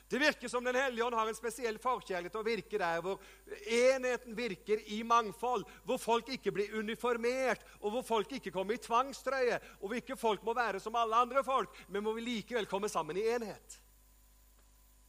Det 0.09 0.19
virker 0.19 0.47
som 0.47 0.63
Den 0.63 0.75
hellige 0.75 1.03
ånd 1.03 1.15
har 1.15 1.27
en 1.27 1.35
spesiell 1.35 1.77
forkjærlighet 1.83 2.31
til 2.31 2.39
å 2.39 2.47
virke 2.47 2.79
der 2.79 3.01
hvor 3.03 3.19
enheten 3.67 4.37
virker 4.37 4.79
i 4.95 5.01
mangfold, 5.03 5.65
hvor 5.83 5.99
folk 5.99 6.29
ikke 6.31 6.53
blir 6.55 6.77
uniformert, 6.79 7.65
og 7.81 7.91
hvor 7.91 8.05
folk 8.07 8.37
ikke 8.39 8.53
kommer 8.55 8.77
i 8.77 8.81
tvangstrøye, 8.81 9.59
og 9.81 9.89
hvor 9.89 9.99
ikke 9.99 10.17
folk 10.19 10.45
må 10.47 10.55
være 10.55 10.79
som 10.79 10.95
alle 10.95 11.19
andre 11.27 11.43
folk, 11.43 11.75
men 11.91 12.07
hvor 12.07 12.15
vi 12.15 12.23
likevel 12.23 12.69
kommer 12.71 12.91
sammen 12.91 13.19
i 13.19 13.27
enhet. 13.35 13.81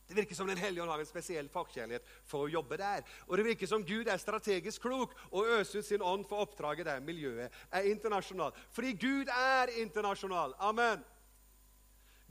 Det 0.09 0.17
virker 0.17 0.35
som 0.35 0.47
Den 0.49 0.59
hellige 0.59 0.83
ånd 0.83 0.91
har 0.91 1.03
en 1.03 1.07
spesiell 1.07 1.49
fagkjærlighet 1.53 2.07
for 2.25 2.47
å 2.47 2.49
jobbe 2.49 2.79
der. 2.81 3.05
Og 3.27 3.37
det 3.37 3.45
virker 3.45 3.69
som 3.69 3.85
Gud 3.85 4.09
er 4.09 4.21
strategisk 4.21 4.83
klok 4.87 5.13
og 5.29 5.51
øser 5.59 5.83
ut 5.83 5.87
sin 5.87 6.03
ånd 6.03 6.25
for 6.29 6.47
oppdraget 6.47 6.89
der 6.89 7.05
miljøet 7.05 7.53
er 7.71 7.89
internasjonalt. 7.91 8.57
Fordi 8.73 8.95
Gud 8.97 9.29
er 9.29 9.75
internasjonal. 9.83 10.57
Amen. 10.59 11.05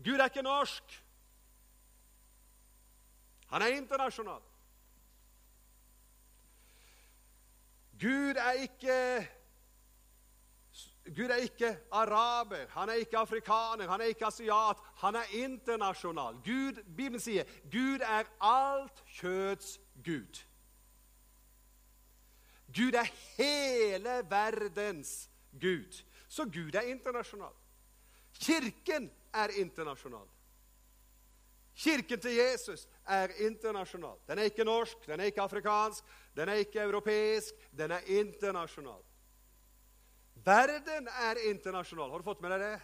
Gud 0.01 0.17
er 0.17 0.25
ikke 0.25 0.45
norsk. 0.45 0.97
Han 3.53 3.61
er 3.61 3.77
internasjonal. 3.77 4.41
Gud 8.01 8.41
er 8.41 8.65
ikke 8.65 8.97
Gud 11.15 11.29
er 11.29 11.35
ikke 11.35 11.77
araber, 11.91 12.67
han 12.69 12.89
er 12.89 12.93
ikke 12.93 13.17
afrikaner, 13.17 13.87
han 13.89 14.01
er 14.01 14.05
ikke 14.11 14.25
asiat. 14.25 14.77
Han 14.95 15.15
er 15.15 15.23
internasjonal. 15.33 16.33
Gud, 16.45 16.83
Bibelen 16.83 17.21
sier 17.23 17.47
Gud 17.71 18.03
er 18.03 18.27
alt 18.43 19.03
kjøds 19.19 19.77
Gud. 20.05 20.41
Gud 22.75 22.97
er 22.99 23.07
hele 23.37 24.21
verdens 24.29 25.29
Gud. 25.61 26.03
Så 26.27 26.45
Gud 26.45 26.75
er 26.75 26.89
internasjonal. 26.91 27.55
Kirken 28.39 29.11
er 29.33 29.47
internasjonal. 29.47 30.27
Kirken 31.77 32.19
til 32.19 32.35
Jesus 32.35 32.87
er 33.07 33.27
internasjonal. 33.39 34.17
Den 34.27 34.39
er 34.39 34.49
ikke 34.49 34.63
norsk, 34.63 35.05
den 35.05 35.19
er 35.19 35.29
ikke 35.31 35.41
afrikansk, 35.41 36.03
den 36.35 36.49
er 36.49 36.53
ikke 36.53 36.81
europeisk. 36.81 37.53
Den 37.77 37.91
er 37.91 37.99
internasjonal. 38.07 39.03
Verden 40.47 41.09
er 41.11 41.41
internasjonal. 41.49 42.11
Har 42.11 42.21
du 42.21 42.27
fått 42.27 42.41
med 42.43 42.53
deg 42.55 42.63
det? 42.63 42.75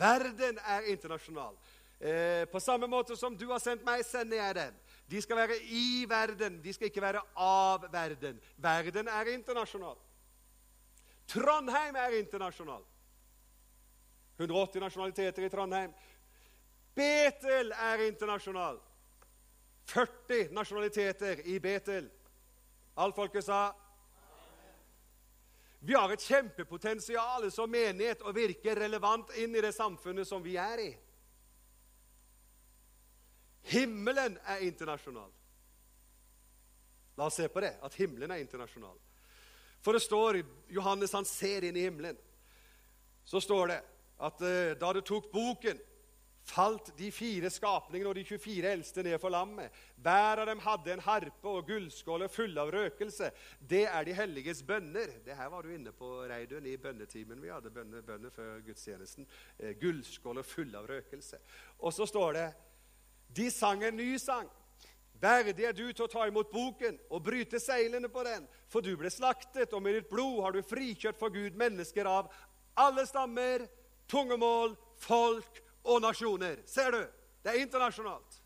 Verden 0.00 0.60
er 0.64 0.88
internasjonal. 0.92 1.58
Eh, 2.00 2.44
på 2.52 2.60
samme 2.60 2.88
måte 2.88 3.16
som 3.16 3.36
du 3.36 3.46
har 3.50 3.60
sendt 3.60 3.84
meg, 3.84 4.04
sender 4.04 4.40
jeg 4.40 4.56
den. 4.56 4.80
De 5.06 5.20
skal 5.22 5.38
være 5.38 5.60
i 5.70 6.04
verden, 6.08 6.58
de 6.62 6.72
skal 6.74 6.88
ikke 6.90 7.04
være 7.04 7.22
av 7.36 7.86
verden. 7.92 8.40
Verden 8.56 9.08
er 9.08 9.32
internasjonal. 9.34 9.96
Trondheim 11.28 11.96
er 11.96 12.18
internasjonal. 12.18 12.82
180 14.38 14.80
nasjonaliteter 14.82 15.46
i 15.46 15.52
Trondheim. 15.52 15.94
Betel 16.96 17.72
er 17.72 18.04
internasjonal. 18.08 18.80
40 19.92 20.52
nasjonaliteter 20.56 21.44
i 21.46 21.58
Betel. 21.62 22.08
Alt 22.96 23.16
folket 23.16 23.44
sa 23.44 23.68
vi 25.86 25.94
har 25.94 26.10
et 26.10 26.22
kjempepotensial 26.26 27.44
som 27.54 27.70
menighet 27.70 28.24
å 28.26 28.32
virke 28.34 28.74
relevant 28.74 29.30
inn 29.38 29.54
i 29.54 29.60
det 29.62 29.70
samfunnet 29.76 30.26
som 30.26 30.42
vi 30.42 30.56
er 30.58 30.80
i. 30.82 30.88
Himmelen 33.70 34.34
er 34.50 34.64
internasjonal. 34.66 35.30
La 37.16 37.28
oss 37.30 37.38
se 37.38 37.46
på 37.48 37.62
det, 37.62 37.76
at 37.86 37.94
himmelen 38.02 38.34
er 38.34 38.42
internasjonal. 38.42 38.98
For 39.78 39.94
det 39.94 40.02
står 40.02 40.40
Johannes 40.74 41.14
han 41.14 41.28
ser 41.28 41.68
inn 41.68 41.78
i 41.78 41.86
himmelen. 41.86 42.18
Så 43.22 43.38
står 43.40 43.70
det 43.70 43.78
at 44.26 44.42
uh, 44.42 44.74
da 44.80 44.90
du 44.90 45.00
tok 45.06 45.30
boken 45.30 45.78
falt 46.46 46.92
de 46.98 47.08
fire 47.10 47.50
skapningene 47.50 48.10
og 48.10 48.16
de 48.18 48.24
24 48.26 48.70
eldste 48.70 49.02
ned 49.02 49.18
for 49.22 49.34
lammet. 49.34 49.74
Hver 50.02 50.42
av 50.42 50.46
dem 50.48 50.62
hadde 50.62 50.92
en 50.94 51.02
harpe 51.02 51.50
og 51.50 51.66
gullskåler 51.66 52.30
fulle 52.32 52.62
av 52.62 52.70
røkelse. 52.74 53.32
Det 53.58 53.84
er 53.90 54.06
de 54.06 54.14
helliges 54.16 54.62
bønner. 54.66 55.16
Det 55.26 55.36
her 55.36 55.50
var 55.52 55.66
du 55.66 55.74
inne 55.74 55.92
på, 55.96 56.10
Reidun, 56.30 56.66
i 56.66 56.76
bønnetimen. 56.80 57.42
Vi 57.42 57.50
hadde 57.50 57.72
bønner, 57.74 58.04
bønner 58.06 58.34
før 58.34 58.60
gudstjenesten. 58.66 59.26
Eh, 59.58 59.74
gullskåler 59.80 60.46
fulle 60.46 60.78
av 60.78 60.86
røkelse. 60.90 61.42
Og 61.82 61.92
så 61.92 62.06
står 62.06 62.38
det 62.38 62.46
De 63.36 63.50
sang 63.50 63.82
en 63.84 63.98
ny 63.98 64.14
sang. 64.22 64.46
Verdig 65.20 65.64
er 65.64 65.72
du 65.72 65.86
til 65.90 66.04
å 66.04 66.12
ta 66.12 66.26
imot 66.28 66.52
boken 66.52 66.98
og 67.10 67.24
bryte 67.24 67.58
seilene 67.60 68.08
på 68.12 68.22
den, 68.26 68.44
for 68.68 68.84
du 68.84 68.92
ble 69.00 69.10
slaktet, 69.10 69.72
og 69.72 69.82
med 69.82 69.96
ditt 69.96 70.10
blod 70.10 70.42
har 70.44 70.52
du 70.52 70.60
frikjørt 70.62 71.16
for 71.18 71.32
Gud 71.32 71.56
mennesker 71.56 72.06
av 72.06 72.28
alle 72.76 73.06
stammer, 73.08 73.64
tungemål, 74.12 74.76
folk 75.00 75.62
og 75.86 76.02
nasjoner. 76.02 76.62
Ser 76.66 76.90
du? 76.94 77.04
Det 77.42 77.52
er 77.54 77.62
internasjonalt. 77.62 78.42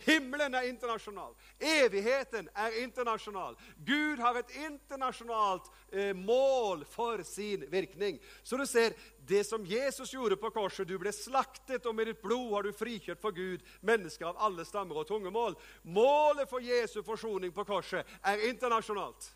Himmelen 0.00 0.54
er 0.54 0.68
internasjonal. 0.68 1.34
Evigheten 1.60 2.48
er 2.56 2.76
internasjonal. 2.82 3.56
Gud 3.84 4.18
har 4.18 4.38
et 4.40 4.52
internasjonalt 4.56 5.66
eh, 5.92 6.14
mål 6.16 6.86
for 6.88 7.20
sin 7.22 7.66
virkning. 7.68 8.16
Så 8.42 8.56
du 8.56 8.64
ser, 8.66 8.94
det 9.28 9.44
som 9.44 9.66
Jesus 9.66 10.14
gjorde 10.14 10.38
på 10.40 10.50
korset 10.50 10.88
Du 10.88 10.96
ble 10.98 11.12
slaktet, 11.12 11.84
og 11.86 11.94
med 11.94 12.08
ditt 12.08 12.22
blod 12.22 12.54
har 12.54 12.64
du 12.64 12.72
frikjørt 12.72 13.20
for 13.20 13.36
Gud 13.36 13.66
mennesker 13.84 14.30
av 14.30 14.40
alle 14.40 14.64
stammer 14.64 15.02
og 15.02 15.08
tungemål. 15.08 15.58
Målet 15.84 16.48
for 16.48 16.64
Jesu 16.64 17.02
forsoning 17.04 17.52
på 17.52 17.66
korset 17.68 18.08
er 18.24 18.46
internasjonalt. 18.48 19.28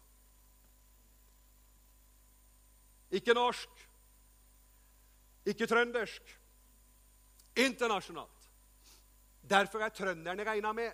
Ikke 3.14 3.36
norsk, 3.36 3.84
ikke 5.44 5.68
trøndersk 5.68 6.32
internasjonalt. 7.56 8.50
Derfor 9.42 9.84
er 9.84 9.88
trønderne 9.88 10.44
regna 10.44 10.72
med. 10.72 10.92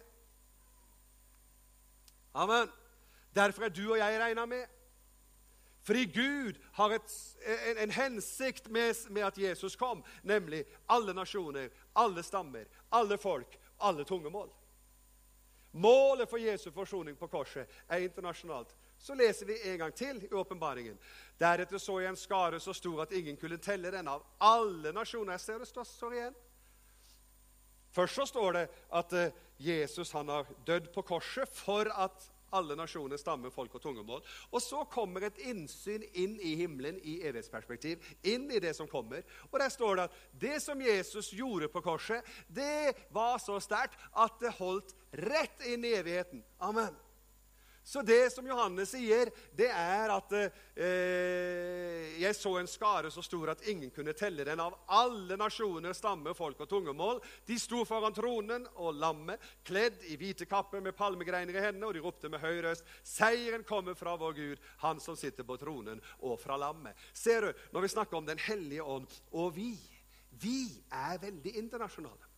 Amen. 2.35 2.69
Derfor 3.35 3.65
er 3.65 3.69
du 3.69 3.93
og 3.93 3.99
jeg 3.99 4.21
regna 4.21 4.47
med. 4.47 4.67
Fordi 5.83 6.05
Gud 6.05 6.59
har 6.73 6.91
et, 6.91 7.13
en, 7.71 7.79
en, 7.79 7.91
hensikt 7.91 8.69
med, 8.71 8.95
med, 9.11 9.23
at 9.23 9.39
Jesus 9.39 9.77
kom, 9.77 10.05
nemlig 10.23 10.65
alle 10.89 11.15
nasjoner, 11.15 11.69
alle 11.97 12.23
stammer, 12.23 12.65
alle 12.93 13.19
folk, 13.19 13.59
alle 13.79 14.05
tungemål. 14.05 14.51
Målet 15.73 16.31
for 16.31 16.39
Jesu 16.39 16.71
forsoning 16.71 17.17
på 17.17 17.29
korset 17.29 17.71
er 17.89 18.05
internasjonalt. 18.05 18.77
Så 18.99 19.15
leser 19.15 19.47
vi 19.47 19.71
en 19.71 19.79
gang 19.79 19.95
til 19.95 20.25
i 20.25 20.35
åpenbaringen. 20.35 20.99
Deretter 21.39 21.79
så 21.79 22.01
jeg 22.01 22.11
en 22.11 22.17
skare 22.17 22.61
så 22.61 22.75
stor 22.77 23.03
at 23.03 23.13
ingen 23.13 23.37
kunne 23.37 23.57
telle 23.57 23.91
den 23.91 24.09
av 24.09 24.27
alle 24.39 24.93
nasjoner. 24.93 25.33
Jeg 25.39 25.41
ser 25.41 25.63
det 25.63 25.87
står 25.87 26.15
igjen. 26.15 26.35
Først 27.91 28.20
så 28.20 28.26
står 28.26 28.53
det 28.59 28.66
at 28.97 29.16
eh, 29.18 29.32
Jesus 29.61 30.12
han 30.16 30.28
har 30.32 30.49
dødd 30.66 30.93
på 30.95 31.03
korset 31.03 31.49
for 31.53 31.91
at 31.91 32.30
alle 32.53 32.74
nasjoner, 32.76 33.18
stammer, 33.20 33.53
folk 33.55 33.74
og 33.74 33.82
tungemål. 33.82 34.22
Og 34.51 34.62
så 34.62 34.82
kommer 34.91 35.26
et 35.26 35.38
innsyn 35.51 36.03
inn 36.18 36.36
i 36.43 36.57
himmelen 36.59 36.99
i 37.07 37.20
evighetsperspektiv. 37.22 38.03
Inn 38.26 38.49
i 38.51 38.62
det 38.62 38.74
som 38.76 38.88
kommer. 38.91 39.22
Og 39.51 39.59
der 39.62 39.70
står 39.72 39.97
det 39.97 40.09
at 40.09 40.18
det 40.47 40.57
som 40.62 40.82
Jesus 40.82 41.30
gjorde 41.36 41.70
på 41.70 41.82
korset, 41.84 42.26
det 42.49 42.97
var 43.14 43.38
så 43.43 43.61
sterkt 43.62 43.99
at 44.11 44.43
det 44.43 44.57
holdt 44.59 44.97
rett 45.12 45.66
inn 45.70 45.86
i 45.86 45.95
evigheten. 45.99 46.45
Amen. 46.59 46.97
Så 47.91 48.03
det 48.07 48.30
som 48.30 48.47
Johannes 48.47 48.93
sier, 48.95 49.32
det 49.59 49.66
er 49.66 50.12
at 50.14 50.34
eh, 50.38 52.12
jeg 52.22 52.36
så 52.38 52.53
en 52.61 52.68
skare 52.70 53.11
så 53.11 53.24
stor 53.26 53.51
at 53.51 53.64
ingen 53.66 53.91
kunne 53.91 54.14
telle 54.14 54.47
den 54.47 54.62
av 54.62 54.76
alle 54.95 55.34
nasjoner, 55.34 55.91
stammer, 55.99 56.36
folk 56.38 56.62
og 56.62 56.70
tungemål. 56.70 57.18
De 57.51 57.57
sto 57.59 57.82
foran 57.88 58.14
tronen 58.14 58.68
og 58.76 58.95
lammet, 58.95 59.43
kledd 59.66 60.07
i 60.07 60.14
hvite 60.20 60.47
kapper 60.47 60.84
med 60.86 60.95
palmegreiner 60.95 61.59
i 61.59 61.66
hendene, 61.66 61.88
og 61.91 61.99
de 61.99 62.05
ropte 62.05 62.30
med 62.30 62.38
høy 62.45 62.62
røst, 62.68 62.86
seieren 63.03 63.66
kommer 63.66 63.99
fra 63.99 64.14
vår 64.22 64.38
Gud, 64.38 64.64
han 64.86 65.03
som 65.03 65.18
sitter 65.18 65.51
på 65.51 65.59
tronen, 65.59 65.99
og 66.22 66.38
fra 66.38 66.62
lammet. 66.62 66.95
Ser 67.11 67.49
du, 67.49 67.66
når 67.74 67.88
vi 67.88 67.95
snakker 67.97 68.22
om 68.22 68.30
Den 68.30 68.38
hellige 68.47 68.86
ånd, 68.86 69.11
og 69.34 69.51
vi, 69.59 69.72
vi 70.38 70.61
er 70.95 71.18
veldig 71.26 71.59
internasjonale. 71.59 72.30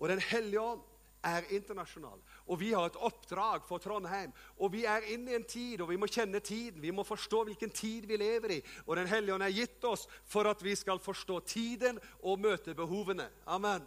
Og 0.00 0.08
Den 0.08 0.24
hellige 0.32 0.64
ånd 0.72 0.92
er 1.26 1.48
internasjonal. 1.56 2.20
Og 2.46 2.60
vi 2.60 2.70
har 2.72 2.86
et 2.86 2.98
oppdrag 3.02 3.64
for 3.66 3.82
Trondheim. 3.82 4.32
Og 4.62 4.70
vi 4.72 4.84
er 4.86 5.08
inne 5.12 5.32
i 5.32 5.38
en 5.40 5.48
tid, 5.48 5.80
og 5.80 5.90
vi 5.90 5.98
må 5.98 6.06
kjenne 6.06 6.40
tiden. 6.40 6.82
Vi 6.82 6.94
må 6.94 7.02
forstå 7.06 7.42
hvilken 7.48 7.74
tid 7.74 8.06
vi 8.06 8.20
lever 8.20 8.58
i. 8.58 8.60
Og 8.86 8.96
Den 8.96 9.10
hellige 9.10 9.34
ånd 9.34 9.42
er 9.42 9.56
gitt 9.56 9.84
oss 9.84 10.06
for 10.24 10.46
at 10.46 10.62
vi 10.62 10.76
skal 10.78 11.02
forstå 11.02 11.40
tiden 11.40 11.98
og 12.22 12.40
møte 12.40 12.74
behovene. 12.74 13.26
Amen. 13.46 13.82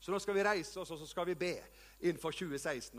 Så 0.00 0.10
nå 0.10 0.18
skal 0.18 0.34
vi 0.34 0.44
reise 0.44 0.80
oss, 0.80 0.90
og 0.90 0.98
så 0.98 1.06
skal 1.06 1.28
vi 1.28 1.36
be 1.38 1.54
innenfor 2.00 2.32
2016. 2.32 2.98